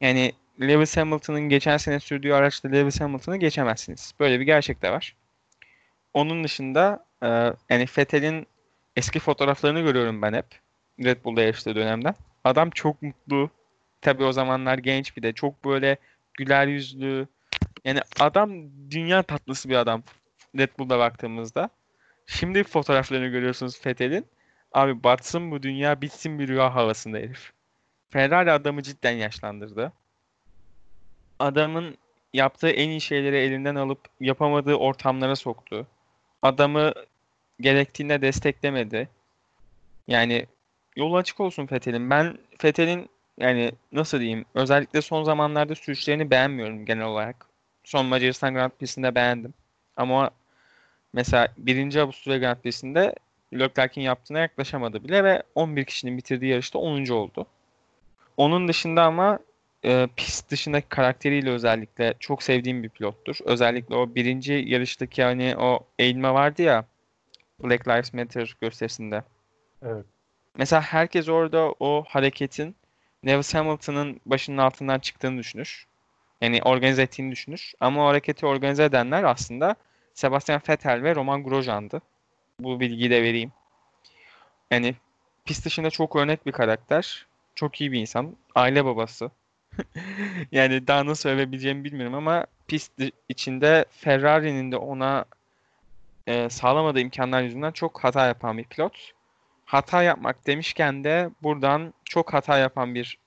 yani 0.00 0.32
Lewis 0.60 0.96
Hamilton'ın 0.96 1.48
geçen 1.48 1.76
sene 1.76 2.00
sürdüğü 2.00 2.32
araçta 2.32 2.68
Lewis 2.68 3.00
Hamilton'ı 3.00 3.36
geçemezsiniz. 3.36 4.14
Böyle 4.20 4.40
bir 4.40 4.44
gerçek 4.44 4.82
de 4.82 4.90
var. 4.90 5.16
Onun 6.14 6.44
dışında 6.44 7.04
e, 7.22 7.26
yani 7.70 7.86
Vettel'in 7.98 8.46
eski 8.96 9.18
fotoğraflarını 9.18 9.80
görüyorum 9.80 10.22
ben 10.22 10.32
hep. 10.32 10.46
Red 11.04 11.24
Bull'da 11.24 11.42
yarıştığı 11.42 11.74
dönemden. 11.74 12.14
Adam 12.44 12.70
çok 12.70 13.02
mutlu. 13.02 13.50
Tabii 14.00 14.24
o 14.24 14.32
zamanlar 14.32 14.78
genç 14.78 15.16
bir 15.16 15.22
de. 15.22 15.32
Çok 15.32 15.64
böyle 15.64 15.96
güler 16.34 16.66
yüzlü. 16.66 17.26
Yani 17.84 18.00
adam 18.20 18.50
dünya 18.90 19.22
tatlısı 19.22 19.68
bir 19.68 19.76
adam. 19.76 20.02
Red 20.58 20.70
Bull'da 20.78 20.98
baktığımızda. 20.98 21.70
Şimdi 22.26 22.64
fotoğraflarını 22.64 23.26
görüyorsunuz 23.26 23.86
Vettel'in. 23.86 24.26
Abi 24.72 25.02
batsın 25.04 25.50
bu 25.50 25.62
dünya 25.62 26.00
bitsin 26.00 26.38
bir 26.38 26.48
rüya 26.48 26.74
havasında 26.74 27.18
herif. 27.18 27.52
Ferrari 28.10 28.52
adamı 28.52 28.82
cidden 28.82 29.12
yaşlandırdı. 29.12 29.92
Adamın 31.38 31.96
yaptığı 32.32 32.68
en 32.70 32.88
iyi 32.88 33.00
şeyleri 33.00 33.36
elinden 33.36 33.74
alıp 33.74 34.00
yapamadığı 34.20 34.74
ortamlara 34.74 35.36
soktu. 35.36 35.86
Adamı 36.42 36.92
gerektiğinde 37.60 38.22
desteklemedi. 38.22 39.08
Yani 40.08 40.46
yolu 40.96 41.16
açık 41.16 41.40
olsun 41.40 41.66
Fethel'in. 41.66 42.10
Ben 42.10 42.38
Fethel'in 42.58 43.08
yani 43.38 43.72
nasıl 43.92 44.20
diyeyim 44.20 44.44
özellikle 44.54 45.02
son 45.02 45.22
zamanlarda 45.22 45.74
sürüşlerini 45.74 46.30
beğenmiyorum 46.30 46.84
genel 46.84 47.04
olarak. 47.04 47.46
Son 47.84 48.06
Macaristan 48.06 48.54
Grand 48.54 48.70
Prix'sinde 48.70 49.14
beğendim. 49.14 49.54
Ama 49.96 50.30
mesela 51.12 51.48
birinci 51.58 52.00
Avusturya 52.00 52.38
Grand 52.38 52.56
Prix'sinde 52.56 53.14
Leclerc'in 53.54 54.00
yaptığına 54.00 54.38
yaklaşamadı 54.38 55.04
bile 55.04 55.24
ve 55.24 55.42
11 55.54 55.84
kişinin 55.84 56.18
bitirdiği 56.18 56.50
yarışta 56.50 56.78
10. 56.78 57.12
oldu. 57.12 57.46
Onun 58.36 58.68
dışında 58.68 59.02
ama 59.02 59.38
e, 59.84 60.08
pist 60.16 60.50
dışındaki 60.50 60.88
karakteriyle 60.88 61.50
özellikle 61.50 62.14
çok 62.20 62.42
sevdiğim 62.42 62.82
bir 62.82 62.88
pilottur. 62.88 63.38
Özellikle 63.44 63.94
o 63.94 64.14
birinci 64.14 64.52
yarıştaki 64.52 65.22
hani 65.22 65.56
o 65.56 65.86
eğilme 65.98 66.34
vardı 66.34 66.62
ya 66.62 66.84
Black 67.64 67.88
Lives 67.88 68.14
Matter 68.14 68.56
gösterisinde. 68.60 69.22
Evet. 69.82 70.06
Mesela 70.56 70.82
herkes 70.82 71.28
orada 71.28 71.74
o 71.80 72.04
hareketin 72.08 72.76
Lewis 73.26 73.54
Hamilton'ın 73.54 74.20
başının 74.26 74.58
altından 74.58 74.98
çıktığını 74.98 75.38
düşünür. 75.38 75.86
Yani 76.40 76.60
organize 76.62 77.02
ettiğini 77.02 77.32
düşünür. 77.32 77.72
Ama 77.80 78.04
o 78.04 78.08
hareketi 78.08 78.46
organize 78.46 78.84
edenler 78.84 79.24
aslında 79.24 79.76
Sebastian 80.14 80.62
Vettel 80.68 81.02
ve 81.02 81.14
Roman 81.14 81.44
Grosjean'dı. 81.44 82.02
Bu 82.60 82.80
bilgiyi 82.80 83.10
de 83.10 83.22
vereyim. 83.22 83.52
Yani 84.70 84.94
pist 85.44 85.64
dışında 85.64 85.90
çok 85.90 86.16
örnek 86.16 86.46
bir 86.46 86.52
karakter. 86.52 87.26
Çok 87.54 87.80
iyi 87.80 87.92
bir 87.92 88.00
insan. 88.00 88.36
Aile 88.54 88.84
babası. 88.84 89.30
yani 90.52 90.86
daha 90.86 91.06
nasıl 91.06 91.22
söyleyebileceğimi 91.22 91.84
bilmiyorum 91.84 92.14
ama 92.14 92.46
pist 92.68 92.92
içinde 93.28 93.84
Ferrari'nin 93.90 94.72
de 94.72 94.76
ona 94.76 95.24
e, 96.26 96.50
sağlamadığı 96.50 97.00
imkanlar 97.00 97.42
yüzünden 97.42 97.72
çok 97.72 98.04
hata 98.04 98.26
yapan 98.26 98.58
bir 98.58 98.64
pilot. 98.64 99.12
Hata 99.68 100.02
yapmak 100.02 100.46
demişken 100.46 101.04
de 101.04 101.30
buradan 101.42 101.94
çok 102.04 102.34
hata 102.34 102.58
yapan 102.58 102.94
bir 102.94 103.18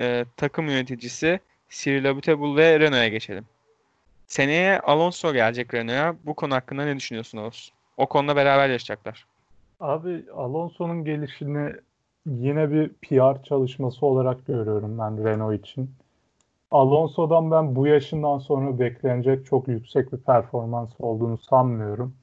e, 0.00 0.24
takım 0.36 0.68
yöneticisi 0.68 1.40
Cyril 1.68 2.10
Abiteboul 2.10 2.56
ve 2.56 2.80
Renault'a 2.80 3.08
geçelim. 3.08 3.44
Seneye 4.26 4.80
Alonso 4.80 5.32
gelecek 5.32 5.74
Renault'a. 5.74 6.16
Bu 6.26 6.34
konu 6.34 6.54
hakkında 6.54 6.84
ne 6.84 6.96
düşünüyorsun 6.96 7.38
Oğuz? 7.38 7.72
O 7.96 8.06
konuda 8.06 8.36
beraber 8.36 8.68
yaşayacaklar. 8.68 9.26
Abi 9.80 10.24
Alonso'nun 10.34 11.04
gelişini 11.04 11.72
yine 12.26 12.70
bir 12.70 12.88
PR 12.88 13.42
çalışması 13.42 14.06
olarak 14.06 14.46
görüyorum 14.46 14.98
ben 14.98 15.24
Renault 15.24 15.60
için. 15.60 15.90
Alonso'dan 16.70 17.50
ben 17.50 17.76
bu 17.76 17.86
yaşından 17.86 18.38
sonra 18.38 18.78
beklenecek 18.78 19.46
çok 19.46 19.68
yüksek 19.68 20.12
bir 20.12 20.18
performans 20.18 20.90
olduğunu 20.98 21.38
sanmıyorum. 21.38 22.14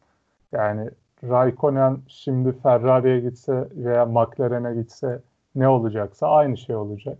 Yani 0.51 0.89
Raikkonen 1.23 1.97
şimdi 2.07 2.51
Ferrari'ye 2.51 3.19
gitse 3.19 3.67
veya 3.71 4.05
McLaren'e 4.05 4.75
gitse 4.75 5.21
ne 5.55 5.67
olacaksa 5.67 6.27
aynı 6.27 6.57
şey 6.57 6.75
olacak. 6.75 7.17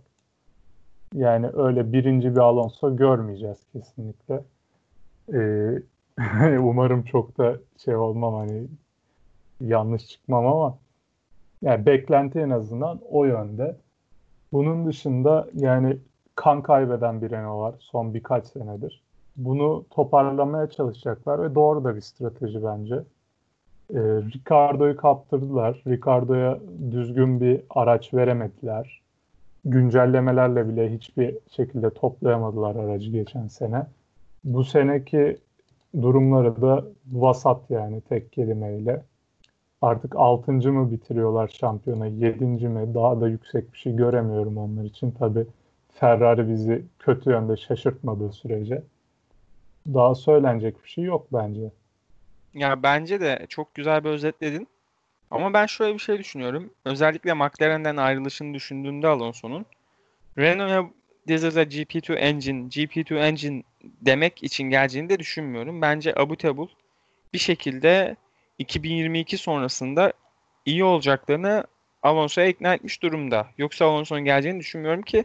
Yani 1.14 1.50
öyle 1.54 1.92
birinci 1.92 2.34
bir 2.34 2.40
Alonso 2.40 2.96
görmeyeceğiz 2.96 3.58
kesinlikle. 3.72 4.42
Ee, 5.34 6.58
umarım 6.58 7.02
çok 7.02 7.38
da 7.38 7.56
şey 7.84 7.96
olmam 7.96 8.34
hani 8.34 8.66
yanlış 9.60 10.06
çıkmam 10.08 10.46
ama 10.46 10.78
yani 11.62 11.86
beklenti 11.86 12.38
en 12.38 12.50
azından 12.50 13.00
o 13.10 13.24
yönde. 13.24 13.76
Bunun 14.52 14.86
dışında 14.86 15.48
yani 15.54 15.98
kan 16.34 16.62
kaybeden 16.62 17.22
bir 17.22 17.30
Renault 17.30 17.60
var 17.60 17.74
son 17.80 18.14
birkaç 18.14 18.46
senedir. 18.46 19.02
Bunu 19.36 19.84
toparlamaya 19.90 20.70
çalışacaklar 20.70 21.42
ve 21.42 21.54
doğru 21.54 21.84
da 21.84 21.96
bir 21.96 22.00
strateji 22.00 22.64
bence. 22.64 23.02
Ee, 23.94 23.98
Ricardo'yu 24.34 24.96
kaptırdılar. 24.96 25.82
Ricardo'ya 25.86 26.58
düzgün 26.90 27.40
bir 27.40 27.60
araç 27.70 28.14
veremediler. 28.14 29.00
Güncellemelerle 29.64 30.68
bile 30.68 30.92
hiçbir 30.92 31.38
şekilde 31.50 31.90
toplayamadılar 31.90 32.76
aracı 32.76 33.10
geçen 33.10 33.46
sene. 33.46 33.86
Bu 34.44 34.64
seneki 34.64 35.38
durumları 36.02 36.62
da 36.62 36.84
vasat 37.12 37.70
yani 37.70 38.00
tek 38.00 38.32
kelimeyle. 38.32 39.02
Artık 39.82 40.16
6. 40.16 40.52
mı 40.52 40.90
bitiriyorlar 40.90 41.48
şampiyona, 41.48 42.06
7. 42.06 42.44
mi? 42.44 42.94
Daha 42.94 43.20
da 43.20 43.28
yüksek 43.28 43.72
bir 43.72 43.78
şey 43.78 43.96
göremiyorum 43.96 44.58
onlar 44.58 44.84
için. 44.84 45.10
Tabi 45.10 45.46
Ferrari 45.92 46.48
bizi 46.48 46.84
kötü 46.98 47.30
yönde 47.30 47.56
şaşırtmadığı 47.56 48.32
sürece. 48.32 48.82
Daha 49.86 50.14
söylenecek 50.14 50.84
bir 50.84 50.88
şey 50.88 51.04
yok 51.04 51.26
bence. 51.32 51.70
Ya 52.54 52.82
bence 52.82 53.20
de 53.20 53.46
çok 53.48 53.74
güzel 53.74 54.04
bir 54.04 54.08
özetledin. 54.08 54.68
Ama 55.30 55.52
ben 55.52 55.66
şöyle 55.66 55.94
bir 55.94 55.98
şey 55.98 56.18
düşünüyorum. 56.18 56.70
Özellikle 56.84 57.34
McLaren'den 57.34 57.96
ayrılışını 57.96 58.54
düşündüğümde 58.54 59.06
Alonso'nun 59.06 59.66
Renault'a 60.38 60.90
this 61.26 61.44
is 61.44 61.56
a 61.56 61.62
GP2 61.62 62.14
engine, 62.14 62.68
GP2 62.68 63.18
engine 63.18 63.62
demek 63.82 64.42
için 64.42 64.64
geleceğini 64.64 65.08
de 65.08 65.18
düşünmüyorum. 65.18 65.82
Bence 65.82 66.14
Abu 66.16 66.36
Tabul 66.36 66.68
bir 67.32 67.38
şekilde 67.38 68.16
2022 68.58 69.38
sonrasında 69.38 70.12
iyi 70.66 70.84
olacaklarını 70.84 71.64
Alonso'ya 72.02 72.46
ikna 72.46 72.74
etmiş 72.74 73.02
durumda. 73.02 73.46
Yoksa 73.58 73.84
Alonso'nun 73.84 74.24
geleceğini 74.24 74.60
düşünmüyorum 74.60 75.02
ki 75.02 75.24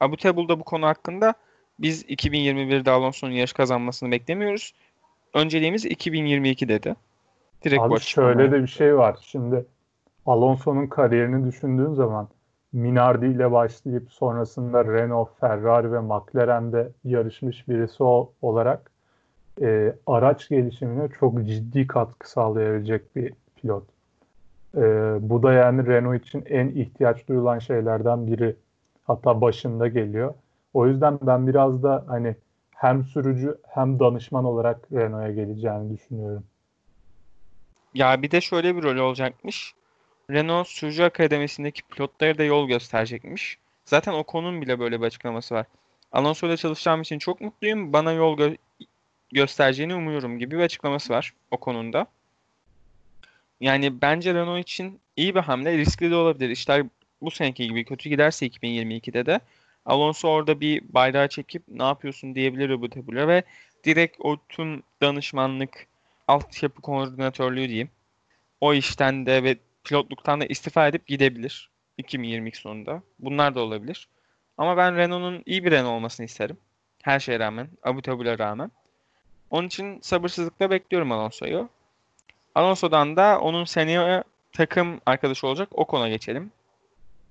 Abu 0.00 0.16
Tabul'da 0.16 0.60
bu 0.60 0.64
konu 0.64 0.86
hakkında 0.86 1.34
biz 1.78 2.04
2021'de 2.04 2.90
Alonso'nun 2.90 3.32
yarış 3.32 3.52
kazanmasını 3.52 4.10
beklemiyoruz. 4.10 4.72
Önceliğimiz 5.34 5.84
2022 5.84 6.68
dedi. 6.68 6.96
Direkt 7.64 7.82
Abi 7.82 8.00
şöyle 8.00 8.52
de 8.52 8.62
bir 8.62 8.66
şey 8.66 8.96
var. 8.96 9.18
Şimdi 9.22 9.64
Alonso'nun 10.26 10.86
kariyerini 10.86 11.46
düşündüğün 11.46 11.94
zaman 11.94 12.28
Minardi 12.72 13.26
ile 13.26 13.52
başlayıp 13.52 14.12
sonrasında 14.12 14.84
Renault, 14.84 15.28
Ferrari 15.40 15.92
ve 15.92 16.00
McLaren'de 16.00 16.88
yarışmış 17.04 17.68
birisi 17.68 18.02
olarak 18.42 18.90
e, 19.60 19.94
araç 20.06 20.48
gelişimine 20.48 21.08
çok 21.20 21.44
ciddi 21.44 21.86
katkı 21.86 22.30
sağlayabilecek 22.30 23.16
bir 23.16 23.32
pilot. 23.56 23.84
E, 24.76 24.80
bu 25.20 25.42
da 25.42 25.52
yani 25.52 25.86
Renault 25.86 26.26
için 26.26 26.44
en 26.48 26.68
ihtiyaç 26.68 27.28
duyulan 27.28 27.58
şeylerden 27.58 28.26
biri. 28.26 28.56
Hatta 29.04 29.40
başında 29.40 29.88
geliyor. 29.88 30.34
O 30.74 30.86
yüzden 30.86 31.18
ben 31.22 31.46
biraz 31.46 31.82
da 31.82 32.04
hani 32.06 32.36
hem 32.82 33.04
sürücü 33.04 33.58
hem 33.68 34.00
danışman 34.00 34.44
olarak 34.44 34.92
Renault'a 34.92 35.30
geleceğini 35.32 35.94
düşünüyorum. 35.96 36.44
Ya 37.94 38.22
bir 38.22 38.30
de 38.30 38.40
şöyle 38.40 38.76
bir 38.76 38.82
rol 38.82 38.96
olacakmış. 38.96 39.74
Renault 40.30 40.68
Sürücü 40.68 41.02
Akademisi'ndeki 41.02 41.82
pilotlara 41.82 42.38
da 42.38 42.44
yol 42.44 42.68
gösterecekmiş. 42.68 43.58
Zaten 43.84 44.12
o 44.12 44.24
konunun 44.24 44.62
bile 44.62 44.78
böyle 44.78 45.00
bir 45.00 45.06
açıklaması 45.06 45.54
var. 45.54 45.66
Alonso 46.12 46.46
ile 46.46 46.56
çalışacağım 46.56 47.02
için 47.02 47.18
çok 47.18 47.40
mutluyum. 47.40 47.92
Bana 47.92 48.12
yol 48.12 48.38
gö- 48.38 48.58
göstereceğini 49.32 49.94
umuyorum 49.94 50.38
gibi 50.38 50.58
bir 50.58 50.62
açıklaması 50.62 51.12
var 51.12 51.34
o 51.50 51.56
konuda. 51.56 52.06
Yani 53.60 54.02
bence 54.02 54.34
Renault 54.34 54.62
için 54.62 55.00
iyi 55.16 55.34
bir 55.34 55.40
hamle. 55.40 55.78
Riskli 55.78 56.10
de 56.10 56.14
olabilir. 56.14 56.50
İşler 56.50 56.86
bu 57.20 57.30
seneki 57.30 57.68
gibi 57.68 57.84
kötü 57.84 58.08
giderse 58.08 58.46
2022'de 58.46 59.26
de 59.26 59.40
Alonso 59.86 60.28
orada 60.28 60.60
bir 60.60 60.94
bayrağı 60.94 61.28
çekip 61.28 61.62
ne 61.68 61.82
yapıyorsun 61.82 62.34
diyebilir 62.34 62.80
bu 62.80 62.90
tabula 62.90 63.28
ve 63.28 63.42
direkt 63.84 64.16
o 64.20 64.36
tüm 64.48 64.82
danışmanlık, 65.00 65.86
altyapı 66.28 66.82
koordinatörlüğü 66.82 67.68
diyeyim. 67.68 67.90
O 68.60 68.74
işten 68.74 69.26
de 69.26 69.44
ve 69.44 69.56
pilotluktan 69.84 70.40
da 70.40 70.46
istifa 70.46 70.88
edip 70.88 71.06
gidebilir 71.06 71.70
2022 71.98 72.58
sonunda. 72.58 73.02
Bunlar 73.18 73.54
da 73.54 73.60
olabilir. 73.60 74.08
Ama 74.58 74.76
ben 74.76 74.96
Renault'un 74.96 75.42
iyi 75.46 75.64
bir 75.64 75.70
Renault 75.70 75.92
olmasını 75.92 76.26
isterim. 76.26 76.56
Her 77.02 77.20
şeye 77.20 77.38
rağmen, 77.38 77.68
Abu 77.82 78.04
Dhabi'le 78.04 78.38
rağmen. 78.38 78.70
Onun 79.50 79.66
için 79.66 80.00
sabırsızlıkla 80.00 80.70
bekliyorum 80.70 81.12
Alonso'yu. 81.12 81.68
Alonso'dan 82.54 83.16
da 83.16 83.40
onun 83.40 83.64
seneye 83.64 84.24
takım 84.52 85.00
arkadaşı 85.06 85.46
olacak 85.46 85.68
o 85.72 85.84
kona 85.84 86.08
geçelim. 86.08 86.52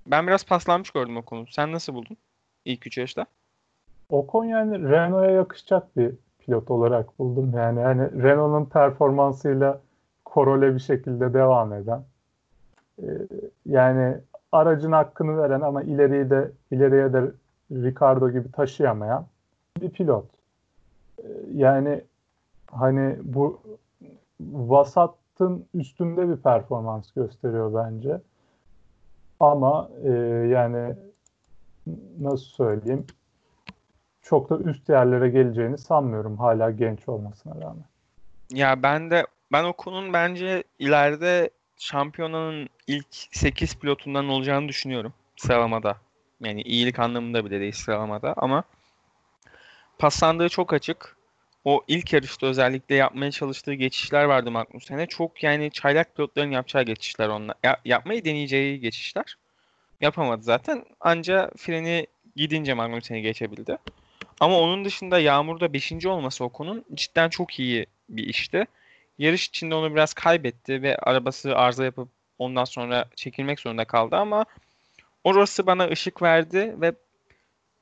Ben 0.06 0.26
biraz 0.26 0.44
paslanmış 0.44 0.90
gördüm 0.90 1.16
o 1.16 1.22
konu. 1.22 1.46
Sen 1.50 1.72
nasıl 1.72 1.94
buldun 1.94 2.16
ilk 2.64 2.86
3 2.86 2.98
yarışta? 2.98 3.26
Ocon 4.10 4.44
yani 4.44 4.90
Renault'a 4.90 5.30
yakışacak 5.30 5.96
bir 5.96 6.12
pilot 6.38 6.70
olarak 6.70 7.18
buldum. 7.18 7.52
Yani 7.56 7.80
hani 7.80 8.22
Renault'un 8.22 8.64
performansıyla 8.64 9.80
korole 10.24 10.74
bir 10.74 10.80
şekilde 10.80 11.34
devam 11.34 11.72
eden 11.72 12.02
e, 13.02 13.06
yani 13.66 14.16
aracın 14.52 14.92
hakkını 14.92 15.38
veren 15.38 15.60
ama 15.60 15.82
ileriyi 15.82 16.30
de 16.30 16.50
ileriye 16.70 17.12
de 17.12 17.30
Ricardo 17.72 18.30
gibi 18.30 18.52
taşıyamayan 18.52 19.26
bir 19.80 19.90
pilot. 19.90 20.24
E, 21.18 21.26
yani 21.54 22.04
hani 22.70 23.16
bu 23.22 23.60
vasatın 24.40 25.66
üstünde 25.74 26.28
bir 26.28 26.36
performans 26.36 27.12
gösteriyor 27.12 27.74
bence. 27.74 28.20
Ama 29.40 29.88
e, 30.04 30.10
yani 30.48 30.94
nasıl 32.20 32.44
söyleyeyim 32.44 33.06
çok 34.22 34.50
da 34.50 34.58
üst 34.58 34.88
yerlere 34.88 35.28
geleceğini 35.28 35.78
sanmıyorum 35.78 36.36
hala 36.38 36.70
genç 36.70 37.08
olmasına 37.08 37.54
rağmen. 37.54 37.84
Ya 38.50 38.82
ben 38.82 39.10
de 39.10 39.26
ben 39.52 39.64
Okun'un 39.64 40.12
bence 40.12 40.64
ileride 40.78 41.50
şampiyonanın 41.78 42.68
ilk 42.86 43.06
8 43.10 43.74
pilotundan 43.74 44.28
olacağını 44.28 44.68
düşünüyorum 44.68 45.12
sıralamada. 45.36 45.96
Yani 46.40 46.62
iyilik 46.62 46.98
anlamında 46.98 47.44
bile 47.44 47.60
değil 47.60 47.72
sıralamada 47.72 48.34
ama 48.36 48.64
paslandığı 49.98 50.48
çok 50.48 50.72
açık. 50.72 51.16
O 51.64 51.82
ilk 51.88 52.12
yarışta 52.12 52.46
özellikle 52.46 52.94
yapmaya 52.94 53.30
çalıştığı 53.30 53.74
geçişler 53.74 54.24
vardı 54.24 54.50
Magnussen'e. 54.50 55.06
Çok 55.06 55.42
yani 55.42 55.70
çaylak 55.70 56.16
pilotların 56.16 56.50
yapacağı 56.50 56.82
geçişler 56.82 57.28
onlar. 57.28 57.56
Ya, 57.62 57.80
yapmayı 57.84 58.24
deneyeceği 58.24 58.80
geçişler. 58.80 59.36
Yapamadı 60.02 60.42
zaten. 60.42 60.84
Anca 61.00 61.50
freni 61.56 62.06
gidince 62.36 62.74
Magnussen'i 62.74 63.22
geçebildi. 63.22 63.78
Ama 64.40 64.58
onun 64.58 64.84
dışında 64.84 65.18
Yağmur'da 65.18 65.72
5. 65.72 66.06
olması 66.06 66.44
Okun'un 66.44 66.84
cidden 66.94 67.28
çok 67.28 67.58
iyi 67.60 67.86
bir 68.08 68.26
işti. 68.26 68.66
Yarış 69.18 69.48
içinde 69.48 69.74
onu 69.74 69.94
biraz 69.94 70.14
kaybetti 70.14 70.82
ve 70.82 70.96
arabası 70.96 71.56
arıza 71.56 71.84
yapıp 71.84 72.08
ondan 72.38 72.64
sonra 72.64 73.04
çekilmek 73.16 73.60
zorunda 73.60 73.84
kaldı 73.84 74.16
ama 74.16 74.44
orası 75.24 75.66
bana 75.66 75.86
ışık 75.86 76.22
verdi 76.22 76.74
ve 76.80 76.92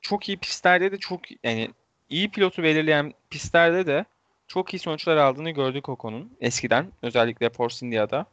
çok 0.01 0.29
iyi 0.29 0.37
pistlerde 0.37 0.91
de 0.91 0.97
çok 0.97 1.21
yani 1.43 1.69
iyi 2.09 2.31
pilotu 2.31 2.63
belirleyen 2.63 3.13
pistlerde 3.29 3.87
de 3.87 4.05
çok 4.47 4.73
iyi 4.73 4.79
sonuçlar 4.79 5.17
aldığını 5.17 5.51
gördük 5.51 5.89
Ocon'un 5.89 6.37
eskiden 6.41 6.91
özellikle 7.01 7.49
Force 7.49 7.85
India'da. 7.85 8.25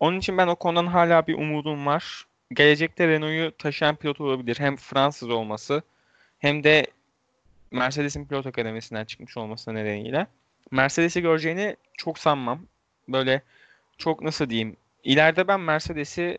Onun 0.00 0.18
için 0.18 0.38
ben 0.38 0.46
Ocon'dan 0.46 0.86
hala 0.86 1.26
bir 1.26 1.34
umudum 1.34 1.86
var. 1.86 2.26
Gelecekte 2.52 3.08
Renault'u 3.08 3.56
taşıyan 3.58 3.96
pilot 3.96 4.20
olabilir. 4.20 4.56
Hem 4.60 4.76
Fransız 4.76 5.30
olması 5.30 5.82
hem 6.38 6.64
de 6.64 6.86
Mercedes'in 7.70 8.24
pilot 8.24 8.46
akademisinden 8.46 9.04
çıkmış 9.04 9.36
olması 9.36 9.74
nedeniyle. 9.74 10.26
Mercedes'i 10.70 11.22
göreceğini 11.22 11.76
çok 11.98 12.18
sanmam. 12.18 12.60
Böyle 13.08 13.42
çok 13.98 14.22
nasıl 14.22 14.50
diyeyim. 14.50 14.76
İleride 15.04 15.48
ben 15.48 15.60
Mercedes'i 15.60 16.38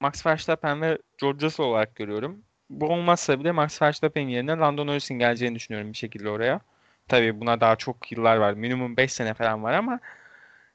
Max 0.00 0.26
Verstappen 0.26 0.82
ve 0.82 0.98
George 1.20 1.46
Russell 1.46 1.66
olarak 1.66 1.96
görüyorum. 1.96 2.42
Bu 2.70 2.86
olmazsa 2.88 3.40
bile 3.40 3.52
Max 3.52 3.82
Verstappen 3.82 4.28
yerine 4.28 4.52
Lando 4.52 4.86
Norris'in 4.86 5.18
geleceğini 5.18 5.54
düşünüyorum 5.54 5.92
bir 5.92 5.98
şekilde 5.98 6.30
oraya. 6.30 6.60
Tabii 7.08 7.40
buna 7.40 7.60
daha 7.60 7.76
çok 7.76 8.12
yıllar 8.12 8.36
var. 8.36 8.52
Minimum 8.52 8.96
5 8.96 9.12
sene 9.12 9.34
falan 9.34 9.62
var 9.62 9.72
ama 9.72 10.00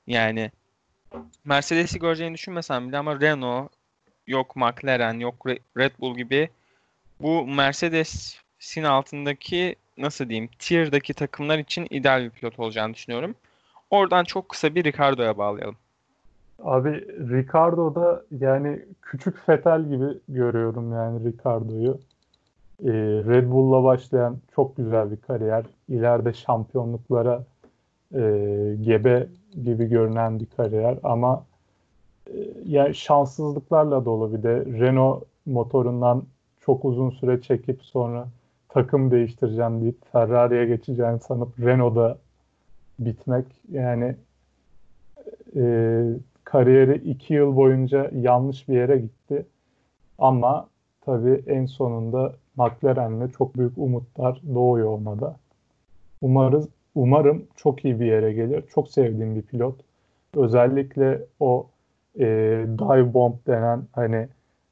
yani 0.08 0.52
Mercedes'i 1.46 2.00
göreceğini 2.00 2.34
düşünmesem 2.34 2.88
bile 2.88 2.98
ama 2.98 3.22
Renault, 3.22 3.72
yok 4.28 4.56
McLaren, 4.56 5.20
yok 5.20 5.46
Red 5.78 5.92
Bull 6.00 6.16
gibi 6.16 6.50
bu 7.22 7.48
Mercedes'in 7.48 8.84
altındaki 8.84 9.76
nasıl 9.98 10.30
diyeyim 10.30 10.50
tier'daki 10.60 11.14
takımlar 11.14 11.58
için 11.58 11.88
ideal 11.90 12.24
bir 12.24 12.30
pilot 12.30 12.60
olacağını 12.60 12.94
düşünüyorum. 12.94 13.36
Oradan 13.90 14.24
çok 14.24 14.50
kısa 14.50 14.76
bir 14.76 14.84
Ricardo'ya 14.84 15.38
bağlayalım. 15.38 15.76
Abi 16.64 16.92
Ricardo 17.30 17.96
da 17.96 18.24
yani 18.40 18.86
küçük 19.02 19.46
Fetel 19.46 19.84
gibi 19.84 20.20
görüyorum 20.30 20.94
yani 20.94 21.26
Ricardo'yu. 21.26 22.00
Ee, 22.84 22.92
Red 23.28 23.52
Bull'la 23.52 23.84
başlayan 23.84 24.38
çok 24.56 24.78
güzel 24.78 25.12
bir 25.12 25.18
kariyer. 25.18 25.66
İleride 25.90 26.34
şampiyonluklara 26.34 27.44
e, 28.14 28.20
gebe 28.82 29.28
gibi 29.64 29.90
görünen 29.90 30.40
bir 30.40 30.46
kariyer 30.58 30.98
ama 31.04 31.46
e, 32.34 32.48
yani 32.66 32.96
şanssızlıklarla 32.96 34.06
dolu 34.06 34.34
bir 34.34 34.44
de 34.44 34.66
Renault 34.66 35.24
motorundan 35.46 36.24
çok 36.60 36.86
uzun 36.86 37.10
süre 37.10 37.42
çekip 37.42 37.84
sonra 37.84 38.28
takım 38.70 39.12
değiştireceğim 39.12 39.82
deyip 39.82 40.12
Ferrari'ye 40.12 40.66
geçeceğini 40.66 41.20
sanıp 41.20 41.60
Renault'da 41.60 42.18
bitmek 43.00 43.46
yani 43.72 44.16
e, 45.56 46.04
kariyeri 46.44 46.96
iki 47.12 47.34
yıl 47.34 47.56
boyunca 47.56 48.12
yanlış 48.16 48.70
bir 48.70 48.74
yere 48.74 48.98
gitti. 48.98 49.46
Ama 50.18 50.68
tabii 51.02 51.44
en 51.48 51.66
sonunda 51.66 52.36
McLaren'le 52.56 53.28
çok 53.28 53.58
büyük 53.58 53.78
umutlar 53.78 54.42
doğuyor 54.56 54.88
olmada. 54.88 55.36
Umarız, 56.22 56.68
umarım 56.96 57.44
çok 57.56 57.86
iyi 57.86 58.00
bir 58.00 58.06
yere 58.06 58.34
gelir. 58.34 58.64
Çok 58.74 58.88
sevdiğim 58.88 59.36
bir 59.36 59.42
pilot. 59.42 59.76
Özellikle 60.36 61.22
o 61.40 61.68
e, 62.20 62.26
dive 62.80 63.14
bomb 63.14 63.34
denen 63.48 63.84
hani 63.92 64.28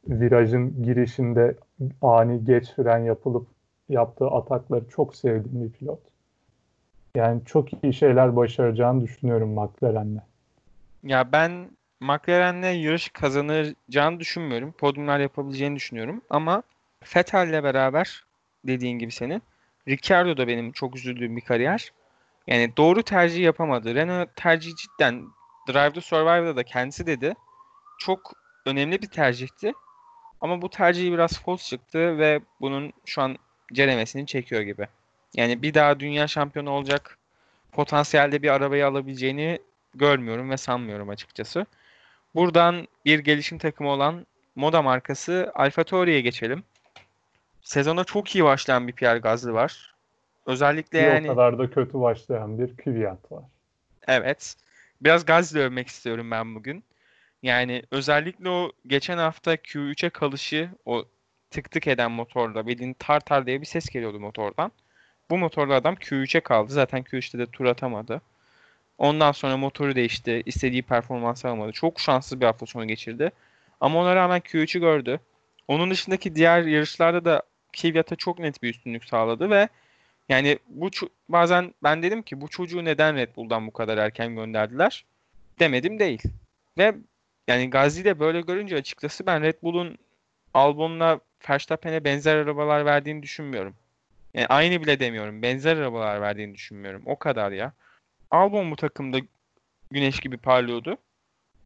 virajın 0.08 0.84
girişinde 0.84 1.56
ani 2.02 2.46
geç 2.46 2.76
fren 2.76 3.00
yapılıp 3.00 3.48
yaptığı 3.90 4.28
atakları 4.28 4.90
çok 4.90 5.16
sevdiğim 5.16 5.66
bir 5.66 5.72
pilot. 5.72 6.00
Yani 7.16 7.42
çok 7.46 7.84
iyi 7.84 7.94
şeyler 7.94 8.36
başaracağını 8.36 9.02
düşünüyorum 9.02 9.54
McLaren'le. 9.54 10.22
Ya 11.04 11.32
ben 11.32 11.70
McLaren'le 12.00 12.84
yarış 12.84 13.10
kazanacağını 13.10 14.20
düşünmüyorum. 14.20 14.72
Podyumlar 14.72 15.20
yapabileceğini 15.20 15.76
düşünüyorum. 15.76 16.22
Ama 16.30 16.64
Vettel'le 17.16 17.64
beraber 17.64 18.24
dediğin 18.68 19.00
gibi 19.00 19.12
senin 19.12 19.42
Ricciardo 19.88 20.38
da 20.38 20.48
benim 20.48 20.72
çok 20.72 20.96
üzüldüğüm 20.96 21.36
bir 21.36 21.42
kariyer. 21.42 21.92
Yani 22.48 22.78
doğru 22.78 23.04
tercih 23.04 23.44
yapamadı. 23.44 23.96
Renault 23.96 24.36
tercih 24.36 24.72
cidden 24.76 25.26
Drive 25.68 25.94
to 25.94 26.02
Survive'da 26.02 26.56
da 26.56 26.64
kendisi 26.64 27.08
dedi. 27.08 27.34
Çok 28.00 28.34
önemli 28.66 29.02
bir 29.02 29.08
tercihti. 29.08 29.74
Ama 30.42 30.62
bu 30.62 30.70
tercihi 30.70 31.12
biraz 31.12 31.40
false 31.40 31.66
çıktı 31.66 32.18
ve 32.18 32.40
bunun 32.62 32.94
şu 33.06 33.22
an 33.22 33.38
ceremesini 33.74 34.26
çekiyor 34.26 34.62
gibi. 34.62 34.88
Yani 35.34 35.62
bir 35.62 35.74
daha 35.74 36.00
dünya 36.00 36.28
şampiyonu 36.28 36.70
olacak 36.70 37.18
potansiyelde 37.72 38.42
bir 38.42 38.50
arabayı 38.50 38.88
alabileceğini 38.88 39.60
görmüyorum 39.96 40.50
ve 40.50 40.58
sanmıyorum 40.58 41.10
açıkçası. 41.10 41.66
Buradan 42.36 42.88
bir 43.06 43.20
gelişim 43.20 43.58
takımı 43.58 43.90
olan 43.90 44.26
Moda 44.56 44.82
markası 44.82 45.52
Alfa 45.56 45.84
Tauri'ye 45.84 46.22
geçelim. 46.22 46.64
Sezona 47.62 48.04
çok 48.04 48.36
iyi 48.36 48.44
başlayan 48.44 48.88
bir 48.88 48.94
Pierre 48.94 49.20
Gasly 49.20 49.54
var. 49.54 49.96
Özellikle 50.46 51.00
bir 51.00 51.08
yani... 51.08 51.32
o 51.32 51.36
kadar 51.36 51.58
da 51.60 51.70
kötü 51.70 52.02
başlayan 52.02 52.60
bir 52.60 52.78
Kvyat 52.78 53.32
var. 53.32 53.44
Evet. 54.08 54.56
Biraz 55.06 55.26
Gasly 55.26 55.60
övmek 55.60 55.88
istiyorum 55.88 56.32
ben 56.32 56.56
bugün. 56.56 56.84
Yani 57.44 57.84
özellikle 57.92 58.50
o 58.50 58.72
geçen 58.88 59.18
hafta 59.18 59.56
Q3'e 59.56 60.10
kalışı, 60.10 60.70
o 60.86 61.06
tık 61.52 61.72
tık 61.72 61.88
eden 61.88 62.12
motorla 62.12 62.68
bildiğin 62.68 62.94
tar 62.94 63.20
tar 63.20 63.46
diye 63.46 63.62
bir 63.62 63.66
ses 63.66 63.90
geliyordu 63.90 64.20
motordan. 64.20 64.72
Bu 65.30 65.38
motorla 65.38 65.76
adam 65.76 65.96
Q3'e 65.96 66.40
kaldı. 66.40 66.74
Zaten 66.74 67.04
Q3'te 67.04 67.38
de 67.40 67.46
tur 67.46 67.66
atamadı. 67.66 68.22
Ondan 68.98 69.32
sonra 69.32 69.58
motoru 69.58 69.96
değişti. 69.96 70.44
istediği 70.46 70.84
performans 70.84 71.46
alamadı. 71.46 71.72
Çok 71.72 72.00
şanssız 72.00 72.42
bir 72.42 72.46
hafta 72.46 72.66
sonu 72.66 72.88
geçirdi. 72.88 73.32
Ama 73.82 74.00
ona 74.00 74.16
rağmen 74.16 74.40
Q3'ü 74.40 74.80
gördü. 74.80 75.20
Onun 75.68 75.92
dışındaki 75.92 76.36
diğer 76.36 76.62
yarışlarda 76.64 77.26
da 77.26 77.44
Kvyat'a 77.74 78.16
çok 78.16 78.40
net 78.40 78.64
bir 78.64 78.70
üstünlük 78.70 79.06
sağladı 79.06 79.50
ve 79.50 79.70
yani 80.30 80.60
bu 80.68 80.90
bazen 81.30 81.74
ben 81.84 82.04
dedim 82.04 82.22
ki 82.22 82.42
bu 82.42 82.48
çocuğu 82.48 82.86
neden 82.86 83.16
Red 83.16 83.36
Bull'dan 83.36 83.68
bu 83.68 83.74
kadar 83.74 83.98
erken 83.98 84.36
gönderdiler? 84.36 85.06
Demedim 85.60 86.00
değil. 86.00 86.22
Ve 86.78 86.96
yani 87.48 87.70
Gazi 87.70 88.06
de 88.06 88.20
böyle 88.20 88.42
görünce 88.42 88.76
açıkçası 88.76 89.26
ben 89.26 89.42
Red 89.42 89.56
Bull'un 89.64 89.98
Albon'la 90.54 91.20
Verstappen'e 91.50 92.04
benzer 92.04 92.36
arabalar 92.36 92.86
verdiğini 92.86 93.24
düşünmüyorum. 93.24 93.76
Yani 94.34 94.48
aynı 94.48 94.82
bile 94.82 95.00
demiyorum. 95.00 95.42
Benzer 95.42 95.78
arabalar 95.78 96.22
verdiğini 96.22 96.54
düşünmüyorum. 96.56 97.02
O 97.06 97.20
kadar 97.20 97.52
ya. 97.52 97.74
Albon 98.32 98.72
bu 98.72 98.76
takımda 98.76 99.18
güneş 99.92 100.20
gibi 100.20 100.38
parlıyordu. 100.38 100.98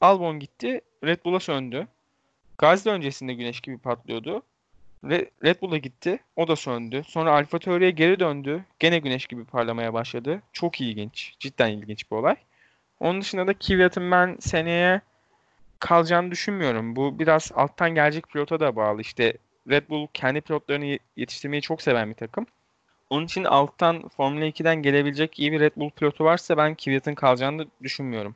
Albon 0.02 0.40
gitti. 0.40 0.82
Red 1.04 1.20
Bull'a 1.26 1.40
söndü. 1.40 1.88
Gazze 2.58 2.90
öncesinde 2.90 3.34
güneş 3.34 3.62
gibi 3.62 3.78
patlıyordu. 3.78 4.44
Red 5.04 5.62
Bull'a 5.62 5.78
gitti. 5.78 6.20
O 6.36 6.48
da 6.48 6.56
söndü. 6.56 7.04
Sonra 7.08 7.32
Alfa 7.32 7.60
Tauri'ye 7.60 7.92
geri 7.92 8.20
döndü. 8.20 8.64
Gene 8.80 9.00
güneş 9.00 9.28
gibi 9.28 9.46
parlamaya 9.46 9.94
başladı. 9.94 10.42
Çok 10.54 10.82
ilginç. 10.82 11.36
Cidden 11.40 11.70
ilginç 11.70 12.12
bir 12.12 12.16
olay. 12.16 12.36
Onun 13.00 13.22
dışında 13.22 13.48
da 13.48 13.54
Kvyat'ın 13.54 14.12
ben 14.12 14.38
seneye 14.40 15.02
kalacağını 15.80 16.32
düşünmüyorum. 16.32 16.96
Bu 16.96 17.20
biraz 17.20 17.52
alttan 17.56 17.96
gelecek 17.96 18.28
pilota 18.28 18.60
da 18.60 18.76
bağlı. 18.76 19.02
İşte 19.02 19.34
Red 19.70 19.90
Bull 19.90 20.08
kendi 20.14 20.42
pilotlarını 20.42 21.00
yetiştirmeyi 21.16 21.62
çok 21.62 21.82
seven 21.82 22.10
bir 22.10 22.16
takım. 22.16 22.46
Onun 23.10 23.26
için 23.26 23.44
alttan 23.44 24.08
Formula 24.08 24.46
2'den 24.46 24.76
gelebilecek 24.76 25.40
iyi 25.40 25.52
bir 25.52 25.60
Red 25.60 25.76
Bull 25.76 25.90
pilotu 25.90 26.24
varsa 26.24 26.58
ben 26.58 26.76
Kvyat'ın 26.76 27.16
kalacağını 27.16 27.66
düşünmüyorum. 27.84 28.36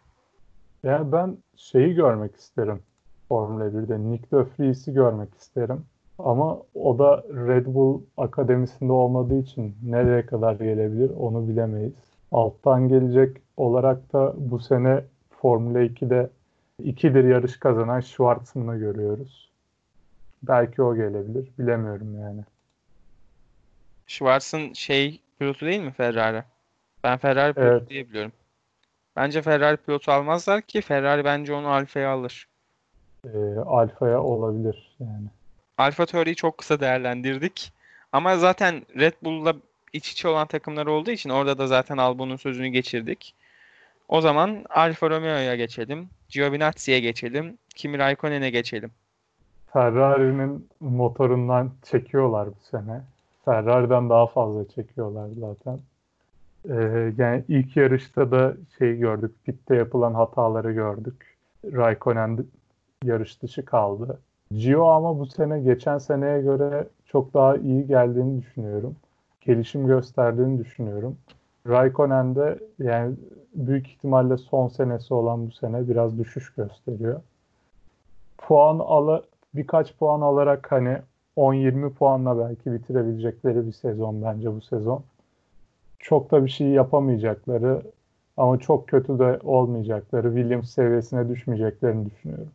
Yani 0.83 1.11
ben 1.11 1.37
şeyi 1.55 1.95
görmek 1.95 2.35
isterim 2.35 2.81
Formula 3.29 3.63
1'de. 3.63 4.11
Nick 4.11 4.31
de 4.31 4.37
Vries'i 4.37 4.93
görmek 4.93 5.35
isterim. 5.35 5.85
Ama 6.19 6.57
o 6.75 6.99
da 6.99 7.23
Red 7.47 7.65
Bull 7.65 8.01
akademisinde 8.17 8.91
olmadığı 8.91 9.39
için 9.39 9.75
nereye 9.83 10.25
kadar 10.25 10.53
gelebilir 10.53 11.11
onu 11.19 11.47
bilemeyiz. 11.47 11.93
Alttan 12.31 12.87
gelecek 12.89 13.37
olarak 13.57 14.13
da 14.13 14.33
bu 14.37 14.59
sene 14.59 15.03
Formula 15.41 15.79
2'de 15.79 16.29
ikidir 16.83 17.23
yarış 17.23 17.59
kazanan 17.59 17.99
Schwarzman'ı 17.99 18.77
görüyoruz. 18.77 19.51
Belki 20.43 20.81
o 20.81 20.95
gelebilir. 20.95 21.49
Bilemiyorum 21.59 22.19
yani. 22.21 22.41
Schwarz'ın 24.07 24.73
şey 24.73 25.21
pilotu 25.39 25.65
değil 25.65 25.81
mi 25.81 25.91
Ferrari? 25.91 26.43
Ben 27.03 27.17
Ferrari 27.17 27.53
pilotu 27.53 27.71
Evet. 27.71 27.89
diye 27.89 28.09
biliyorum. 28.09 28.31
Bence 29.15 29.41
Ferrari 29.41 29.77
pilotu 29.77 30.11
almazlar 30.11 30.61
ki 30.61 30.81
Ferrari 30.81 31.25
bence 31.25 31.53
onu 31.53 31.67
Alfa'ya 31.67 32.09
alır. 32.11 32.47
Ee, 33.25 33.55
Alfa'ya 33.65 34.21
olabilir 34.23 34.95
yani. 34.99 35.27
Alfa 35.77 36.05
Tauri'yi 36.05 36.35
çok 36.35 36.57
kısa 36.57 36.79
değerlendirdik. 36.79 37.71
Ama 38.11 38.37
zaten 38.37 38.81
Red 38.95 39.13
Bull'la 39.23 39.53
iç 39.93 40.11
içe 40.11 40.27
olan 40.27 40.47
takımlar 40.47 40.85
olduğu 40.85 41.11
için 41.11 41.29
orada 41.29 41.57
da 41.57 41.67
zaten 41.67 41.97
Albon'un 41.97 42.35
sözünü 42.35 42.67
geçirdik. 42.67 43.35
O 44.07 44.21
zaman 44.21 44.65
Alfa 44.69 45.09
Romeo'ya 45.09 45.55
geçelim. 45.55 46.09
Giovinazzi'ye 46.29 46.99
geçelim. 46.99 47.57
Kimi 47.75 47.97
Raikkonen'e 47.97 48.49
geçelim. 48.49 48.91
Ferrari'nin 49.73 50.69
motorundan 50.79 51.71
çekiyorlar 51.91 52.47
bu 52.47 52.77
sene. 52.77 53.01
Ferrari'den 53.45 54.09
daha 54.09 54.27
fazla 54.27 54.67
çekiyorlar 54.67 55.29
zaten. 55.39 55.79
Ee, 56.69 57.13
yani 57.17 57.43
ilk 57.47 57.77
yarışta 57.77 58.31
da 58.31 58.53
şey 58.77 58.97
gördük. 58.97 59.31
Pitte 59.45 59.75
yapılan 59.75 60.13
hataları 60.13 60.71
gördük. 60.71 61.37
Raikkonen 61.65 62.45
yarış 63.03 63.41
dışı 63.41 63.65
kaldı. 63.65 64.19
Gio 64.57 64.85
ama 64.85 65.19
bu 65.19 65.25
sene 65.25 65.59
geçen 65.59 65.97
seneye 65.97 66.41
göre 66.41 66.87
çok 67.05 67.33
daha 67.33 67.57
iyi 67.57 67.87
geldiğini 67.87 68.41
düşünüyorum. 68.41 68.95
Gelişim 69.41 69.87
gösterdiğini 69.87 70.59
düşünüyorum. 70.59 71.17
Raikkonen 71.67 72.35
de 72.35 72.59
yani 72.79 73.15
büyük 73.55 73.87
ihtimalle 73.87 74.37
son 74.37 74.67
senesi 74.67 75.13
olan 75.13 75.47
bu 75.47 75.51
sene 75.51 75.89
biraz 75.89 76.17
düşüş 76.19 76.53
gösteriyor. 76.53 77.21
Puan 78.37 78.79
ala 78.79 79.23
birkaç 79.53 79.95
puan 79.97 80.21
alarak 80.21 80.71
hani 80.71 80.97
10-20 81.37 81.89
puanla 81.89 82.39
belki 82.49 82.73
bitirebilecekleri 82.73 83.67
bir 83.67 83.71
sezon 83.71 84.21
bence 84.21 84.55
bu 84.55 84.61
sezon. 84.61 85.03
Çok 85.99 86.31
da 86.31 86.45
bir 86.45 86.49
şey 86.49 86.67
yapamayacakları 86.67 87.81
ama 88.37 88.59
çok 88.59 88.87
kötü 88.87 89.19
de 89.19 89.39
olmayacakları, 89.43 90.35
Williams 90.35 90.69
seviyesine 90.69 91.29
düşmeyeceklerini 91.29 92.05
düşünüyorum. 92.05 92.49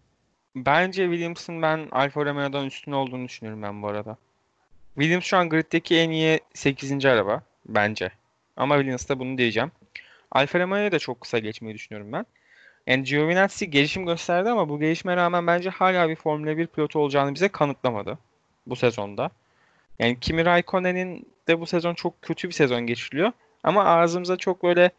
Bence 0.67 1.05
Williams'ın 1.05 1.63
ben 1.63 1.89
Alfa 1.93 2.25
Romeo'dan 2.25 2.67
üstün 2.67 2.93
olduğunu 2.93 3.25
düşünüyorum 3.25 3.63
ben 3.63 3.83
bu 3.83 3.89
arada. 3.89 4.17
Williams 4.95 5.25
şu 5.25 5.37
an 5.37 5.49
griddeki 5.49 5.97
en 5.97 6.11
iyi 6.11 6.41
8. 6.55 7.07
araba 7.07 7.43
bence. 7.67 8.11
Ama 8.57 8.75
Williams'ta 8.75 9.19
bunu 9.19 9.39
diyeceğim. 9.39 9.73
Alfa 10.33 10.61
Romeo'ya 10.61 10.93
da 10.93 10.99
çok 10.99 11.21
kısa 11.21 11.39
geçmeyi 11.39 11.75
düşünüyorum 11.75 12.13
ben. 12.13 12.27
Yani 12.87 13.05
Giovinazzi 13.05 13.71
gelişim 13.71 14.07
gösterdi 14.07 14.51
ama 14.51 14.69
bu 14.69 14.81
gelişime 14.81 15.17
rağmen 15.17 15.47
bence 15.47 15.71
hala 15.71 16.09
bir 16.09 16.17
Formula 16.17 16.57
1 16.57 16.67
pilotu 16.67 16.99
olacağını 16.99 17.35
bize 17.35 17.49
kanıtlamadı 17.49 18.19
bu 18.67 18.77
sezonda. 18.77 19.31
Yani 19.99 20.21
Kimi 20.21 20.45
Raikkonen'in 20.45 21.27
de 21.49 21.61
bu 21.61 21.67
sezon 21.67 21.95
çok 21.95 22.23
kötü 22.23 22.49
bir 22.49 22.55
sezon 22.55 22.87
geçiriyor. 22.87 23.33
Ama 23.63 23.85
ağzımıza 23.85 24.37
çok 24.37 24.63
böyle 24.63 24.91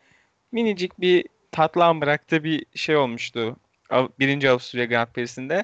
minicik 0.51 1.01
bir 1.01 1.26
tatlı 1.51 1.86
an 1.86 2.01
bıraktığı 2.01 2.43
bir 2.43 2.66
şey 2.76 2.97
olmuştu. 2.97 3.55
Av- 3.90 4.10
Birinci 4.20 4.50
Avusturya 4.50 4.86
Grand 4.86 5.08
Prix'sinde. 5.08 5.64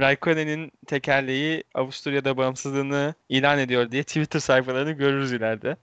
Raikkonen'in 0.00 0.72
tekerleği 0.86 1.64
Avusturya'da 1.74 2.36
bağımsızlığını 2.36 3.14
ilan 3.28 3.58
ediyor 3.58 3.90
diye 3.90 4.02
Twitter 4.02 4.40
sayfalarını 4.40 4.92
görürüz 4.92 5.32
ileride. 5.32 5.76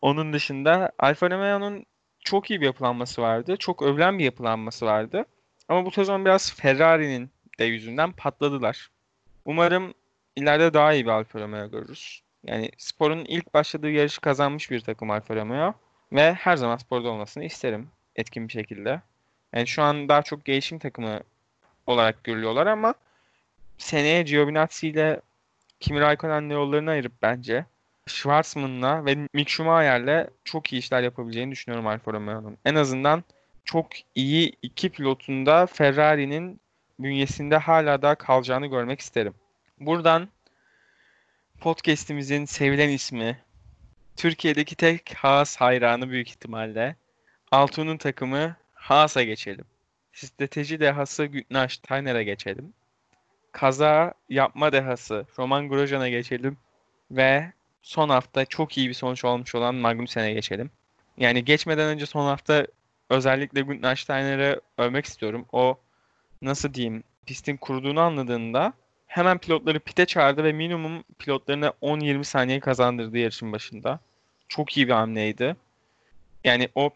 Onun 0.00 0.32
dışında 0.32 0.92
Alfa 0.98 1.30
Romeo'nun 1.30 1.86
çok 2.24 2.50
iyi 2.50 2.60
bir 2.60 2.66
yapılanması 2.66 3.22
vardı. 3.22 3.56
Çok 3.56 3.82
övülen 3.82 4.18
bir 4.18 4.24
yapılanması 4.24 4.86
vardı. 4.86 5.24
Ama 5.68 5.84
bu 5.84 5.90
sezon 5.90 6.24
biraz 6.24 6.54
Ferrari'nin 6.54 7.30
de 7.58 7.64
yüzünden 7.64 8.12
patladılar. 8.12 8.88
Umarım 9.44 9.94
ileride 10.36 10.74
daha 10.74 10.92
iyi 10.92 11.04
bir 11.04 11.10
Alfa 11.10 11.40
Romeo 11.40 11.70
görürüz. 11.70 12.22
Yani 12.44 12.70
sporun 12.78 13.24
ilk 13.24 13.54
başladığı 13.54 13.90
yarışı 13.90 14.20
kazanmış 14.20 14.70
bir 14.70 14.80
takım 14.80 15.10
Alfa 15.10 15.36
Romeo. 15.36 15.74
Ve 16.12 16.34
her 16.34 16.56
zaman 16.56 16.76
sporda 16.76 17.08
olmasını 17.08 17.44
isterim 17.44 17.88
etkin 18.16 18.48
bir 18.48 18.52
şekilde. 18.52 19.00
Yani 19.52 19.66
şu 19.66 19.82
an 19.82 20.08
daha 20.08 20.22
çok 20.22 20.44
gelişim 20.44 20.78
takımı 20.78 21.20
olarak 21.86 22.24
görülüyorlar 22.24 22.66
ama 22.66 22.94
seneye 23.78 24.22
Giovinazzi 24.22 24.88
ile 24.88 25.20
Kimi 25.80 26.00
Raikkonen'le 26.00 26.50
yollarını 26.50 26.90
ayırıp 26.90 27.12
bence 27.22 27.64
Schwarzman'la 28.06 29.06
ve 29.06 29.14
Mick 29.32 29.48
Schumacher'le 29.50 30.26
çok 30.44 30.72
iyi 30.72 30.78
işler 30.78 31.02
yapabileceğini 31.02 31.50
düşünüyorum 31.50 31.86
Alfa 31.86 32.12
Romeo'nun. 32.12 32.58
En 32.64 32.74
azından 32.74 33.24
çok 33.64 33.86
iyi 34.14 34.52
iki 34.62 34.90
pilotunda 34.90 35.66
Ferrari'nin 35.66 36.60
bünyesinde 36.98 37.56
hala 37.56 38.02
daha 38.02 38.14
kalacağını 38.14 38.66
görmek 38.66 39.00
isterim. 39.00 39.34
Buradan 39.80 40.28
podcast'imizin 41.60 42.44
sevilen 42.44 42.88
ismi, 42.88 43.38
Türkiye'deki 44.16 44.76
tek 44.76 45.14
Haas 45.14 45.56
hayranı 45.56 46.10
büyük 46.10 46.28
ihtimalle, 46.28 46.96
Altun'un 47.50 47.96
takımı 47.96 48.56
Haas'a 48.88 49.22
geçelim. 49.22 49.64
Strateji 50.12 50.80
dehası 50.80 51.24
Günther 51.24 51.68
Steiner'e 51.68 52.24
geçelim. 52.24 52.72
Kaza 53.52 54.14
yapma 54.28 54.72
dehası 54.72 55.26
Roman 55.38 55.68
Grosjean'a 55.68 56.08
geçelim. 56.08 56.56
Ve 57.10 57.52
son 57.82 58.08
hafta 58.08 58.44
çok 58.44 58.78
iyi 58.78 58.88
bir 58.88 58.94
sonuç 58.94 59.24
olmuş 59.24 59.54
olan 59.54 59.74
Magnussen'e 59.74 60.32
geçelim. 60.32 60.70
Yani 61.18 61.44
geçmeden 61.44 61.88
önce 61.88 62.06
son 62.06 62.26
hafta 62.26 62.66
özellikle 63.10 63.60
Günther 63.60 63.96
Steiner'ı 63.96 64.60
övmek 64.78 65.04
istiyorum. 65.04 65.46
O 65.52 65.78
nasıl 66.42 66.74
diyeyim 66.74 67.02
pistin 67.26 67.56
kuruduğunu 67.56 68.00
anladığında 68.00 68.72
hemen 69.06 69.38
pilotları 69.38 69.80
pite 69.80 70.06
çağırdı 70.06 70.44
ve 70.44 70.52
minimum 70.52 71.04
pilotlarına 71.18 71.72
10-20 71.82 72.24
saniye 72.24 72.60
kazandırdı 72.60 73.18
yarışın 73.18 73.52
başında. 73.52 74.00
Çok 74.48 74.76
iyi 74.76 74.88
bir 74.88 74.92
hamleydi. 74.92 75.56
Yani 76.44 76.68
o 76.74 76.90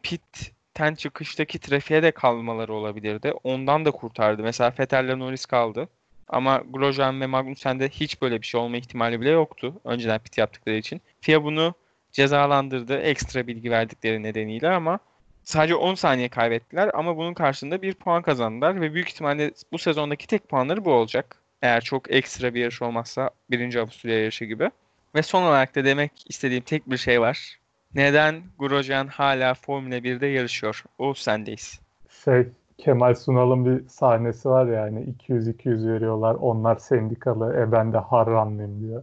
pitten 0.74 0.94
çıkıştaki 0.94 1.58
trafiğe 1.58 2.02
de 2.02 2.10
kalmaları 2.10 2.74
olabilirdi. 2.74 3.32
Ondan 3.44 3.84
da 3.84 3.90
kurtardı. 3.90 4.42
Mesela 4.42 4.72
Vettel'le 4.78 5.18
Norris 5.18 5.46
kaldı. 5.46 5.88
Ama 6.28 6.62
Grosjean 6.70 7.20
ve 7.20 7.26
Magnussen'de 7.26 7.88
hiç 7.88 8.22
böyle 8.22 8.42
bir 8.42 8.46
şey 8.46 8.60
olma 8.60 8.76
ihtimali 8.76 9.20
bile 9.20 9.30
yoktu. 9.30 9.74
Önceden 9.84 10.18
pit 10.18 10.38
yaptıkları 10.38 10.76
için. 10.76 11.00
FIA 11.20 11.44
bunu 11.44 11.74
cezalandırdı 12.12 12.98
ekstra 12.98 13.46
bilgi 13.46 13.70
verdikleri 13.70 14.22
nedeniyle 14.22 14.70
ama 14.70 14.98
sadece 15.44 15.74
10 15.74 15.94
saniye 15.94 16.28
kaybettiler 16.28 16.90
ama 16.94 17.16
bunun 17.16 17.34
karşılığında 17.34 17.82
bir 17.82 17.94
puan 17.94 18.22
kazandılar 18.22 18.80
ve 18.80 18.94
büyük 18.94 19.08
ihtimalle 19.08 19.52
bu 19.72 19.78
sezondaki 19.78 20.26
tek 20.26 20.48
puanları 20.48 20.84
bu 20.84 20.92
olacak. 20.92 21.36
Eğer 21.62 21.80
çok 21.80 22.10
ekstra 22.10 22.54
bir 22.54 22.60
yarış 22.60 22.82
olmazsa 22.82 23.30
birinci 23.50 23.80
Avusturya 23.80 24.18
yarışı 24.20 24.44
gibi. 24.44 24.70
Ve 25.14 25.22
son 25.22 25.42
olarak 25.42 25.74
da 25.74 25.84
demek 25.84 26.12
istediğim 26.28 26.64
tek 26.64 26.90
bir 26.90 26.96
şey 26.96 27.20
var. 27.20 27.58
Neden 27.94 28.42
Grosjean 28.58 29.06
hala 29.06 29.54
Formula 29.54 29.94
1'de 29.94 30.26
yarışıyor? 30.26 30.84
O 30.98 31.14
sendeyiz. 31.14 31.80
Şey 32.24 32.48
Kemal 32.78 33.14
Sunal'ın 33.14 33.66
bir 33.66 33.88
sahnesi 33.88 34.48
var 34.48 34.66
yani 34.66 35.04
200-200 35.04 35.92
veriyorlar. 35.92 36.34
Onlar 36.34 36.76
sendikalı. 36.76 37.56
E 37.56 37.72
ben 37.72 37.92
de 37.92 37.98
harranlıyım 37.98 38.80
diyor. 38.80 39.02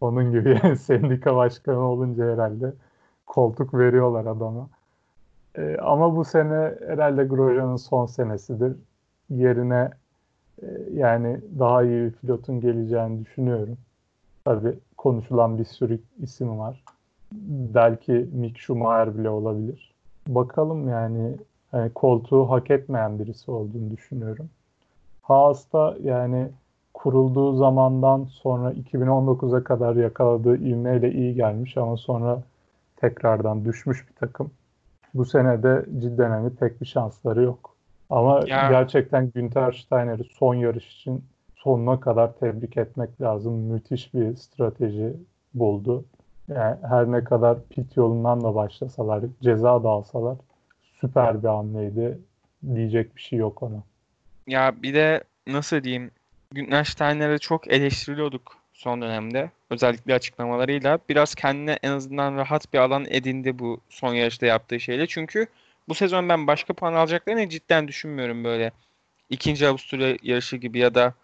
Onun 0.00 0.32
gibi 0.32 0.48
yani 0.62 0.76
sendika 0.76 1.36
başkanı 1.36 1.78
olunca 1.78 2.32
herhalde 2.32 2.72
koltuk 3.26 3.74
veriyorlar 3.74 4.26
adama. 4.26 4.68
E, 5.58 5.76
ama 5.76 6.16
bu 6.16 6.24
sene 6.24 6.74
herhalde 6.86 7.24
Grosjean'ın 7.24 7.76
son 7.76 8.06
senesidir. 8.06 8.76
Yerine 9.30 9.90
e, 10.62 10.66
yani 10.92 11.40
daha 11.58 11.82
iyi 11.82 12.04
bir 12.04 12.12
pilotun 12.12 12.60
geleceğini 12.60 13.24
düşünüyorum. 13.24 13.78
Tabii 14.44 14.74
konuşulan 14.96 15.58
bir 15.58 15.64
sürü 15.64 16.00
isim 16.22 16.58
var. 16.58 16.84
Belki 17.74 18.12
Mick 18.12 18.58
Schumacher 18.58 19.18
bile 19.18 19.30
olabilir. 19.30 19.94
Bakalım 20.28 20.88
yani 20.88 21.36
yani 21.72 21.92
koltuğu 21.94 22.50
hak 22.50 22.70
etmeyen 22.70 23.18
birisi 23.18 23.50
olduğunu 23.50 23.90
düşünüyorum. 23.90 24.50
Haas'ta 25.22 25.96
yani 26.02 26.48
kurulduğu 26.94 27.56
zamandan 27.56 28.24
sonra 28.24 28.72
2019'a 28.72 29.64
kadar 29.64 29.96
yakaladığı 29.96 30.56
ivmeyle 30.56 31.12
iyi 31.12 31.34
gelmiş 31.34 31.76
ama 31.76 31.96
sonra 31.96 32.42
tekrardan 32.96 33.64
düşmüş 33.64 34.08
bir 34.08 34.14
takım. 34.14 34.50
Bu 35.14 35.24
sene 35.24 35.62
de 35.62 35.86
cidden 35.98 36.30
hani 36.30 36.50
pek 36.50 36.80
bir 36.80 36.86
şansları 36.86 37.42
yok. 37.42 37.74
Ama 38.10 38.40
Ya- 38.46 38.68
gerçekten 38.68 39.30
Günter 39.30 39.72
Steiner'i 39.72 40.24
son 40.24 40.54
yarış 40.54 41.00
için 41.00 41.24
sonuna 41.56 42.00
kadar 42.00 42.32
tebrik 42.32 42.76
etmek 42.76 43.20
lazım. 43.20 43.52
Müthiş 43.54 44.14
bir 44.14 44.36
strateji 44.36 45.16
buldu. 45.54 46.04
Yani 46.54 46.76
her 46.88 47.12
ne 47.12 47.24
kadar 47.24 47.58
pit 47.70 47.96
yolundan 47.96 48.44
da 48.44 48.54
başlasalar, 48.54 49.24
ceza 49.42 49.84
da 49.84 49.88
alsalar 49.88 50.36
süper 51.00 51.42
bir 51.42 51.48
hamleydi. 51.48 52.18
Diyecek 52.74 53.16
bir 53.16 53.20
şey 53.20 53.38
yok 53.38 53.62
ona. 53.62 53.82
Ya 54.46 54.82
bir 54.82 54.94
de 54.94 55.24
nasıl 55.46 55.82
diyeyim 55.82 56.10
Günter 56.52 56.84
Steiner'i 56.84 57.38
çok 57.38 57.72
eleştiriliyorduk 57.72 58.56
son 58.72 59.02
dönemde. 59.02 59.50
Özellikle 59.70 60.14
açıklamalarıyla. 60.14 60.98
Biraz 61.08 61.34
kendine 61.34 61.78
en 61.82 61.90
azından 61.90 62.36
rahat 62.36 62.72
bir 62.72 62.78
alan 62.78 63.06
edindi 63.08 63.58
bu 63.58 63.80
son 63.88 64.14
yarışta 64.14 64.46
yaptığı 64.46 64.80
şeyle. 64.80 65.06
Çünkü 65.06 65.46
bu 65.88 65.94
sezon 65.94 66.28
ben 66.28 66.46
başka 66.46 66.74
puan 66.74 66.94
alacaklarını 66.94 67.48
cidden 67.48 67.88
düşünmüyorum 67.88 68.44
böyle. 68.44 68.72
İkinci 69.30 69.68
Avusturya 69.68 70.16
yarışı 70.22 70.56
gibi 70.56 70.78
ya 70.78 70.94
da 70.94 71.14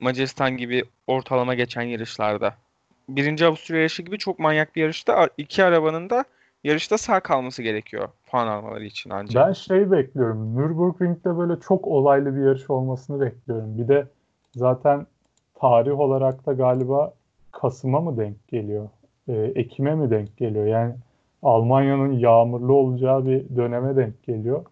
Macaristan 0.00 0.56
gibi 0.56 0.84
ortalama 1.06 1.54
geçen 1.54 1.82
yarışlarda. 1.82 2.56
Birinci 3.08 3.46
Avusturya 3.46 3.80
yarışı 3.80 4.02
gibi 4.02 4.18
çok 4.18 4.38
manyak 4.38 4.76
bir 4.76 4.80
yarışta 4.80 5.28
iki 5.38 5.64
arabanın 5.64 6.10
da 6.10 6.24
yarışta 6.64 6.98
sağ 6.98 7.20
kalması 7.20 7.62
gerekiyor 7.62 8.08
puan 8.26 8.46
almaları 8.46 8.84
için 8.84 9.10
ancak. 9.10 9.46
Ben 9.46 9.52
şey 9.52 9.90
bekliyorum. 9.90 10.56
Nürburgring'de 10.56 11.38
böyle 11.38 11.60
çok 11.60 11.86
olaylı 11.86 12.36
bir 12.36 12.40
yarış 12.40 12.70
olmasını 12.70 13.20
bekliyorum. 13.20 13.78
Bir 13.78 13.88
de 13.88 14.06
zaten 14.54 15.06
tarih 15.54 16.00
olarak 16.00 16.46
da 16.46 16.52
galiba 16.52 17.14
Kasım'a 17.52 18.00
mı 18.00 18.16
denk 18.16 18.48
geliyor? 18.48 18.88
Ee, 19.28 19.52
Ekim'e 19.54 19.94
mi 19.94 20.10
denk 20.10 20.36
geliyor? 20.36 20.66
Yani 20.66 20.94
Almanya'nın 21.42 22.12
yağmurlu 22.12 22.74
olacağı 22.74 23.26
bir 23.26 23.56
döneme 23.56 23.96
denk 23.96 24.22
geliyor. 24.22 24.64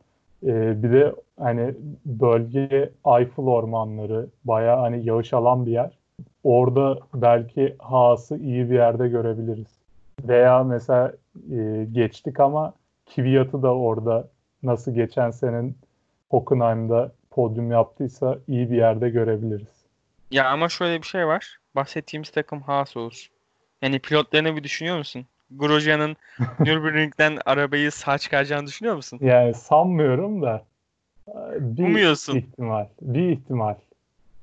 Ee, 0.46 0.82
bir 0.82 0.92
de 0.92 1.14
hani 1.38 1.74
bölge 2.06 2.90
Eifel 3.06 3.44
ormanları 3.44 4.26
bayağı 4.44 4.80
hani 4.80 5.04
yağış 5.06 5.32
alan 5.32 5.66
bir 5.66 5.70
yer. 5.70 5.98
Orada 6.44 6.98
belki 7.14 7.76
Haas'ı 7.78 8.36
iyi 8.36 8.70
bir 8.70 8.74
yerde 8.74 9.08
görebiliriz. 9.08 9.80
Veya 10.24 10.64
mesela 10.64 11.12
e, 11.52 11.86
geçtik 11.92 12.40
ama 12.40 12.74
Kvyat'ı 13.14 13.62
da 13.62 13.74
orada 13.74 14.28
nasıl 14.62 14.94
geçen 14.94 15.30
senin 15.30 15.78
Hockenheim'da 16.30 17.12
podyum 17.30 17.70
yaptıysa 17.70 18.38
iyi 18.48 18.70
bir 18.70 18.76
yerde 18.76 19.10
görebiliriz. 19.10 19.84
Ya 20.30 20.48
ama 20.48 20.68
şöyle 20.68 21.02
bir 21.02 21.06
şey 21.06 21.26
var. 21.26 21.58
Bahsettiğimiz 21.74 22.30
takım 22.30 22.60
Haas 22.62 22.96
olsun. 22.96 23.32
Yani 23.82 23.98
pilotlarını 23.98 24.56
bir 24.56 24.64
düşünüyor 24.64 24.98
musun? 24.98 25.26
Grosjean'ın 25.50 26.16
Nürburgring'den 26.60 27.38
arabayı 27.44 27.92
sağ 27.92 28.18
çıkaracağını 28.18 28.66
düşünüyor 28.66 28.96
musun? 28.96 29.18
Yani 29.22 29.54
sanmıyorum 29.54 30.42
da 30.42 30.64
e, 31.28 31.32
bir 31.58 31.84
Umuyorsun. 31.84 32.36
ihtimal. 32.36 32.86
Bir 33.02 33.28
ihtimal. 33.30 33.74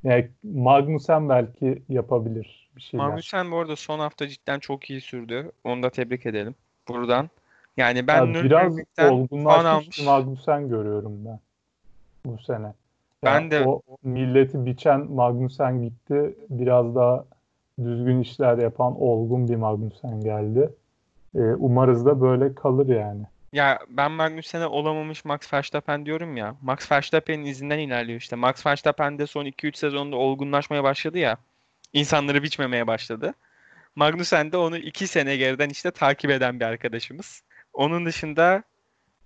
Yani 0.08 0.30
Magnussen 0.44 1.30
belki 1.30 1.84
yapabilir 1.90 2.70
bir 2.76 2.82
şeyler. 2.82 3.06
Magnussen 3.08 3.52
bu 3.52 3.58
arada 3.58 3.76
son 3.76 4.00
hafta 4.00 4.28
cidden 4.28 4.60
çok 4.60 4.90
iyi 4.90 5.02
sürdü. 5.02 5.52
Onu 5.64 5.84
da 5.84 5.90
tebrik 5.90 6.26
edelim 6.26 6.56
buradan. 6.88 7.30
Yani 7.78 8.08
ben 8.08 8.26
Ya 8.26 8.44
biraz 8.44 8.78
olgunlaşmış 9.00 10.00
Magnussen 10.00 10.70
görüyorum 10.70 11.26
ben 11.26 11.40
bu 12.26 12.38
sene. 12.38 12.74
Ben 13.24 13.34
Yani 13.34 13.52
de- 13.52 13.66
o 13.66 13.82
milleti 14.04 14.66
biçen 14.66 15.12
Magnussen 15.12 15.82
gitti. 15.82 16.36
Biraz 16.50 16.96
daha 16.96 17.26
düzgün 17.84 18.20
işler 18.20 18.58
yapan 18.58 19.02
olgun 19.02 19.48
bir 19.48 19.56
Magnussen 19.56 20.22
geldi. 20.22 20.70
Ee, 21.36 21.40
umarız 21.40 22.06
da 22.06 22.22
böyle 22.22 22.56
kalır 22.56 22.88
yani. 22.88 23.24
Ya 23.54 23.80
ben 23.90 24.12
Magnussen'e 24.12 24.66
olamamış 24.66 25.26
Max 25.26 25.54
Verstappen 25.54 26.06
diyorum 26.06 26.38
ya. 26.38 26.56
Max 26.62 26.92
Verstappen'in 26.92 27.46
izinden 27.46 27.80
ilerliyor 27.80 28.20
işte. 28.20 28.36
Max 28.36 28.66
Verstappen 28.66 29.20
de 29.20 29.28
son 29.28 29.46
2-3 29.46 29.78
sezonda 29.78 30.16
olgunlaşmaya 30.16 30.84
başladı 30.84 31.18
ya. 31.18 31.38
İnsanları 31.94 32.44
biçmemeye 32.44 32.88
başladı. 32.88 33.34
Magnussen 33.96 34.52
de 34.52 34.58
onu 34.58 34.78
2 34.78 35.08
sene 35.08 35.38
geriden 35.38 35.70
işte 35.70 35.92
takip 35.92 36.32
eden 36.32 36.60
bir 36.60 36.66
arkadaşımız. 36.66 37.44
Onun 37.74 38.06
dışında 38.06 38.64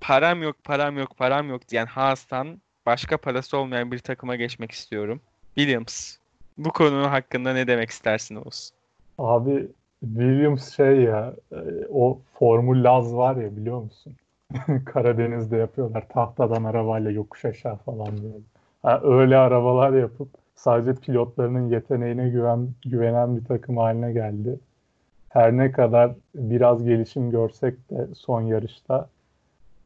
param 0.01 0.43
yok, 0.43 0.63
param 0.63 0.97
yok, 0.97 1.17
param 1.17 1.49
yok 1.49 1.69
diyen 1.69 1.85
Haas'tan 1.85 2.61
başka 2.85 3.17
parası 3.17 3.57
olmayan 3.57 3.91
bir 3.91 3.99
takıma 3.99 4.35
geçmek 4.35 4.71
istiyorum. 4.71 5.21
Williams. 5.55 6.17
Bu 6.57 6.71
konu 6.71 7.11
hakkında 7.11 7.53
ne 7.53 7.67
demek 7.67 7.89
istersin 7.89 8.35
Oğuz? 8.35 8.71
Abi 9.17 9.67
Williams 10.01 10.75
şey 10.75 11.01
ya 11.01 11.33
e, 11.51 11.57
o 11.89 12.19
Formül 12.33 12.83
Laz 12.83 13.15
var 13.15 13.35
ya 13.35 13.55
biliyor 13.55 13.81
musun? 13.81 14.13
Karadeniz'de 14.85 15.57
yapıyorlar 15.57 16.07
tahtadan 16.09 16.63
arabayla 16.63 17.11
yokuş 17.11 17.45
aşağı 17.45 17.75
falan 17.75 18.07
böyle. 18.07 18.43
Ha, 18.83 19.01
öyle 19.03 19.37
arabalar 19.37 19.93
yapıp 19.93 20.29
sadece 20.55 20.95
pilotlarının 20.95 21.69
yeteneğine 21.69 22.29
güven, 22.29 22.69
güvenen 22.85 23.37
bir 23.37 23.45
takım 23.45 23.77
haline 23.77 24.13
geldi. 24.13 24.59
Her 25.29 25.57
ne 25.57 25.71
kadar 25.71 26.11
biraz 26.35 26.83
gelişim 26.83 27.31
görsek 27.31 27.89
de 27.89 28.07
son 28.15 28.41
yarışta 28.41 29.09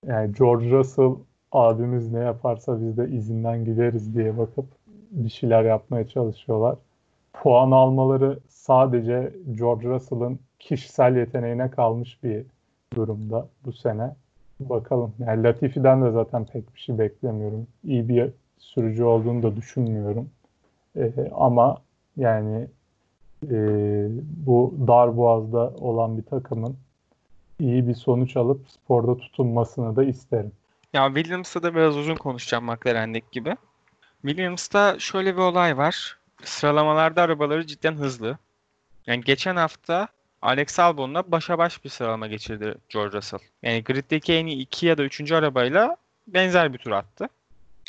yani 0.08 0.34
George 0.34 0.72
Russell 0.72 1.16
abimiz 1.52 2.12
ne 2.12 2.20
yaparsa 2.20 2.82
biz 2.82 2.98
de 2.98 3.10
izinden 3.10 3.66
gideriz 3.66 4.16
diye 4.16 4.38
bakıp 4.38 4.66
bir 5.12 5.30
şeyler 5.30 5.64
yapmaya 5.64 6.08
çalışıyorlar 6.08 6.76
puan 7.34 7.72
almaları 7.72 8.40
sadece 8.68 9.34
George 9.52 9.88
Russell'ın 9.88 10.40
kişisel 10.60 11.16
yeteneğine 11.16 11.72
kalmış 11.72 12.24
bir 12.24 12.46
durumda 12.96 13.48
bu 13.66 13.74
sene. 13.74 14.16
Bakalım. 14.60 15.14
Yani 15.20 15.44
Latifi'den 15.44 16.06
de 16.06 16.12
zaten 16.12 16.46
pek 16.46 16.76
bir 16.76 16.80
şey 16.80 16.98
beklemiyorum. 16.98 17.68
İyi 17.84 18.10
bir 18.10 18.30
sürücü 18.58 19.04
olduğunu 19.04 19.44
da 19.44 19.56
düşünmüyorum. 19.56 20.30
Ee, 20.98 21.12
ama 21.36 21.78
yani 22.18 22.68
e, 23.52 23.58
bu 24.46 24.76
dar 24.88 25.18
boğazda 25.18 25.74
olan 25.80 26.18
bir 26.18 26.24
takımın 26.24 26.76
iyi 27.60 27.88
bir 27.88 27.96
sonuç 27.96 28.38
alıp 28.38 28.70
sporda 28.70 29.18
tutunmasını 29.18 29.96
da 29.96 30.04
isterim. 30.04 30.52
Ya 30.94 31.08
Williams'ta 31.08 31.64
da 31.64 31.76
biraz 31.76 31.98
uzun 31.98 32.16
konuşacağım 32.16 32.66
McLaren'deki 32.66 33.28
gibi. 33.32 33.56
Williams'ta 34.22 35.00
şöyle 35.00 35.36
bir 35.36 35.42
olay 35.42 35.78
var. 35.78 36.18
Sıralamalarda 36.44 37.22
arabaları 37.22 37.68
cidden 37.68 37.94
hızlı. 37.94 38.38
Yani 39.08 39.24
geçen 39.24 39.56
hafta 39.56 40.08
Alex 40.42 40.80
Albon'la 40.80 41.32
başa 41.32 41.58
baş 41.58 41.84
bir 41.84 41.90
sıralama 41.90 42.28
geçirdi 42.28 42.76
George 42.90 43.18
Russell. 43.18 43.40
Yani 43.64 43.84
griddeki 43.84 44.34
en 44.34 44.46
iyi 44.46 44.58
2 44.58 44.86
ya 44.86 44.98
da 44.98 45.04
3. 45.04 45.32
arabayla 45.32 45.98
benzer 46.28 46.74
bir 46.74 46.78
tur 46.78 46.92
attı. 46.92 47.30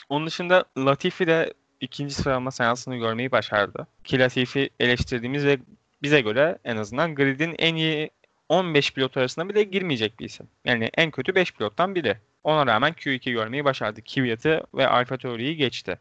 Onun 0.09 0.27
dışında 0.27 0.65
Latifi 0.79 1.27
de 1.27 1.55
ikinci 1.81 2.15
sıralama 2.15 2.51
seansını 2.51 2.97
görmeyi 2.97 3.33
başardı. 3.33 3.87
Ki 4.05 4.19
Latifi 4.19 4.71
eleştirdiğimiz 4.81 5.45
ve 5.45 5.59
bize 6.03 6.21
göre 6.21 6.59
en 6.65 6.77
azından 6.77 7.15
gridin 7.15 7.55
en 7.59 7.75
iyi 7.75 8.11
15 8.49 8.93
pilot 8.93 9.17
arasına 9.17 9.49
bile 9.49 9.63
girmeyecek 9.63 10.21
bir 10.21 10.25
isim. 10.25 10.49
Yani 10.65 10.91
en 10.95 11.11
kötü 11.11 11.35
5 11.35 11.53
pilottan 11.53 11.95
biri. 11.95 12.17
Ona 12.45 12.67
rağmen 12.67 12.93
Q2 12.93 13.33
görmeyi 13.33 13.65
başardı. 13.65 14.01
Kvyat'ı 14.03 14.63
ve 14.75 14.89
AlphaTauri'yi 14.89 15.57
geçti. 15.57 15.99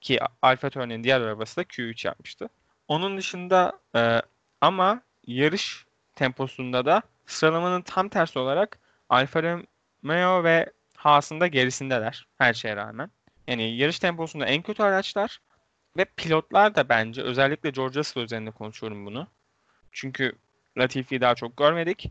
Ki 0.00 0.18
AlphaTauri'nin 0.42 1.04
diğer 1.04 1.20
arabası 1.20 1.56
da 1.56 1.62
Q3 1.62 2.06
yapmıştı. 2.06 2.48
Onun 2.88 3.18
dışında 3.18 3.72
e, 3.96 4.22
ama 4.60 5.02
yarış 5.26 5.84
temposunda 6.14 6.86
da 6.86 7.02
sıralamanın 7.26 7.82
tam 7.82 8.08
tersi 8.08 8.38
olarak 8.38 8.78
Alfa 9.08 9.42
Romeo 9.42 10.44
ve 10.44 10.72
Haas'ın 10.96 11.40
da 11.40 11.46
gerisindeler 11.46 12.26
her 12.38 12.54
şeye 12.54 12.76
rağmen. 12.76 13.10
Yani 13.46 13.76
yarış 13.76 13.98
temposunda 13.98 14.46
en 14.46 14.62
kötü 14.62 14.82
araçlar 14.82 15.40
ve 15.96 16.04
pilotlar 16.04 16.74
da 16.74 16.88
bence 16.88 17.22
özellikle 17.22 17.70
George 17.70 17.98
Russell 17.98 18.22
üzerinde 18.22 18.50
konuşuyorum 18.50 19.06
bunu. 19.06 19.26
Çünkü 19.92 20.32
Latifi'yi 20.78 21.20
daha 21.20 21.34
çok 21.34 21.56
görmedik. 21.56 22.10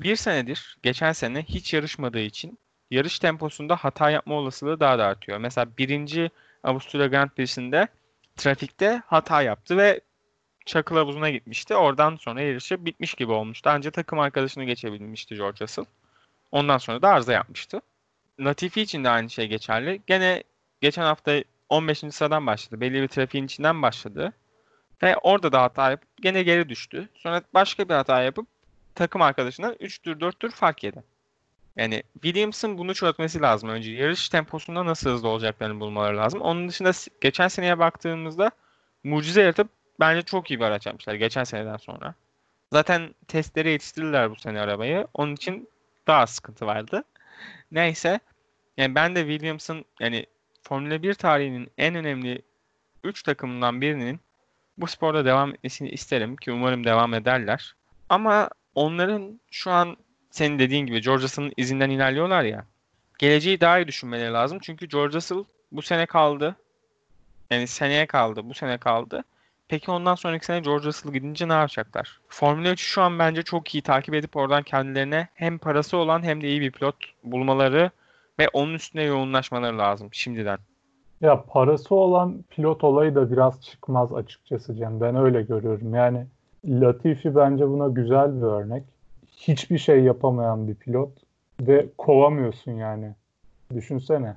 Bir 0.00 0.16
senedir, 0.16 0.76
geçen 0.82 1.12
sene 1.12 1.42
hiç 1.42 1.74
yarışmadığı 1.74 2.20
için 2.20 2.58
yarış 2.90 3.18
temposunda 3.18 3.76
hata 3.76 4.10
yapma 4.10 4.34
olasılığı 4.34 4.80
daha 4.80 4.98
da 4.98 5.06
artıyor. 5.06 5.38
Mesela 5.38 5.66
birinci 5.78 6.30
Avusturya 6.62 7.06
Grand 7.06 7.30
Prix'sinde 7.30 7.88
trafikte 8.36 9.02
hata 9.06 9.42
yaptı 9.42 9.76
ve 9.76 10.00
çakıl 10.66 10.96
havuzuna 10.96 11.30
gitmişti. 11.30 11.74
Oradan 11.74 12.16
sonra 12.16 12.40
yarışı 12.40 12.84
bitmiş 12.84 13.14
gibi 13.14 13.32
olmuştu. 13.32 13.70
Ancak 13.72 13.94
takım 13.94 14.18
arkadaşını 14.18 14.64
geçebilmişti 14.64 15.36
George 15.36 15.64
Russell. 15.64 15.84
Ondan 16.52 16.78
sonra 16.78 17.02
da 17.02 17.08
arıza 17.08 17.32
yapmıştı. 17.32 17.80
Latifi 18.40 18.80
için 18.80 19.04
de 19.04 19.08
aynı 19.08 19.30
şey 19.30 19.46
geçerli. 19.46 20.00
Gene 20.06 20.42
geçen 20.80 21.02
hafta 21.02 21.44
15. 21.68 21.98
sıradan 21.98 22.46
başladı. 22.46 22.80
Belli 22.80 23.02
bir 23.02 23.08
trafiğin 23.08 23.44
içinden 23.44 23.82
başladı. 23.82 24.32
Ve 25.02 25.16
orada 25.16 25.52
da 25.52 25.62
hata 25.62 25.90
yapıp 25.90 26.08
gene 26.22 26.42
geri 26.42 26.68
düştü. 26.68 27.08
Sonra 27.14 27.42
başka 27.54 27.88
bir 27.88 27.94
hata 27.94 28.22
yapıp 28.22 28.46
takım 28.94 29.22
arkadaşından 29.22 29.76
3 29.80 30.02
tur 30.02 30.20
4 30.20 30.40
tur 30.40 30.50
fark 30.50 30.84
yedi. 30.84 31.02
Yani 31.76 32.02
Williams'ın 32.12 32.78
bunu 32.78 32.94
çözmesi 32.94 33.40
lazım 33.40 33.68
önce. 33.68 33.92
Yarış 33.92 34.28
temposunda 34.28 34.86
nasıl 34.86 35.10
hızlı 35.10 35.28
olacaklarını 35.28 35.80
bulmaları 35.80 36.16
lazım. 36.16 36.40
Onun 36.40 36.68
dışında 36.68 36.90
geçen 37.20 37.48
seneye 37.48 37.78
baktığımızda 37.78 38.50
mucize 39.04 39.40
yaratıp 39.40 39.68
bence 40.00 40.22
çok 40.22 40.50
iyi 40.50 40.60
bir 40.60 40.64
araç 40.64 40.86
yapmışlar 40.86 41.14
geçen 41.14 41.44
seneden 41.44 41.76
sonra. 41.76 42.14
Zaten 42.72 43.14
testlere 43.28 43.70
yetiştirdiler 43.70 44.30
bu 44.30 44.36
sene 44.36 44.60
arabayı. 44.60 45.06
Onun 45.14 45.34
için 45.34 45.68
daha 46.06 46.26
sıkıntı 46.26 46.66
vardı. 46.66 47.04
Neyse. 47.72 48.20
Yani 48.76 48.94
ben 48.94 49.14
de 49.14 49.20
Williams'ın 49.20 49.84
yani 50.00 50.26
Formula 50.62 51.02
1 51.02 51.14
tarihinin 51.14 51.70
en 51.78 51.94
önemli 51.94 52.42
3 53.04 53.22
takımından 53.22 53.80
birinin 53.80 54.20
bu 54.78 54.86
sporda 54.86 55.24
devam 55.24 55.50
etmesini 55.50 55.90
isterim 55.90 56.36
ki 56.36 56.52
umarım 56.52 56.84
devam 56.84 57.14
ederler. 57.14 57.74
Ama 58.08 58.48
onların 58.74 59.40
şu 59.50 59.70
an 59.70 59.96
senin 60.30 60.58
dediğin 60.58 60.86
gibi 60.86 61.00
George 61.00 61.26
izinden 61.56 61.90
ilerliyorlar 61.90 62.44
ya. 62.44 62.66
Geleceği 63.18 63.60
daha 63.60 63.78
iyi 63.78 63.88
düşünmeleri 63.88 64.32
lazım. 64.32 64.58
Çünkü 64.62 64.88
George 64.88 65.16
Russell 65.16 65.44
bu 65.72 65.82
sene 65.82 66.06
kaldı. 66.06 66.56
Yani 67.50 67.66
seneye 67.66 68.06
kaldı. 68.06 68.40
Bu 68.44 68.54
sene 68.54 68.78
kaldı. 68.78 69.24
Peki 69.74 69.90
ondan 69.90 70.14
sonraki 70.14 70.46
sene 70.46 70.60
George 70.60 70.86
Russell 70.86 71.12
gidince 71.12 71.48
ne 71.48 71.52
yapacaklar? 71.52 72.20
Formula 72.28 72.68
3'ü 72.68 72.76
şu 72.76 73.02
an 73.02 73.18
bence 73.18 73.42
çok 73.42 73.74
iyi 73.74 73.82
takip 73.82 74.14
edip 74.14 74.36
oradan 74.36 74.62
kendilerine 74.62 75.28
hem 75.34 75.58
parası 75.58 75.96
olan 75.96 76.22
hem 76.22 76.40
de 76.40 76.48
iyi 76.48 76.60
bir 76.60 76.70
pilot 76.70 76.94
bulmaları 77.24 77.90
ve 78.38 78.48
onun 78.52 78.74
üstüne 78.74 79.02
yoğunlaşmaları 79.02 79.78
lazım 79.78 80.08
şimdiden. 80.12 80.58
Ya 81.20 81.42
parası 81.42 81.94
olan 81.94 82.44
pilot 82.50 82.84
olayı 82.84 83.14
da 83.14 83.32
biraz 83.32 83.62
çıkmaz 83.62 84.12
açıkçası 84.12 84.76
Cem. 84.76 85.00
Ben 85.00 85.16
öyle 85.16 85.42
görüyorum. 85.42 85.94
Yani 85.94 86.26
Latifi 86.68 87.36
bence 87.36 87.68
buna 87.68 87.88
güzel 87.88 88.36
bir 88.36 88.46
örnek. 88.46 88.82
Hiçbir 89.36 89.78
şey 89.78 90.00
yapamayan 90.00 90.68
bir 90.68 90.74
pilot 90.74 91.10
ve 91.60 91.86
kovamıyorsun 91.98 92.72
yani. 92.72 93.14
Düşünsene. 93.74 94.36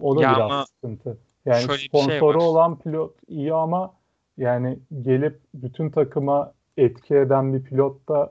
O 0.00 0.16
da 0.16 0.22
Ya 0.22 0.36
biraz 0.36 0.68
sıkıntı. 0.68 1.16
Yani 1.44 1.62
şey 1.62 1.88
sponsoru 1.88 2.38
var. 2.38 2.44
olan 2.44 2.78
pilot 2.78 3.12
iyi 3.28 3.54
ama 3.54 3.92
yani 4.38 4.78
gelip 5.02 5.40
bütün 5.54 5.90
takıma 5.90 6.52
etki 6.76 7.14
eden 7.14 7.54
bir 7.54 7.62
pilot 7.62 8.08
da 8.08 8.30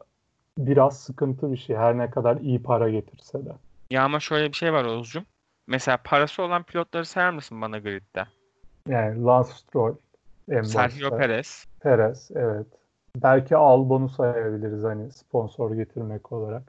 biraz 0.57 0.99
sıkıntı 0.99 1.51
bir 1.51 1.57
şey. 1.57 1.75
Her 1.75 1.97
ne 1.97 2.09
kadar 2.09 2.37
iyi 2.37 2.63
para 2.63 2.89
getirse 2.89 3.45
de. 3.45 3.51
Ya 3.91 4.03
ama 4.03 4.19
şöyle 4.19 4.47
bir 4.47 4.57
şey 4.57 4.73
var 4.73 4.85
Oğuzcum. 4.85 5.25
Mesela 5.67 5.97
parası 6.03 6.43
olan 6.43 6.63
pilotları 6.63 7.05
sayar 7.05 7.29
mısın 7.29 7.61
bana 7.61 7.77
gridde? 7.77 8.25
Yani 8.89 9.23
Lance 9.23 9.49
Stroll 9.51 9.95
Sergio 10.63 11.11
başta. 11.11 11.17
Perez, 11.17 11.65
Perez, 11.79 12.31
evet. 12.35 12.67
Belki 13.15 13.55
Albon'u 13.55 14.09
sayabiliriz 14.09 14.83
hani 14.83 15.11
sponsor 15.11 15.75
getirmek 15.75 16.31
olarak. 16.31 16.63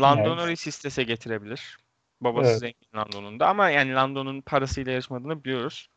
Lando 0.00 0.28
Evet. 0.28 0.38
Norris 0.38 0.66
istese 0.66 1.02
getirebilir. 1.02 1.78
Babası 2.20 2.50
Evet. 2.50 2.58
zengin 2.58 2.96
Lando'nun 2.96 3.40
da 3.40 3.48
ama 3.48 3.70
yani 3.70 3.94
Lando'nun 3.94 4.40
parasıyla 4.40 4.92
yarışmadığını 4.92 5.44
biliyoruz. 5.44 5.88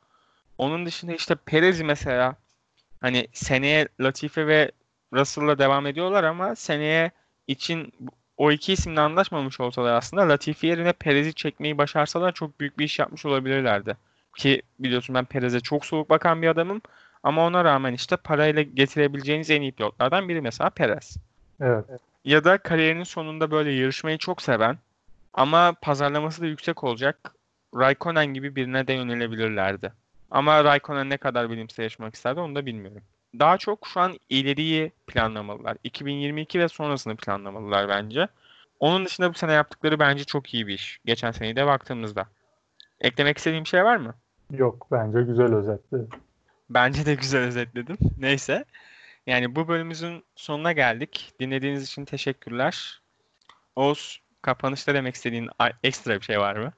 Onun 0.58 0.86
dışında 0.86 1.14
işte 1.14 1.36
Perez'i 1.36 1.84
mesela 1.84 2.36
hani 3.02 3.28
seneye 3.34 3.88
Latifi 4.00 4.48
ve 4.48 4.72
Russell'la 5.14 5.60
devam 5.60 5.88
ediyorlar 5.88 6.24
ama 6.24 6.56
seneye 6.56 7.12
için 7.48 7.94
o 8.38 8.52
iki 8.52 8.74
isimle 8.74 9.02
anlaşmamış 9.02 9.60
olsalar 9.60 9.94
aslında 9.94 10.30
Latifi 10.30 10.68
yerine 10.68 10.94
Perez'i 10.94 11.34
çekmeyi 11.34 11.78
başarsalar 11.78 12.32
çok 12.32 12.60
büyük 12.60 12.80
bir 12.80 12.86
iş 12.86 13.00
yapmış 13.00 13.26
olabilirlerdi. 13.26 13.98
Ki 14.38 14.62
biliyorsun 14.80 15.16
ben 15.16 15.26
Perez'e 15.26 15.60
çok 15.60 15.86
soğuk 15.86 16.10
bakan 16.10 16.42
bir 16.42 16.48
adamım 16.48 16.82
ama 17.24 17.46
ona 17.46 17.64
rağmen 17.64 17.94
işte 17.94 18.16
parayla 18.16 18.62
getirebileceğiniz 18.62 19.50
en 19.50 19.62
iyi 19.62 19.72
pilotlardan 19.72 20.30
biri 20.30 20.42
mesela 20.42 20.70
Perez. 20.70 21.18
Evet. 21.62 21.86
Ya 22.26 22.44
da 22.44 22.58
kariyerinin 22.58 23.04
sonunda 23.04 23.52
böyle 23.52 23.72
yarışmayı 23.72 24.18
çok 24.18 24.42
seven 24.42 24.78
ama 25.34 25.74
pazarlaması 25.82 26.42
da 26.42 26.46
yüksek 26.46 26.84
olacak 26.84 27.36
Raikkonen 27.76 28.26
gibi 28.26 28.56
birine 28.56 28.88
de 28.88 28.94
yönelebilirlerdi. 28.94 29.92
Ama 30.32 30.64
Raikkonen 30.64 31.10
ne 31.10 31.18
kadar 31.18 31.50
bilimsel 31.50 31.84
yarışmak 31.84 32.16
isterdi 32.16 32.40
onu 32.40 32.56
da 32.56 32.66
bilmiyorum. 32.66 33.02
Daha 33.40 33.58
çok 33.58 33.88
şu 33.88 34.00
an 34.00 34.20
ileriyi 34.30 34.92
planlamalılar. 35.08 35.78
2022 35.84 36.60
ve 36.60 36.68
sonrasını 36.68 37.16
planlamalılar 37.16 37.90
bence. 37.90 38.28
Onun 38.80 39.06
dışında 39.06 39.30
bu 39.30 39.34
sene 39.34 39.54
yaptıkları 39.54 40.00
bence 40.00 40.24
çok 40.24 40.54
iyi 40.54 40.68
bir 40.68 40.74
iş. 40.74 41.00
Geçen 41.06 41.32
seneyi 41.32 41.56
de 41.56 41.66
baktığımızda. 41.66 42.26
Eklemek 43.02 43.38
istediğim 43.38 43.66
şey 43.66 43.84
var 43.84 43.98
mı? 43.98 44.14
Yok 44.52 44.88
bence 44.92 45.22
güzel 45.22 45.56
özetledi. 45.56 46.08
Bence 46.70 47.06
de 47.06 47.16
güzel 47.16 47.42
özetledin. 47.42 47.98
Neyse. 48.18 48.66
Yani 49.28 49.56
bu 49.56 49.68
bölümümüzün 49.68 50.24
sonuna 50.36 50.72
geldik. 50.72 51.34
Dinlediğiniz 51.40 51.84
için 51.84 52.06
teşekkürler. 52.06 53.02
Oğuz, 53.76 54.22
kapanışta 54.42 54.94
demek 54.94 55.16
istediğin 55.16 55.50
ekstra 55.84 56.16
bir 56.16 56.22
şey 56.22 56.40
var 56.40 56.56
mı? 56.56 56.72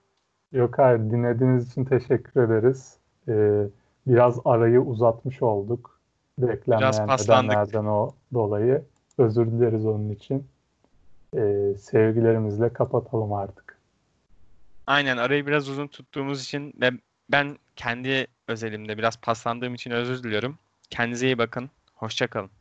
Yok 0.52 0.78
hayır 0.78 1.00
dinlediğiniz 1.00 1.72
için 1.72 1.86
teşekkür 1.86 2.44
ederiz. 2.44 3.01
Ee, 3.32 3.68
biraz 4.08 4.40
arayı 4.46 4.82
uzatmış 4.82 5.42
olduk. 5.42 6.00
Beklenmeyen 6.38 7.08
nedenlerden 7.08 7.86
o 7.86 8.14
dolayı. 8.34 8.84
Özür 9.18 9.46
dileriz 9.46 9.86
onun 9.86 10.10
için. 10.10 10.48
Ee, 11.36 11.74
sevgilerimizle 11.80 12.74
kapatalım 12.74 13.34
artık. 13.34 13.78
Aynen 14.88 15.18
arayı 15.18 15.48
biraz 15.48 15.70
uzun 15.70 15.88
tuttuğumuz 15.88 16.44
için 16.44 16.74
ve 16.82 16.92
ben 17.32 17.58
kendi 17.76 18.28
özelimde 18.48 18.98
biraz 18.98 19.18
paslandığım 19.18 19.74
için 19.74 19.92
özür 19.92 20.24
diliyorum. 20.24 20.58
Kendinize 20.90 21.26
iyi 21.26 21.38
bakın. 21.38 21.70
Hoşça 21.96 22.28
kalın. 22.28 22.50